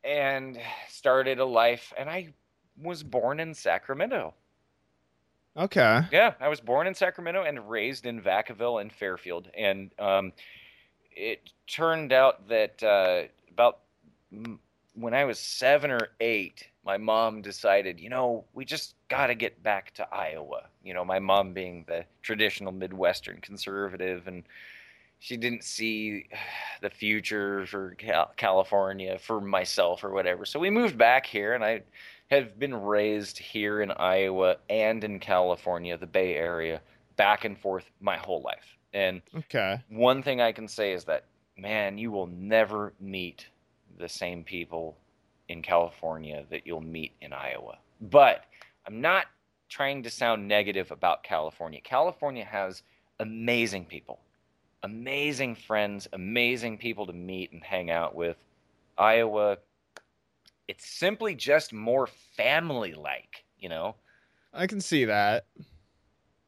and 0.04 0.60
started 0.90 1.40
a 1.40 1.46
life. 1.46 1.94
And 1.98 2.10
I 2.10 2.34
was 2.82 3.04
born 3.04 3.40
in 3.40 3.54
Sacramento. 3.54 4.34
Okay. 5.56 6.02
Yeah, 6.12 6.34
I 6.40 6.48
was 6.48 6.60
born 6.60 6.88
in 6.88 6.96
Sacramento 6.96 7.44
and 7.44 7.70
raised 7.70 8.06
in 8.06 8.22
Vacaville 8.22 8.82
and 8.82 8.92
Fairfield, 8.92 9.50
and 9.56 9.92
um, 10.00 10.34
it 11.12 11.52
turned 11.68 12.12
out 12.12 12.48
that 12.50 12.82
uh, 12.82 13.24
about 13.52 13.80
when 14.96 15.14
I 15.14 15.26
was 15.26 15.40
seven 15.40 15.92
or 15.92 16.10
eight, 16.20 16.68
my 16.84 16.98
mom 16.98 17.42
decided, 17.42 18.00
you 18.00 18.10
know, 18.10 18.46
we 18.54 18.66
just 18.66 18.96
got 19.14 19.28
to 19.28 19.36
get 19.36 19.62
back 19.62 19.94
to 19.96 20.08
Iowa. 20.14 20.64
You 20.84 20.94
know, 20.94 21.06
my 21.06 21.20
mom 21.20 21.54
being 21.54 21.86
the 21.88 22.06
traditional 22.22 22.72
Midwestern 22.72 23.40
conservative, 23.42 24.28
and 24.28 24.44
she 25.20 25.38
didn't 25.38 25.64
see 25.64 26.28
the 26.82 26.90
future 26.90 27.66
for 27.68 27.96
California 28.36 29.18
for 29.20 29.40
myself 29.40 30.04
or 30.04 30.12
whatever. 30.12 30.46
So 30.46 30.60
we 30.60 30.70
moved 30.70 30.98
back 30.98 31.26
here, 31.26 31.54
and 31.54 31.64
I 31.64 31.82
have 32.30 32.58
been 32.58 32.74
raised 32.74 33.38
here 33.38 33.82
in 33.82 33.92
Iowa 33.92 34.58
and 34.70 35.04
in 35.04 35.20
California, 35.20 35.98
the 35.98 36.08
Bay 36.08 36.36
Area, 36.36 36.82
back 37.16 37.46
and 37.46 37.58
forth 37.58 37.86
my 38.02 38.18
whole 38.18 38.42
life. 38.42 38.78
And 38.94 39.22
Okay. 39.36 39.80
one 39.90 40.24
thing 40.24 40.42
I 40.42 40.52
can 40.52 40.68
say 40.68 40.94
is 40.94 41.04
that, 41.06 41.26
man, 41.58 41.98
you 41.98 42.12
will 42.12 42.28
never 42.28 42.94
meet 43.00 43.48
the 44.00 44.10
same 44.10 44.44
people 44.44 44.98
in 45.50 45.62
California 45.62 46.46
that 46.50 46.66
you'll 46.66 46.82
meet 46.82 47.12
in 47.22 47.34
Iowa. 47.34 47.78
But 48.02 48.46
I'm 48.86 49.02
not 49.02 49.28
trying 49.70 50.04
to 50.04 50.10
sound 50.10 50.48
negative 50.48 50.92
about 50.92 51.24
California. 51.24 51.82
California 51.82 52.46
has 52.46 52.84
amazing 53.20 53.86
people, 53.86 54.20
amazing 54.84 55.56
friends, 55.56 56.08
amazing 56.14 56.78
people 56.78 57.06
to 57.08 57.14
meet 57.14 57.52
and 57.52 57.64
hang 57.64 57.90
out 57.90 58.16
with. 58.16 58.38
Iowa, 58.98 59.58
it's 60.68 60.88
simply 60.88 61.36
just 61.36 61.74
more 61.74 62.08
family 62.38 62.94
like, 62.94 63.46
you 63.58 63.70
know. 63.70 63.96
I 64.54 64.68
can 64.68 64.82
see 64.82 65.06
that. 65.06 65.46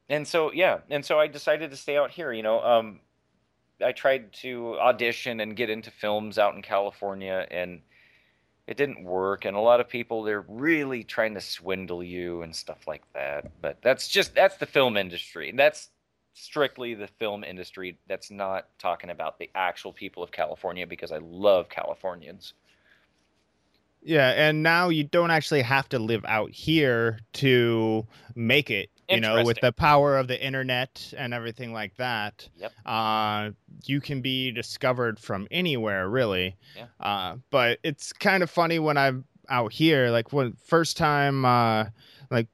And 0.09 0.27
so 0.27 0.51
yeah, 0.51 0.79
and 0.89 1.03
so 1.03 1.19
I 1.19 1.27
decided 1.27 1.71
to 1.71 1.77
stay 1.77 1.97
out 1.97 2.11
here, 2.11 2.31
you 2.31 2.43
know. 2.43 2.61
Um 2.61 2.99
I 3.83 3.91
tried 3.91 4.31
to 4.33 4.77
audition 4.79 5.39
and 5.39 5.55
get 5.55 5.69
into 5.69 5.91
films 5.91 6.37
out 6.37 6.55
in 6.55 6.61
California 6.61 7.45
and 7.51 7.81
it 8.67 8.77
didn't 8.77 9.03
work 9.03 9.45
and 9.45 9.55
a 9.55 9.59
lot 9.59 9.79
of 9.79 9.87
people 9.87 10.23
they're 10.23 10.45
really 10.47 11.03
trying 11.03 11.33
to 11.35 11.41
swindle 11.41 12.03
you 12.03 12.41
and 12.41 12.55
stuff 12.55 12.87
like 12.87 13.03
that. 13.13 13.51
But 13.61 13.77
that's 13.81 14.07
just 14.07 14.33
that's 14.33 14.57
the 14.57 14.65
film 14.65 14.97
industry. 14.97 15.53
That's 15.55 15.89
strictly 16.33 16.93
the 16.93 17.07
film 17.07 17.43
industry. 17.43 17.97
That's 18.07 18.31
not 18.31 18.67
talking 18.79 19.09
about 19.09 19.39
the 19.39 19.49
actual 19.55 19.93
people 19.93 20.23
of 20.23 20.31
California 20.31 20.85
because 20.87 21.11
I 21.11 21.19
love 21.19 21.69
Californians. 21.69 22.53
Yeah, 24.03 24.29
and 24.29 24.61
now 24.61 24.89
you 24.89 25.03
don't 25.03 25.31
actually 25.31 25.63
have 25.63 25.89
to 25.89 25.97
live 25.97 26.23
out 26.25 26.51
here 26.51 27.19
to 27.33 28.05
make 28.35 28.69
it. 28.69 28.89
You 29.09 29.19
know, 29.19 29.43
with 29.43 29.59
the 29.61 29.71
power 29.71 30.17
of 30.17 30.27
the 30.27 30.43
internet 30.43 31.13
and 31.15 31.33
everything 31.33 31.73
like 31.73 31.95
that, 31.97 32.47
yep. 32.57 32.71
uh, 32.85 33.51
you 33.85 34.01
can 34.01 34.21
be 34.21 34.51
discovered 34.51 35.19
from 35.19 35.47
anywhere, 35.51 36.09
really. 36.09 36.55
Yeah. 36.75 36.87
Uh, 36.99 37.35
but 37.51 37.79
it's 37.83 38.11
kind 38.13 38.41
of 38.41 38.49
funny 38.49 38.79
when 38.79 38.97
I'm 38.97 39.25
out 39.49 39.73
here. 39.73 40.09
Like 40.09 40.33
when 40.33 40.53
first 40.53 40.97
time, 40.97 41.45
uh, 41.45 41.85
like 42.31 42.47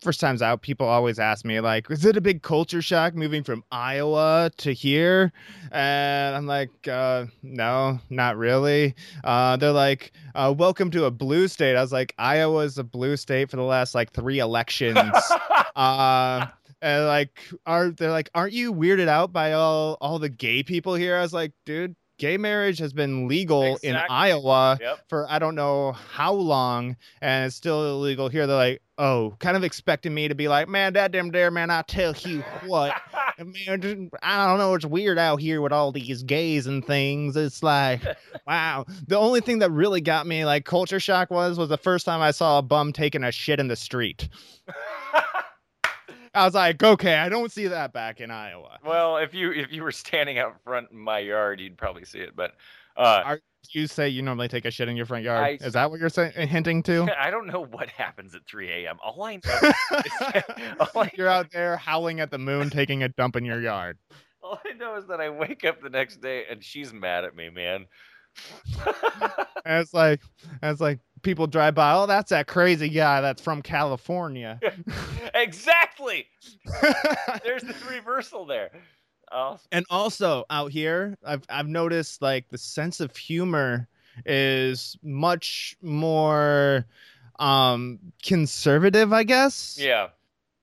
first 0.00 0.20
times 0.20 0.42
out, 0.42 0.62
people 0.62 0.86
always 0.86 1.18
ask 1.18 1.44
me 1.44 1.60
like, 1.60 1.90
"Is 1.90 2.04
it 2.04 2.16
a 2.16 2.20
big 2.20 2.42
culture 2.42 2.82
shock 2.82 3.14
moving 3.14 3.44
from 3.44 3.62
Iowa 3.70 4.50
to 4.58 4.72
here?" 4.72 5.32
And 5.70 6.36
I'm 6.36 6.46
like, 6.46 6.88
uh, 6.88 7.26
"No, 7.42 8.00
not 8.10 8.36
really." 8.36 8.94
Uh, 9.24 9.56
they're 9.56 9.72
like, 9.72 10.12
uh, 10.34 10.52
"Welcome 10.56 10.90
to 10.92 11.04
a 11.04 11.10
blue 11.10 11.48
state." 11.48 11.76
I 11.76 11.80
was 11.80 11.92
like, 11.92 12.14
"Iowa's 12.18 12.78
a 12.78 12.84
blue 12.84 13.16
state 13.16 13.50
for 13.50 13.56
the 13.56 13.62
last 13.62 13.94
like 13.94 14.12
three 14.12 14.40
elections." 14.40 14.98
uh, 15.76 16.46
and 16.80 17.06
like, 17.06 17.38
are 17.66 17.90
they're 17.90 18.10
like, 18.10 18.30
"Aren't 18.34 18.52
you 18.52 18.72
weirded 18.72 19.08
out 19.08 19.32
by 19.32 19.52
all 19.52 19.98
all 20.00 20.18
the 20.18 20.28
gay 20.28 20.62
people 20.62 20.94
here?" 20.94 21.16
I 21.16 21.22
was 21.22 21.32
like, 21.32 21.52
"Dude." 21.64 21.96
gay 22.18 22.36
marriage 22.36 22.78
has 22.78 22.92
been 22.92 23.26
legal 23.26 23.64
exactly. 23.64 23.88
in 23.88 23.96
Iowa 23.96 24.78
yep. 24.80 25.00
for 25.08 25.26
I 25.28 25.40
don't 25.40 25.56
know 25.56 25.90
how 25.90 26.32
long, 26.32 26.96
and 27.20 27.46
it's 27.46 27.56
still 27.56 27.96
illegal 27.96 28.28
here. 28.28 28.46
They're 28.46 28.54
like, 28.54 28.82
oh, 28.96 29.34
kind 29.40 29.56
of 29.56 29.64
expecting 29.64 30.14
me 30.14 30.28
to 30.28 30.34
be 30.36 30.46
like, 30.46 30.68
man, 30.68 30.92
that 30.92 31.10
damn 31.10 31.32
dare, 31.32 31.50
man, 31.50 31.70
I 31.70 31.82
tell 31.82 32.14
you 32.14 32.42
what, 32.64 32.94
man, 33.38 34.10
I 34.22 34.46
don't 34.46 34.58
know, 34.58 34.74
it's 34.74 34.86
weird 34.86 35.18
out 35.18 35.40
here 35.40 35.60
with 35.60 35.72
all 35.72 35.90
these 35.90 36.22
gays 36.22 36.68
and 36.68 36.86
things. 36.86 37.36
It's 37.36 37.64
like, 37.64 38.00
wow. 38.46 38.84
The 39.08 39.18
only 39.18 39.40
thing 39.40 39.58
that 39.58 39.72
really 39.72 40.00
got 40.00 40.26
me 40.26 40.44
like 40.44 40.64
culture 40.64 41.00
shock 41.00 41.30
was 41.30 41.58
was 41.58 41.68
the 41.68 41.78
first 41.78 42.06
time 42.06 42.20
I 42.20 42.30
saw 42.30 42.58
a 42.58 42.62
bum 42.62 42.92
taking 42.92 43.24
a 43.24 43.32
shit 43.32 43.58
in 43.58 43.66
the 43.66 43.76
street. 43.76 44.28
I 46.34 46.44
was 46.44 46.54
like, 46.54 46.82
okay, 46.82 47.16
I 47.16 47.28
don't 47.28 47.52
see 47.52 47.66
that 47.68 47.92
back 47.92 48.20
in 48.20 48.30
Iowa. 48.30 48.78
Well, 48.84 49.18
if 49.18 49.34
you 49.34 49.52
if 49.52 49.70
you 49.70 49.82
were 49.82 49.92
standing 49.92 50.38
out 50.38 50.56
front 50.64 50.90
in 50.90 50.98
my 50.98 51.18
yard, 51.18 51.60
you'd 51.60 51.76
probably 51.76 52.04
see 52.04 52.20
it. 52.20 52.34
But 52.34 52.52
uh, 52.96 53.22
Are, 53.24 53.40
you 53.70 53.86
say 53.86 54.08
you 54.08 54.22
normally 54.22 54.48
take 54.48 54.64
a 54.64 54.70
shit 54.70 54.88
in 54.88 54.96
your 54.96 55.06
front 55.06 55.24
yard. 55.24 55.44
I, 55.44 55.64
is 55.64 55.74
that 55.74 55.90
what 55.90 56.00
you're 56.00 56.08
saying, 56.08 56.32
hinting 56.48 56.82
to? 56.84 57.08
I 57.18 57.30
don't 57.30 57.46
know 57.46 57.64
what 57.64 57.88
happens 57.88 58.34
at 58.34 58.46
3 58.46 58.70
a.m. 58.70 58.96
All 59.04 59.22
I 59.22 59.40
know 59.44 59.68
is 59.68 59.74
all 60.80 61.02
I 61.02 61.10
you're 61.14 61.28
out 61.28 61.50
there 61.50 61.76
howling 61.76 62.20
at 62.20 62.30
the 62.30 62.38
moon, 62.38 62.70
taking 62.70 63.02
a 63.02 63.08
dump 63.08 63.36
in 63.36 63.44
your 63.44 63.60
yard. 63.60 63.98
All 64.42 64.58
I 64.66 64.72
know 64.72 64.96
is 64.96 65.06
that 65.06 65.20
I 65.20 65.30
wake 65.30 65.64
up 65.64 65.80
the 65.80 65.90
next 65.90 66.20
day 66.20 66.44
and 66.50 66.62
she's 66.64 66.92
mad 66.92 67.24
at 67.24 67.36
me, 67.36 67.50
man. 67.50 67.86
and 69.64 69.80
it's 69.80 69.94
like, 69.94 70.20
and 70.60 70.72
it's 70.72 70.80
like, 70.80 70.98
people 71.22 71.46
drive 71.46 71.74
by. 71.74 71.94
Oh, 71.94 72.06
that's 72.06 72.30
that 72.30 72.46
crazy 72.46 72.88
guy 72.88 73.20
that's 73.20 73.40
from 73.40 73.62
California. 73.62 74.60
exactly. 75.34 76.26
There's 77.44 77.62
the 77.62 77.74
reversal 77.88 78.44
there. 78.44 78.70
Oh. 79.30 79.58
And 79.70 79.86
also 79.88 80.44
out 80.50 80.72
here, 80.72 81.16
I've 81.24 81.42
I've 81.48 81.68
noticed 81.68 82.20
like 82.20 82.48
the 82.50 82.58
sense 82.58 83.00
of 83.00 83.16
humor 83.16 83.88
is 84.26 84.96
much 85.02 85.76
more 85.80 86.86
um 87.38 87.98
conservative, 88.22 89.12
I 89.12 89.24
guess. 89.24 89.78
Yeah. 89.80 90.08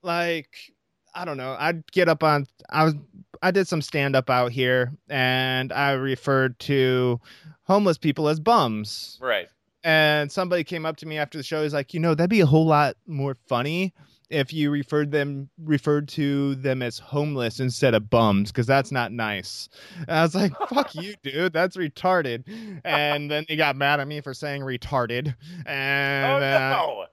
Like 0.03 0.73
I 1.15 1.25
don't 1.25 1.37
know. 1.37 1.55
I'd 1.57 1.89
get 1.91 2.09
up 2.09 2.23
on 2.23 2.45
I 2.69 2.83
was 2.83 2.93
I 3.41 3.51
did 3.51 3.67
some 3.67 3.81
stand 3.81 4.15
up 4.15 4.29
out 4.29 4.51
here 4.51 4.91
and 5.09 5.73
I 5.73 5.93
referred 5.93 6.59
to 6.59 7.19
homeless 7.63 7.97
people 7.97 8.27
as 8.27 8.39
bums. 8.39 9.17
Right 9.19 9.48
and 9.83 10.31
somebody 10.31 10.63
came 10.63 10.85
up 10.85 10.97
to 10.97 11.05
me 11.05 11.17
after 11.17 11.37
the 11.37 11.43
show. 11.43 11.63
He's 11.63 11.73
like, 11.73 11.93
you 11.93 11.99
know, 11.99 12.13
that'd 12.13 12.29
be 12.29 12.41
a 12.41 12.45
whole 12.45 12.65
lot 12.65 12.95
more 13.07 13.37
funny 13.47 13.93
if 14.29 14.53
you 14.53 14.69
referred 14.69 15.11
them 15.11 15.49
referred 15.63 16.07
to 16.07 16.55
them 16.55 16.81
as 16.81 16.99
homeless 16.99 17.59
instead 17.59 17.93
of 17.93 18.09
bums 18.09 18.51
because 18.51 18.67
that's 18.67 18.91
not 18.91 19.11
nice. 19.11 19.69
And 20.07 20.11
I 20.11 20.21
was 20.21 20.35
like, 20.35 20.53
"Fuck 20.69 20.95
you, 20.95 21.15
dude. 21.23 21.53
That's 21.53 21.77
retarded." 21.77 22.43
And 22.83 23.29
then 23.29 23.45
he 23.47 23.55
got 23.55 23.75
mad 23.75 23.99
at 23.99 24.07
me 24.07 24.21
for 24.21 24.33
saying 24.33 24.61
retarded. 24.61 25.35
And 25.65 26.43
oh, 26.43 26.47
no. 26.47 27.01
Uh, 27.01 27.05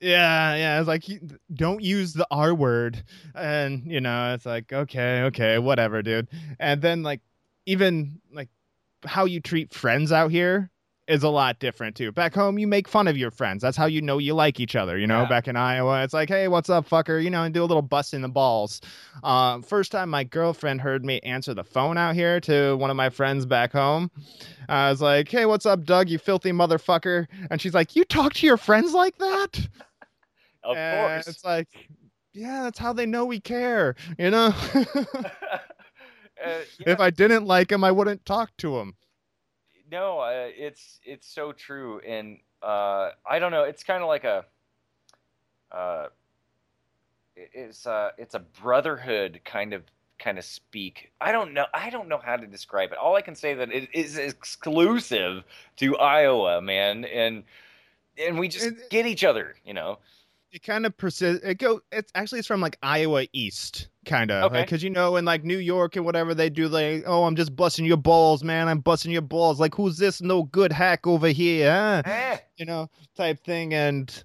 yeah, 0.00 0.54
yeah. 0.54 0.76
I 0.76 0.78
was 0.78 0.86
like, 0.86 1.04
don't 1.52 1.82
use 1.82 2.12
the 2.12 2.26
R 2.30 2.54
word. 2.54 3.02
And 3.34 3.90
you 3.90 4.00
know, 4.00 4.34
it's 4.34 4.46
like, 4.46 4.72
okay, 4.72 5.22
okay, 5.22 5.58
whatever, 5.58 6.02
dude. 6.02 6.28
And 6.60 6.82
then 6.82 7.02
like, 7.02 7.20
even 7.66 8.20
like 8.32 8.48
how 9.04 9.24
you 9.24 9.40
treat 9.40 9.72
friends 9.72 10.12
out 10.12 10.30
here 10.30 10.70
is 11.08 11.22
a 11.22 11.28
lot 11.28 11.58
different 11.58 11.96
too. 11.96 12.12
Back 12.12 12.34
home, 12.34 12.58
you 12.58 12.66
make 12.66 12.86
fun 12.86 13.08
of 13.08 13.16
your 13.16 13.30
friends. 13.30 13.62
That's 13.62 13.76
how 13.76 13.86
you 13.86 14.02
know 14.02 14.18
you 14.18 14.34
like 14.34 14.60
each 14.60 14.76
other. 14.76 14.98
You 14.98 15.06
know, 15.06 15.22
yeah. 15.22 15.28
back 15.28 15.48
in 15.48 15.56
Iowa, 15.56 16.04
it's 16.04 16.12
like, 16.12 16.28
hey, 16.28 16.48
what's 16.48 16.68
up, 16.68 16.88
fucker? 16.88 17.22
You 17.22 17.30
know, 17.30 17.42
and 17.42 17.54
do 17.54 17.62
a 17.62 17.64
little 17.64 17.82
bust 17.82 18.12
in 18.12 18.20
the 18.20 18.28
balls. 18.28 18.82
Uh, 19.24 19.60
first 19.62 19.90
time 19.90 20.10
my 20.10 20.22
girlfriend 20.22 20.82
heard 20.82 21.04
me 21.04 21.18
answer 21.20 21.54
the 21.54 21.64
phone 21.64 21.96
out 21.96 22.14
here 22.14 22.40
to 22.40 22.76
one 22.76 22.90
of 22.90 22.96
my 22.96 23.08
friends 23.08 23.46
back 23.46 23.72
home, 23.72 24.10
I 24.68 24.90
was 24.90 25.00
like, 25.00 25.30
hey, 25.30 25.46
what's 25.46 25.64
up, 25.64 25.84
Doug? 25.84 26.10
You 26.10 26.18
filthy 26.18 26.52
motherfucker. 26.52 27.26
And 27.50 27.60
she's 27.60 27.74
like, 27.74 27.96
you 27.96 28.04
talk 28.04 28.34
to 28.34 28.46
your 28.46 28.58
friends 28.58 28.92
like 28.92 29.16
that? 29.16 29.68
Of 30.62 30.76
and 30.76 31.24
course. 31.24 31.28
It's 31.28 31.44
like, 31.44 31.68
yeah, 32.34 32.64
that's 32.64 32.78
how 32.78 32.92
they 32.92 33.06
know 33.06 33.24
we 33.24 33.40
care. 33.40 33.96
You 34.18 34.30
know. 34.30 34.54
uh, 34.74 35.30
yeah. 36.44 36.60
If 36.80 37.00
I 37.00 37.08
didn't 37.08 37.46
like 37.46 37.72
him, 37.72 37.82
I 37.82 37.92
wouldn't 37.92 38.26
talk 38.26 38.50
to 38.58 38.78
him 38.78 38.94
no, 39.90 40.20
uh, 40.20 40.48
it's 40.56 41.00
it's 41.04 41.26
so 41.26 41.52
true, 41.52 42.00
and 42.00 42.38
uh, 42.62 43.10
I 43.28 43.38
don't 43.38 43.50
know. 43.50 43.64
It's 43.64 43.82
kind 43.84 44.02
of 44.02 44.08
like 44.08 44.24
a, 44.24 44.44
uh, 45.72 46.06
it's 47.36 47.86
uh, 47.86 48.10
it's 48.18 48.34
a 48.34 48.40
brotherhood 48.40 49.40
kind 49.44 49.72
of 49.72 49.82
kind 50.18 50.38
of 50.38 50.44
speak. 50.44 51.10
I 51.20 51.32
don't 51.32 51.54
know. 51.54 51.66
I 51.72 51.90
don't 51.90 52.08
know 52.08 52.20
how 52.22 52.36
to 52.36 52.46
describe 52.46 52.92
it. 52.92 52.98
All 52.98 53.16
I 53.16 53.22
can 53.22 53.34
say 53.34 53.54
that 53.54 53.72
it 53.72 53.88
is 53.92 54.18
exclusive 54.18 55.44
to 55.76 55.96
Iowa, 55.96 56.60
man, 56.60 57.04
and 57.04 57.44
and 58.18 58.38
we 58.38 58.48
just 58.48 58.66
it, 58.66 58.90
get 58.90 59.06
each 59.06 59.24
other, 59.24 59.56
you 59.64 59.74
know 59.74 59.98
it 60.52 60.62
kind 60.62 60.86
of 60.86 60.96
persists. 60.96 61.44
It 61.44 61.58
go. 61.58 61.80
It's 61.92 62.10
actually 62.14 62.38
it's 62.38 62.48
from 62.48 62.60
like 62.60 62.78
Iowa 62.82 63.26
East, 63.32 63.88
kind 64.06 64.30
of, 64.30 64.50
okay. 64.50 64.62
Because 64.62 64.78
like, 64.78 64.82
you 64.82 64.90
know, 64.90 65.16
in 65.16 65.24
like 65.24 65.44
New 65.44 65.58
York 65.58 65.96
and 65.96 66.04
whatever 66.04 66.34
they 66.34 66.50
do, 66.50 66.68
like, 66.68 67.04
oh, 67.06 67.24
I'm 67.24 67.36
just 67.36 67.54
busting 67.54 67.84
your 67.84 67.96
balls, 67.96 68.42
man. 68.42 68.68
I'm 68.68 68.80
busting 68.80 69.12
your 69.12 69.22
balls. 69.22 69.60
Like, 69.60 69.74
who's 69.74 69.98
this 69.98 70.20
no 70.20 70.44
good 70.44 70.72
hack 70.72 71.06
over 71.06 71.28
here? 71.28 71.70
Huh? 71.70 72.02
Eh. 72.04 72.38
You 72.56 72.66
know, 72.66 72.90
type 73.16 73.44
thing. 73.44 73.74
And 73.74 74.24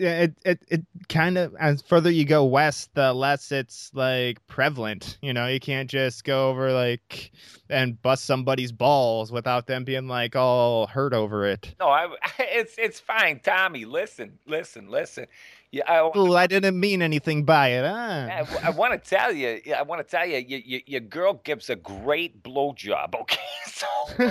it 0.00 0.34
it 0.44 0.62
it 0.68 0.82
kind 1.08 1.38
of 1.38 1.54
as 1.58 1.82
further 1.82 2.10
you 2.10 2.24
go 2.24 2.44
west, 2.44 2.94
the 2.94 3.12
less 3.12 3.52
it's 3.52 3.90
like 3.94 4.44
prevalent. 4.46 5.18
You 5.22 5.32
know, 5.32 5.46
you 5.46 5.60
can't 5.60 5.90
just 5.90 6.24
go 6.24 6.48
over 6.50 6.72
like 6.72 7.32
and 7.68 8.00
bust 8.02 8.24
somebody's 8.24 8.72
balls 8.72 9.32
without 9.32 9.66
them 9.66 9.84
being 9.84 10.08
like 10.08 10.36
all 10.36 10.86
hurt 10.86 11.12
over 11.12 11.46
it. 11.46 11.74
No, 11.80 11.88
I 11.88 12.08
it's 12.38 12.74
it's 12.78 13.00
fine, 13.00 13.40
Tommy. 13.40 13.84
Listen, 13.84 14.38
listen, 14.46 14.88
listen. 14.88 15.26
Yeah, 15.72 15.82
I, 15.88 16.10
Ooh, 16.16 16.34
I 16.34 16.46
didn't 16.46 16.78
mean 16.78 17.02
anything 17.02 17.44
by 17.44 17.68
it. 17.68 17.84
Huh? 17.84 18.54
I, 18.62 18.68
I 18.68 18.70
want 18.70 18.92
to 18.92 19.10
tell 19.10 19.32
you. 19.32 19.60
I 19.76 19.82
want 19.82 20.00
to 20.00 20.08
tell 20.08 20.24
you, 20.24 20.38
you, 20.38 20.62
you, 20.64 20.80
your 20.86 21.00
girl 21.00 21.34
gives 21.44 21.68
a 21.70 21.76
great 21.76 22.42
blowjob. 22.42 23.14
Okay, 23.14 23.40
so. 23.66 23.86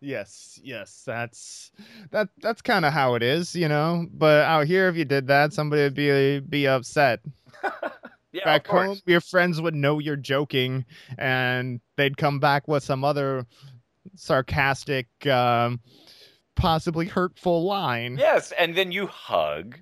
Yes, 0.00 0.60
yes, 0.62 1.02
that's 1.04 1.72
that 2.10 2.28
that's 2.40 2.62
kind 2.62 2.84
of 2.84 2.92
how 2.92 3.14
it 3.14 3.22
is, 3.22 3.56
you 3.56 3.68
know. 3.68 4.06
But 4.12 4.44
out 4.44 4.66
here, 4.66 4.88
if 4.88 4.96
you 4.96 5.04
did 5.04 5.26
that, 5.26 5.52
somebody 5.52 5.82
would 5.82 5.94
be 5.94 6.38
be 6.40 6.68
upset. 6.68 7.20
yeah, 8.32 8.44
back 8.44 8.66
home, 8.66 9.00
your 9.06 9.20
friends 9.20 9.60
would 9.60 9.74
know 9.74 9.98
you're 9.98 10.14
joking, 10.14 10.84
and 11.18 11.80
they'd 11.96 12.16
come 12.16 12.38
back 12.38 12.68
with 12.68 12.84
some 12.84 13.02
other 13.04 13.44
sarcastic, 14.14 15.08
um, 15.26 15.80
possibly 16.54 17.06
hurtful 17.06 17.64
line. 17.64 18.18
Yes, 18.18 18.52
and 18.52 18.76
then 18.76 18.92
you 18.92 19.08
hug, 19.08 19.78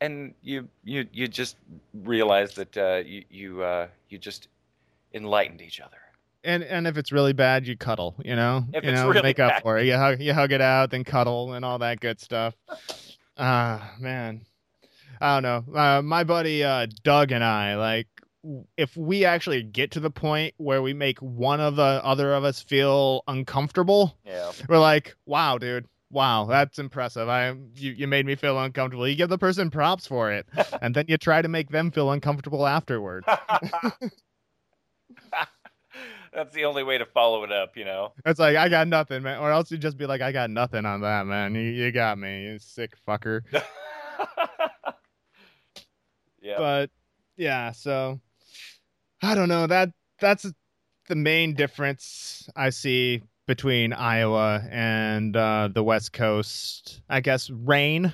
and 0.00 0.34
you 0.42 0.68
you 0.82 1.06
you 1.12 1.28
just 1.28 1.56
realize 1.92 2.54
that 2.54 2.76
uh, 2.76 3.02
you 3.06 3.24
you 3.30 3.62
uh, 3.62 3.86
you 4.08 4.18
just 4.18 4.48
enlightened 5.12 5.62
each 5.62 5.80
other. 5.80 5.98
And 6.44 6.62
and 6.62 6.86
if 6.86 6.96
it's 6.96 7.10
really 7.12 7.32
bad, 7.32 7.66
you 7.66 7.76
cuddle. 7.76 8.14
You 8.24 8.36
know, 8.36 8.64
If 8.72 8.84
you 8.84 8.90
it's 8.90 9.00
know, 9.00 9.08
really 9.08 9.22
make 9.22 9.40
up 9.40 9.50
bad. 9.52 9.62
for 9.62 9.78
it. 9.78 9.86
You 9.86 9.96
hug, 9.96 10.20
you 10.20 10.34
hug 10.34 10.52
it 10.52 10.60
out, 10.60 10.90
then 10.90 11.04
cuddle, 11.04 11.52
and 11.54 11.64
all 11.64 11.78
that 11.78 12.00
good 12.00 12.20
stuff. 12.20 12.54
Ah, 13.36 13.92
man, 13.98 14.42
I 15.20 15.40
don't 15.40 15.42
know. 15.42 15.78
Uh, 15.78 16.02
my 16.02 16.24
buddy 16.24 16.62
uh, 16.62 16.86
Doug 17.02 17.32
and 17.32 17.42
I 17.44 17.76
like. 17.76 18.06
If 18.76 18.94
we 18.94 19.24
actually 19.24 19.62
get 19.62 19.92
to 19.92 20.00
the 20.00 20.10
point 20.10 20.52
where 20.58 20.82
we 20.82 20.92
make 20.92 21.18
one 21.20 21.60
of 21.60 21.76
the 21.76 21.82
other 22.04 22.34
of 22.34 22.44
us 22.44 22.62
feel 22.62 23.22
uncomfortable, 23.26 24.18
Yeah. 24.22 24.52
we're 24.68 24.78
like, 24.78 25.16
"Wow, 25.24 25.56
dude, 25.56 25.86
wow, 26.10 26.44
that's 26.44 26.78
impressive. 26.78 27.26
I 27.26 27.52
you, 27.74 27.92
you 27.92 28.06
made 28.06 28.26
me 28.26 28.34
feel 28.34 28.58
uncomfortable." 28.60 29.08
You 29.08 29.14
give 29.16 29.30
the 29.30 29.38
person 29.38 29.70
props 29.70 30.06
for 30.06 30.30
it, 30.30 30.46
and 30.82 30.94
then 30.94 31.06
you 31.08 31.16
try 31.16 31.40
to 31.40 31.48
make 31.48 31.70
them 31.70 31.90
feel 31.90 32.10
uncomfortable 32.10 32.66
afterwards. 32.66 33.26
That's 36.34 36.52
the 36.52 36.64
only 36.64 36.82
way 36.82 36.98
to 36.98 37.06
follow 37.06 37.44
it 37.44 37.52
up, 37.52 37.76
you 37.76 37.84
know. 37.84 38.12
It's 38.26 38.40
like 38.40 38.56
I 38.56 38.68
got 38.68 38.88
nothing, 38.88 39.22
man. 39.22 39.38
Or 39.38 39.52
else 39.52 39.70
you'd 39.70 39.80
just 39.80 39.96
be 39.96 40.06
like, 40.06 40.20
I 40.20 40.32
got 40.32 40.50
nothing 40.50 40.84
on 40.84 41.00
that, 41.02 41.26
man. 41.26 41.54
You, 41.54 41.60
you 41.60 41.92
got 41.92 42.18
me, 42.18 42.44
you 42.44 42.58
sick 42.58 42.94
fucker. 43.06 43.42
yeah. 46.42 46.58
But 46.58 46.90
yeah, 47.36 47.70
so 47.70 48.20
I 49.22 49.36
don't 49.36 49.48
know. 49.48 49.68
That 49.68 49.90
that's 50.20 50.50
the 51.08 51.14
main 51.14 51.54
difference 51.54 52.48
I 52.56 52.70
see 52.70 53.22
between 53.46 53.92
Iowa 53.92 54.62
and 54.70 55.36
uh, 55.36 55.68
the 55.72 55.84
West 55.84 56.12
Coast. 56.12 57.00
I 57.08 57.20
guess 57.20 57.48
rain 57.48 58.12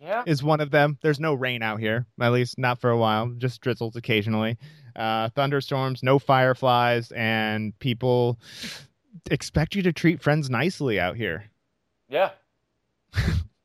yeah. 0.00 0.24
is 0.26 0.42
one 0.42 0.60
of 0.60 0.70
them. 0.70 0.98
There's 1.02 1.20
no 1.20 1.34
rain 1.34 1.62
out 1.62 1.78
here, 1.78 2.06
at 2.20 2.32
least 2.32 2.58
not 2.58 2.80
for 2.80 2.90
a 2.90 2.98
while. 2.98 3.28
Just 3.38 3.60
drizzles 3.60 3.94
occasionally. 3.94 4.58
Uh, 4.96 5.28
thunderstorms, 5.30 6.02
no 6.02 6.18
fireflies, 6.18 7.12
and 7.12 7.78
people 7.78 8.38
expect 9.30 9.74
you 9.74 9.82
to 9.82 9.92
treat 9.92 10.22
friends 10.22 10.48
nicely 10.50 10.98
out 11.00 11.16
here. 11.16 11.44
Yeah. 12.08 12.30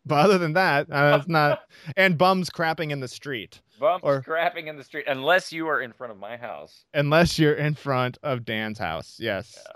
But 0.07 0.19
other 0.25 0.37
than 0.37 0.53
that, 0.53 0.85
uh, 0.91 1.17
it's 1.19 1.27
not. 1.27 1.61
And 1.97 2.15
bums 2.15 2.51
crapping 2.51 2.91
in 2.91 2.99
the 2.99 3.07
street, 3.07 3.59
Bumps 3.79 4.03
Or- 4.03 4.21
scrapping 4.21 4.67
in 4.67 4.77
the 4.77 4.83
street, 4.83 5.05
unless 5.07 5.51
you 5.51 5.67
are 5.67 5.81
in 5.81 5.93
front 5.93 6.11
of 6.11 6.19
my 6.19 6.37
house. 6.37 6.85
unless 6.93 7.39
you're 7.39 7.55
in 7.55 7.73
front 7.73 8.19
of 8.21 8.45
Dan's 8.45 8.77
house. 8.77 9.17
Yes. 9.19 9.57
Yeah. 9.57 9.71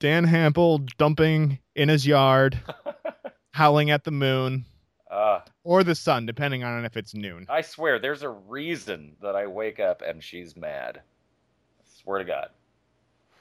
Dan 0.00 0.26
Hampel 0.26 0.86
dumping 0.98 1.60
in 1.74 1.88
his 1.88 2.06
yard, 2.06 2.60
howling 3.52 3.90
at 3.90 4.04
the 4.04 4.10
moon 4.10 4.66
Uh, 5.10 5.40
or 5.64 5.84
the 5.84 5.94
sun, 5.94 6.26
depending 6.26 6.64
on 6.64 6.84
if 6.84 6.96
it's 6.96 7.14
noon. 7.14 7.46
I 7.48 7.60
swear, 7.60 7.98
there's 7.98 8.22
a 8.22 8.28
reason 8.28 9.16
that 9.20 9.36
I 9.36 9.46
wake 9.46 9.80
up 9.80 10.02
and 10.02 10.22
she's 10.22 10.56
mad. 10.56 10.98
I 10.98 12.02
swear 12.02 12.18
to 12.18 12.24
God. 12.24 12.48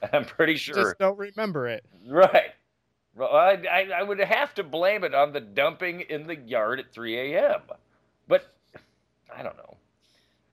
I'm 0.13 0.25
pretty 0.25 0.55
sure. 0.55 0.75
Just 0.75 0.97
don't 0.99 1.17
remember 1.17 1.67
it. 1.67 1.85
Right. 2.07 2.51
Well, 3.15 3.29
I, 3.35 3.61
I, 3.69 3.89
I 3.97 4.03
would 4.03 4.19
have 4.19 4.53
to 4.55 4.63
blame 4.63 5.03
it 5.03 5.13
on 5.13 5.33
the 5.33 5.41
dumping 5.41 6.01
in 6.01 6.27
the 6.27 6.35
yard 6.35 6.79
at 6.79 6.93
3 6.93 7.33
a.m. 7.33 7.61
But 8.27 8.53
I 9.35 9.43
don't 9.43 9.57
know. 9.57 9.75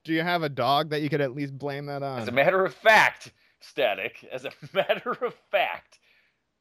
Do 0.04 0.12
you 0.12 0.22
have 0.22 0.42
a 0.42 0.48
dog 0.48 0.90
that 0.90 1.02
you 1.02 1.08
could 1.08 1.20
at 1.20 1.34
least 1.34 1.56
blame 1.56 1.86
that 1.86 2.02
on? 2.02 2.20
As 2.20 2.28
a 2.28 2.32
matter 2.32 2.64
of 2.64 2.74
fact, 2.74 3.32
Static, 3.60 4.26
as 4.32 4.44
a 4.44 4.50
matter 4.72 5.12
of 5.24 5.34
fact, 5.50 5.98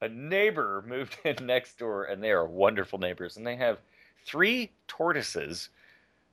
a 0.01 0.10
neighbor 0.10 0.84
moved 0.88 1.18
in 1.24 1.45
next 1.45 1.80
door, 1.80 2.05
and 2.05 2.24
they 2.24 2.32
are 2.32 2.45
wonderful 2.45 2.99
neighbors, 2.99 3.38
and 3.38 3.47
they 3.47 3.55
have 3.55 3.80
three 4.28 4.71
tortoises 4.88 5.69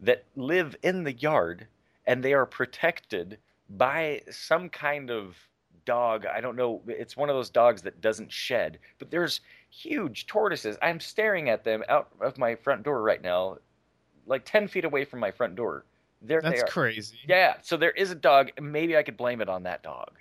that 0.01 0.24
live 0.36 0.76
in 0.82 1.05
the 1.05 1.12
yard, 1.12 1.66
and 2.07 2.22
they 2.22 2.34
are 2.34 2.45
protected 2.45 3.38
by 3.70 4.20
some 4.30 4.68
kind 4.68 5.11
of 5.11 5.36
dog. 5.84 6.26
I 6.26 6.40
don't 6.40 6.57
know. 6.57 6.82
It's 6.88 7.16
one 7.16 7.30
of 7.30 7.36
those 7.36 7.51
dogs 7.51 7.82
that 7.82 8.01
doesn't 8.01 8.32
shed, 8.32 8.78
but 8.99 9.11
there's 9.11 9.40
huge 9.70 10.26
tortoises. 10.26 10.76
I'm 10.82 11.01
staring 11.01 11.49
at 11.49 11.64
them 11.64 11.84
out 11.88 12.09
of 12.20 12.36
my 12.36 12.57
front 12.57 12.82
door 12.82 13.01
right 13.03 13.22
now, 13.22 13.59
like 14.26 14.45
10 14.45 14.68
feet 14.68 14.84
away 14.84 15.05
from 15.05 15.20
my 15.20 15.30
front 15.30 15.55
door. 15.55 15.84
There 16.20 16.42
That's 16.42 16.57
they 16.57 16.62
are. 16.62 16.66
crazy. 16.66 17.18
Yeah, 17.28 17.55
so 17.62 17.76
there 17.76 17.90
is 17.92 18.11
a 18.11 18.14
dog. 18.14 18.51
Maybe 18.61 18.97
I 18.97 19.03
could 19.03 19.16
blame 19.16 19.40
it 19.40 19.49
on 19.49 19.62
that 19.64 19.82
dog. 19.82 20.12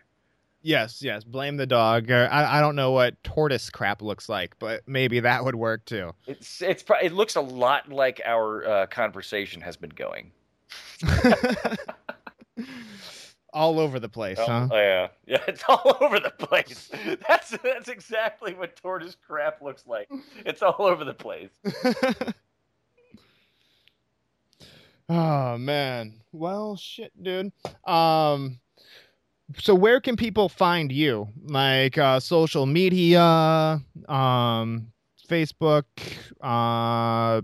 Yes, 0.66 1.01
yes. 1.03 1.24
Blame 1.26 1.57
the 1.57 1.68
dog. 1.68 2.09
Or 2.09 2.28
I, 2.32 2.57
I 2.57 2.61
don't 2.61 2.76
know 2.78 2.91
what 2.91 3.22
tortoise 3.24 3.70
crap 3.70 4.01
looks 4.01 4.30
like, 4.30 4.57
but 4.59 4.82
maybe 4.88 5.20
that 5.20 5.43
would 5.43 5.55
work 5.55 5.84
too. 5.86 6.14
It's 6.26 6.61
it's 6.61 6.82
pro- 6.82 6.99
it 6.99 7.11
looks 7.14 7.36
a 7.36 7.41
lot 7.41 7.89
like 7.89 8.22
our 8.26 8.66
uh, 8.66 8.86
conversation 8.88 9.61
has 9.61 9.76
been 9.78 9.89
going. 9.91 10.32
All 13.53 13.80
over 13.80 13.99
the 13.99 14.09
place, 14.09 14.39
Oh, 14.39 14.45
huh? 14.47 14.68
yeah, 14.72 15.07
yeah, 15.28 15.41
it's 15.47 15.64
all 15.68 15.95
over 16.01 16.20
the 16.20 16.32
place. 16.32 16.89
That's 17.28 17.51
that's 17.64 17.88
exactly 17.88 18.55
what 18.55 18.76
tortoise 18.76 19.16
crap 19.28 19.61
looks 19.61 19.86
like. 19.86 20.09
It's 20.43 20.64
all 20.64 20.76
over 20.80 21.05
the 21.05 21.14
place. 21.14 21.51
oh 25.07 25.57
man. 25.59 26.16
Well, 26.32 26.76
shit, 26.78 27.11
dude. 27.22 27.51
Um 27.86 28.59
so 29.60 29.76
where 29.76 29.99
can 30.01 30.16
people 30.16 30.49
find 30.49 30.91
you? 30.91 31.28
Like 31.45 31.97
uh 31.97 32.20
social 32.20 32.66
media, 32.66 33.82
um 34.08 34.88
Facebook, 35.30 35.86
uh 36.41 37.41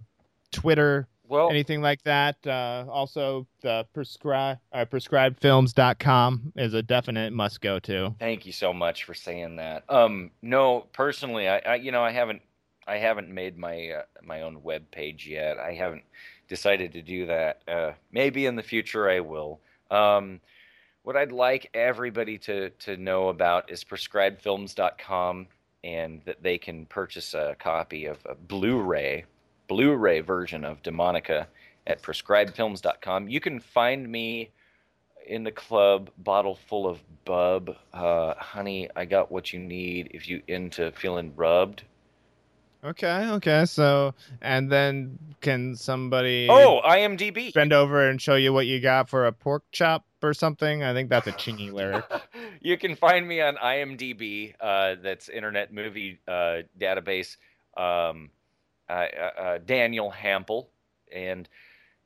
Twitter, 0.51 1.07
Well, 1.27 1.49
anything 1.49 1.81
like 1.81 2.01
that. 2.03 2.35
Uh 2.45 2.85
also 2.89 3.47
the 3.61 3.85
prescribe 3.93 4.59
uh, 4.73 4.85
prescribedfilms.com 4.85 6.53
is 6.55 6.73
a 6.73 6.81
definite 6.83 7.33
must 7.33 7.61
go 7.61 7.79
to. 7.79 8.15
Thank 8.19 8.45
you 8.45 8.51
so 8.51 8.73
much 8.73 9.03
for 9.03 9.13
saying 9.13 9.57
that. 9.57 9.83
Um, 9.89 10.31
no, 10.41 10.87
personally, 10.93 11.47
I, 11.47 11.59
I 11.59 11.75
you 11.75 11.91
know, 11.91 12.03
I 12.03 12.11
haven't, 12.11 12.41
I 12.87 12.97
haven't 12.97 13.29
made 13.29 13.57
my 13.57 13.89
uh, 13.89 14.03
my 14.23 14.41
own 14.41 14.63
web 14.63 14.89
page 14.91 15.27
yet. 15.27 15.57
I 15.59 15.73
haven't 15.73 16.03
decided 16.47 16.91
to 16.93 17.01
do 17.01 17.25
that. 17.27 17.61
Uh, 17.67 17.91
maybe 18.11 18.45
in 18.45 18.55
the 18.55 18.63
future 18.63 19.09
I 19.09 19.19
will. 19.19 19.61
Um, 19.91 20.39
what 21.09 21.17
I'd 21.17 21.31
like 21.31 21.71
everybody 21.73 22.37
to 22.37 22.69
to 22.69 22.95
know 22.95 23.29
about 23.29 23.71
is 23.71 23.83
prescribedfilms.com 23.83 25.47
and 25.83 26.21
that 26.25 26.43
they 26.43 26.59
can 26.59 26.85
purchase 26.85 27.33
a 27.33 27.55
copy 27.57 28.05
of 28.05 28.19
a 28.29 28.35
Blu-ray 28.35 29.25
Blu-ray 29.67 30.19
version 30.19 30.63
of 30.63 30.83
Demonica 30.83 31.47
at 31.87 32.03
prescribedfilms.com. 32.03 33.27
You 33.27 33.39
can 33.39 33.59
find 33.59 34.07
me 34.07 34.51
in 35.25 35.43
the 35.43 35.51
club, 35.51 36.11
bottle 36.19 36.59
full 36.67 36.85
of 36.85 36.99
bub. 37.25 37.75
Uh, 37.91 38.35
honey, 38.35 38.87
I 38.95 39.05
got 39.05 39.31
what 39.31 39.51
you 39.51 39.57
need 39.57 40.11
if 40.13 40.29
you 40.29 40.43
into 40.47 40.91
feeling 40.91 41.33
rubbed. 41.35 41.81
Okay, 42.83 43.29
okay. 43.31 43.65
So 43.65 44.13
and 44.41 44.71
then 44.71 45.19
can 45.41 45.75
somebody 45.75 46.47
Oh, 46.49 46.81
IMDb. 46.85 47.53
bend 47.53 47.73
over 47.73 48.07
and 48.09 48.21
show 48.21 48.35
you 48.35 48.53
what 48.53 48.67
you 48.67 48.79
got 48.79 49.09
for 49.09 49.25
a 49.25 49.31
pork 49.33 49.63
chop 49.71 50.05
or 50.23 50.33
something? 50.33 50.83
I 50.83 50.93
think 50.93 51.09
that's 51.09 51.27
a 51.27 51.33
chingy 51.33 51.71
lyric. 51.73 52.05
you 52.61 52.77
can 52.77 52.95
find 52.95 53.27
me 53.27 53.41
on 53.41 53.55
IMDb. 53.55 54.53
Uh, 54.61 54.95
that's 55.01 55.27
Internet 55.27 55.73
Movie 55.73 56.19
uh, 56.27 56.59
Database. 56.79 57.35
Um, 57.75 58.29
uh, 58.89 58.93
uh, 58.93 59.57
Daniel 59.65 60.11
Hampel, 60.11 60.67
and 61.13 61.47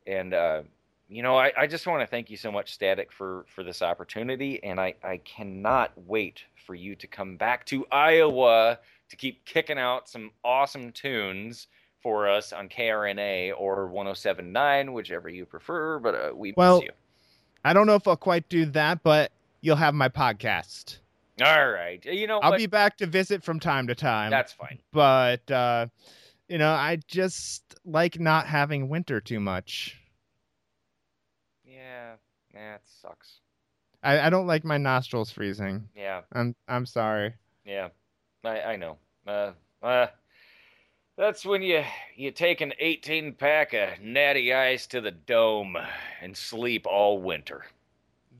and 0.05 0.33
uh, 0.33 0.63
you 1.07 1.21
know, 1.23 1.37
I, 1.37 1.53
I 1.57 1.67
just 1.67 1.85
want 1.87 2.01
to 2.01 2.07
thank 2.07 2.29
you 2.29 2.37
so 2.37 2.51
much, 2.51 2.73
Static, 2.73 3.11
for 3.11 3.45
for 3.47 3.63
this 3.63 3.81
opportunity, 3.81 4.61
and 4.63 4.79
I 4.79 4.95
I 5.03 5.17
cannot 5.17 5.91
wait 5.95 6.43
for 6.65 6.75
you 6.75 6.95
to 6.95 7.07
come 7.07 7.37
back 7.37 7.65
to 7.67 7.85
Iowa 7.91 8.79
to 9.13 9.17
keep 9.17 9.45
kicking 9.45 9.77
out 9.77 10.09
some 10.09 10.31
awesome 10.43 10.91
tunes 10.91 11.67
for 12.01 12.27
us 12.27 12.51
on 12.51 12.67
KRNA 12.67 13.53
or 13.55 13.87
1079, 13.87 14.91
whichever 14.91 15.29
you 15.29 15.45
prefer. 15.45 15.99
But 15.99 16.15
uh, 16.15 16.31
we 16.35 16.51
Well, 16.57 16.79
miss 16.79 16.85
you. 16.85 16.91
I 17.63 17.73
don't 17.73 17.85
know 17.85 17.93
if 17.93 18.07
I'll 18.07 18.17
quite 18.17 18.49
do 18.49 18.65
that, 18.65 19.03
but 19.03 19.31
you'll 19.61 19.75
have 19.75 19.93
my 19.93 20.09
podcast. 20.09 20.97
All 21.43 21.69
right, 21.69 22.03
you 22.05 22.25
know 22.25 22.39
I'll 22.39 22.51
what? 22.51 22.57
be 22.57 22.65
back 22.65 22.97
to 22.97 23.05
visit 23.05 23.43
from 23.43 23.59
time 23.59 23.85
to 23.87 23.95
time. 23.95 24.31
That's 24.31 24.51
fine. 24.53 24.79
but 24.91 25.49
uh 25.51 25.87
you 26.47 26.57
know, 26.57 26.71
I 26.71 26.97
just 27.07 27.63
like 27.85 28.19
not 28.19 28.47
having 28.47 28.89
winter 28.89 29.21
too 29.21 29.39
much. 29.39 29.97
Yeah, 31.63 32.15
yeah, 32.53 32.75
it 32.75 32.81
sucks. 32.85 33.39
I, 34.03 34.27
I 34.27 34.29
don't 34.29 34.47
like 34.47 34.63
my 34.65 34.77
nostrils 34.77 35.31
freezing. 35.31 35.87
Yeah, 35.95 36.21
I'm 36.33 36.55
I'm 36.67 36.85
sorry. 36.85 37.33
yeah, 37.65 37.89
I 38.43 38.61
I 38.61 38.75
know. 38.75 38.97
Uh, 39.27 39.51
uh, 39.81 40.07
that's 41.17 41.45
when 41.45 41.61
you 41.61 41.83
you 42.15 42.31
take 42.31 42.61
an 42.61 42.73
18 42.79 43.33
pack 43.33 43.73
of 43.73 43.99
natty 44.01 44.53
ice 44.53 44.87
to 44.87 45.01
the 45.01 45.11
dome 45.11 45.77
and 46.21 46.35
sleep 46.35 46.85
all 46.87 47.21
winter. 47.21 47.65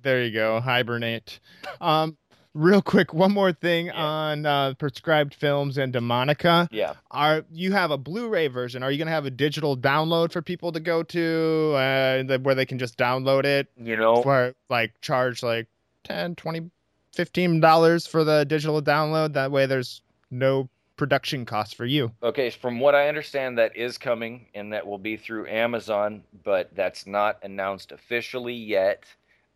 There 0.01 0.23
you 0.23 0.31
go. 0.31 0.59
Hibernate. 0.59 1.39
Um 1.79 2.17
real 2.55 2.81
quick, 2.81 3.13
one 3.13 3.31
more 3.31 3.51
thing 3.53 3.87
Yeah. 3.87 3.93
on 4.03 4.45
uh 4.45 4.73
prescribed 4.75 5.33
films 5.35 5.77
and 5.77 5.93
Demonica. 5.93 6.67
Yeah. 6.71 6.95
Are 7.11 7.45
you 7.51 7.71
have 7.73 7.91
a 7.91 7.97
Blu-ray 7.97 8.47
version? 8.47 8.83
Are 8.83 8.91
you 8.91 8.97
gonna 8.97 9.11
have 9.11 9.25
a 9.25 9.31
digital 9.31 9.77
download 9.77 10.31
for 10.31 10.41
people 10.41 10.71
to 10.71 10.79
go 10.79 11.03
to 11.03 11.73
uh, 11.75 12.37
where 12.39 12.55
they 12.55 12.65
can 12.65 12.79
just 12.79 12.97
download 12.97 13.45
it 13.45 13.67
You 13.77 13.95
know, 13.95 14.21
for 14.23 14.55
like 14.69 14.99
charge 15.01 15.43
like 15.43 15.67
10 16.05 16.35
20 16.35 16.69
fifteen 17.13 17.59
dollars 17.59 18.07
for 18.07 18.23
the 18.23 18.43
digital 18.45 18.81
download. 18.81 19.33
That 19.33 19.51
way, 19.51 19.67
there's 19.67 20.01
no 20.33 20.69
production 20.95 21.45
cost 21.45 21.75
for 21.75 21.85
you. 21.85 22.11
Okay, 22.21 22.49
from 22.49 22.79
what 22.79 22.95
I 22.95 23.07
understand, 23.07 23.57
that 23.57 23.75
is 23.75 23.97
coming, 23.97 24.47
and 24.53 24.73
that 24.73 24.85
will 24.85 24.97
be 24.97 25.17
through 25.17 25.47
Amazon, 25.47 26.23
but 26.43 26.75
that's 26.75 27.07
not 27.07 27.39
announced 27.43 27.91
officially 27.91 28.53
yet. 28.53 29.03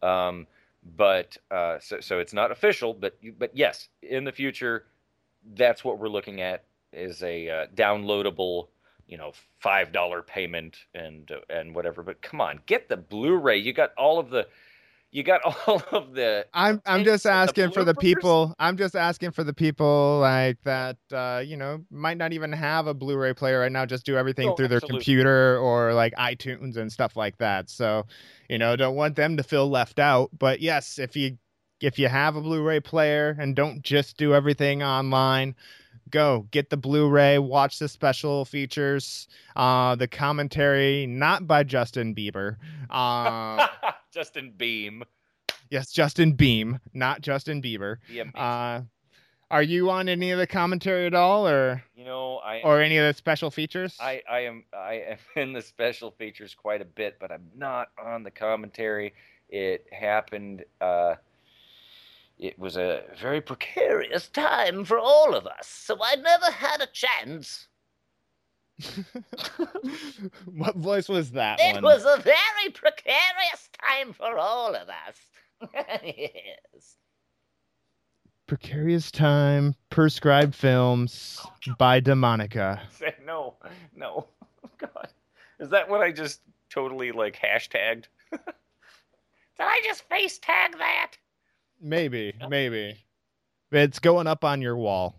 Um, 0.02 0.48
but 0.96 1.38
uh, 1.52 1.80
so 1.80 2.00
so 2.00 2.20
it's 2.20 2.34
not 2.34 2.52
official, 2.52 2.94
but 2.94 3.18
but 3.38 3.52
yes, 3.56 3.90
in 4.02 4.24
the 4.24 4.32
future, 4.32 4.86
that's 5.56 5.84
what 5.84 6.00
we're 6.00 6.08
looking 6.08 6.42
at 6.42 6.64
is 6.94 7.22
a 7.24 7.50
uh, 7.50 7.66
downloadable, 7.76 8.68
you 9.08 9.18
know, 9.18 9.34
five 9.60 9.92
dollar 9.92 10.22
payment 10.22 10.78
and 10.94 11.32
uh, 11.32 11.40
and 11.50 11.76
whatever. 11.76 12.04
But 12.04 12.22
come 12.22 12.40
on, 12.42 12.62
get 12.66 12.90
the 12.90 12.98
Blu-ray. 12.98 13.58
You 13.58 13.74
got 13.74 13.94
all 13.98 14.20
of 14.20 14.30
the 14.30 14.48
you 15.12 15.24
got 15.24 15.42
all 15.68 15.82
of 15.92 16.14
the 16.14 16.46
i'm 16.54 16.82
i'm 16.86 17.04
just 17.04 17.26
asking 17.26 17.72
for 17.72 17.84
the 17.84 17.96
people 17.96 18.54
i'm 18.60 18.78
just 18.78 18.96
asking 18.96 19.32
for 19.32 19.44
the 19.44 19.54
people 19.54 20.20
like 20.22 20.58
that 20.64 20.98
uh 21.12 21.42
you 21.46 21.56
know 21.58 21.84
might 21.90 22.18
not 22.18 22.34
even 22.34 22.52
have 22.52 22.88
a 22.88 22.94
blu-ray 22.94 23.34
player 23.34 23.60
right 23.60 23.72
now 23.72 23.86
just 23.86 24.06
do 24.06 24.18
everything 24.18 24.50
Oh, 24.50 24.56
through 24.56 24.68
their 24.68 24.82
computer 24.82 25.58
or 25.60 25.94
like 25.94 26.14
itunes 26.16 26.78
and 26.78 26.92
stuff 26.92 27.16
like 27.16 27.38
that. 27.38 27.70
So 27.70 28.06
you 28.50 28.58
know 28.58 28.76
don't 28.76 28.96
want 28.96 29.16
them 29.16 29.38
to 29.38 29.44
feel 29.44 29.70
left 29.70 30.00
out 30.00 30.30
but 30.38 30.60
yes 30.62 31.00
if 31.00 31.16
you 31.16 31.38
if 31.82 32.00
you 32.00 32.08
have 32.08 32.36
a 32.36 32.42
blu-ray 32.42 32.80
player 32.80 33.36
and 33.40 33.56
don't 33.56 33.82
just 33.84 34.18
do 34.18 34.34
everything 34.34 34.82
online 34.84 35.56
go 36.10 36.48
get 36.52 36.70
the 36.70 36.78
blu-ray 36.78 37.38
watch 37.38 37.80
the 37.80 37.88
special 37.88 38.46
features 38.46 39.28
uh 39.56 39.96
the 39.96 40.08
commentary 40.08 41.06
not 41.06 41.46
by 41.46 41.64
justin 41.64 42.16
bieber 42.16 42.56
uh 42.90 43.68
Justin 44.18 44.52
Beahm. 44.58 45.04
Yes, 45.70 45.92
Justin 45.92 46.36
Beahm, 46.36 46.80
not 46.92 47.22
Justin 47.22 47.62
Bieber. 47.62 47.98
Uh, 48.34 48.82
are 49.52 49.62
you 49.62 49.92
on 49.92 50.10
any 50.10 50.32
of 50.32 50.40
the 50.40 50.48
commentary 50.48 51.06
at 51.06 51.14
all, 51.14 51.48
or 51.48 51.84
you 51.96 52.04
know, 52.04 52.38
I 52.38 52.62
or 52.62 52.82
any 52.82 52.98
of 52.98 53.06
the 53.06 53.16
special 53.16 53.52
features? 53.52 53.96
I, 54.00 54.24
I 54.28 54.40
am 54.40 54.64
I 54.76 54.94
am 55.12 55.18
in 55.36 55.54
the 55.54 55.62
special 55.62 56.10
features 56.10 56.56
quite 56.56 56.82
a 56.82 56.86
bit, 56.86 57.18
but 57.20 57.32
I'm 57.32 57.46
not 57.56 57.90
on 58.04 58.24
the 58.24 58.32
commentary. 58.32 59.14
It 59.50 59.86
happened. 59.92 60.66
Uh, 60.82 61.14
it 62.40 62.58
was 62.58 62.76
a 62.76 63.04
very 63.22 63.40
precarious 63.40 64.30
time 64.30 64.84
for 64.84 64.98
all 64.98 65.36
of 65.36 65.46
us, 65.46 65.68
so 65.68 65.96
I 66.04 66.16
never 66.16 66.50
had 66.50 66.82
a 66.82 66.88
chance. 66.88 67.68
what 70.46 70.76
voice 70.76 71.10
was 71.10 71.32
that 71.32 71.60
It 71.60 71.76
one? 71.76 71.84
was 71.84 72.04
a 72.04 72.22
very 72.22 72.72
precarious 72.74 73.67
time 73.88 74.14
for 74.14 74.38
all 74.38 74.76
of 74.76 74.88
us. 74.90 75.72
yes. 76.06 76.98
Precarious 78.48 79.12
Time, 79.12 79.76
Prescribed 79.90 80.56
Films 80.56 81.46
by 81.78 82.00
Demonica. 82.00 82.80
Say 82.92 83.14
no, 83.26 83.56
no. 83.96 84.28
Oh, 84.64 84.70
God, 84.78 85.10
is 85.60 85.70
that 85.70 85.90
what 85.90 86.02
I 86.02 86.12
just 86.12 86.42
totally 86.70 87.12
like 87.12 87.38
hashtagged? 87.38 88.06
Did 88.32 89.66
I 89.66 89.82
just 89.84 90.08
face 90.08 90.38
tag 90.38 90.78
that? 90.78 91.14
Maybe, 91.82 92.34
maybe. 92.48 92.98
It's 93.72 94.00
going 94.00 94.28
up 94.28 94.44
on 94.46 94.62
your 94.62 94.78
wall. 94.78 95.16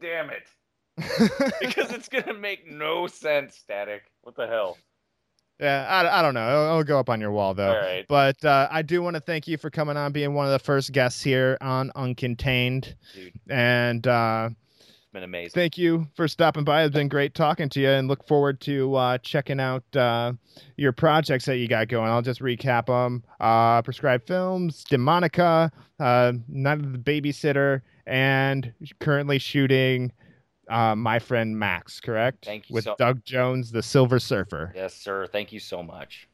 Damn 0.00 0.30
it. 0.30 0.48
because 1.60 1.92
it's 1.92 2.08
gonna 2.08 2.34
make 2.34 2.70
no 2.70 3.06
sense, 3.06 3.56
Static. 3.56 4.02
What 4.22 4.36
the 4.36 4.46
hell? 4.46 4.76
Yeah, 5.60 5.86
I, 5.88 6.18
I 6.18 6.22
don't 6.22 6.34
know. 6.34 6.48
It'll, 6.48 6.64
it'll 6.66 6.84
go 6.84 6.98
up 6.98 7.08
on 7.08 7.20
your 7.20 7.30
wall 7.30 7.54
though. 7.54 7.74
Right. 7.74 8.04
But 8.08 8.44
uh, 8.44 8.68
I 8.70 8.82
do 8.82 9.02
want 9.02 9.14
to 9.14 9.20
thank 9.20 9.46
you 9.46 9.56
for 9.56 9.70
coming 9.70 9.96
on, 9.96 10.12
being 10.12 10.34
one 10.34 10.46
of 10.46 10.52
the 10.52 10.58
first 10.58 10.92
guests 10.92 11.22
here 11.22 11.56
on 11.60 11.90
Uncontained, 11.96 12.94
Dude, 13.14 13.32
it's 13.34 13.34
and 13.48 14.06
uh, 14.06 14.50
been 15.12 15.22
amazing. 15.22 15.52
thank 15.54 15.78
you 15.78 16.06
for 16.16 16.26
stopping 16.26 16.64
by. 16.64 16.82
It's 16.82 16.92
been 16.94 17.08
great 17.08 17.34
talking 17.34 17.68
to 17.70 17.80
you, 17.80 17.88
and 17.88 18.08
look 18.08 18.26
forward 18.26 18.60
to 18.62 18.94
uh, 18.96 19.18
checking 19.18 19.60
out 19.60 19.84
uh, 19.96 20.32
your 20.76 20.92
projects 20.92 21.44
that 21.44 21.58
you 21.58 21.68
got 21.68 21.86
going. 21.88 22.10
I'll 22.10 22.20
just 22.22 22.40
recap 22.40 22.86
them: 22.86 23.22
uh, 23.40 23.80
Prescribed 23.82 24.26
Films, 24.26 24.84
Demonica, 24.90 25.70
uh, 26.00 26.32
Night 26.48 26.80
of 26.80 26.92
the 26.92 26.98
Babysitter, 26.98 27.82
and 28.06 28.72
currently 28.98 29.38
shooting 29.38 30.10
uh, 30.68 30.94
my 30.94 31.18
friend 31.18 31.58
Max. 31.58 32.00
Correct? 32.00 32.44
Thank 32.44 32.68
you 32.70 32.74
With 32.74 32.84
so- 32.84 32.96
Doug 32.98 33.24
Jones, 33.24 33.70
the 33.70 33.82
Silver 33.82 34.18
Surfer. 34.18 34.72
yes, 34.74 34.94
sir. 34.94 35.26
Thank 35.26 35.52
you 35.52 35.60
so 35.60 35.82
much. 35.82 36.28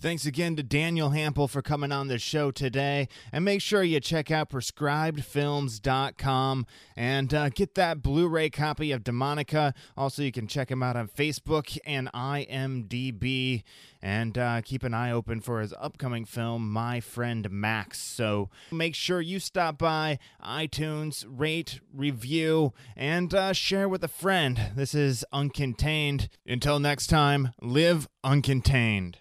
Thanks 0.00 0.26
again 0.26 0.54
to 0.54 0.62
Daniel 0.62 1.10
Hampel 1.10 1.50
for 1.50 1.60
coming 1.60 1.90
on 1.90 2.06
the 2.06 2.20
show 2.20 2.52
today. 2.52 3.08
And 3.32 3.44
make 3.44 3.60
sure 3.60 3.82
you 3.82 3.98
check 3.98 4.30
out 4.30 4.48
prescribedfilms.com 4.48 6.66
and 6.94 7.34
uh, 7.34 7.48
get 7.48 7.74
that 7.74 8.00
Blu 8.00 8.28
ray 8.28 8.48
copy 8.48 8.92
of 8.92 9.02
Demonica. 9.02 9.74
Also, 9.96 10.22
you 10.22 10.30
can 10.30 10.46
check 10.46 10.70
him 10.70 10.84
out 10.84 10.94
on 10.94 11.08
Facebook 11.08 11.76
and 11.84 12.08
IMDb. 12.12 13.64
And 14.00 14.38
uh, 14.38 14.62
keep 14.62 14.84
an 14.84 14.94
eye 14.94 15.10
open 15.10 15.40
for 15.40 15.60
his 15.60 15.74
upcoming 15.80 16.24
film, 16.24 16.70
My 16.70 17.00
Friend 17.00 17.50
Max. 17.50 17.98
So 17.98 18.50
make 18.70 18.94
sure 18.94 19.20
you 19.20 19.40
stop 19.40 19.78
by 19.78 20.20
iTunes, 20.40 21.26
rate, 21.28 21.80
review, 21.92 22.72
and 22.96 23.34
uh, 23.34 23.52
share 23.52 23.88
with 23.88 24.04
a 24.04 24.08
friend. 24.08 24.60
This 24.76 24.94
is 24.94 25.24
Uncontained. 25.34 26.28
Until 26.46 26.78
next 26.78 27.08
time, 27.08 27.50
live 27.60 28.08
uncontained. 28.24 29.16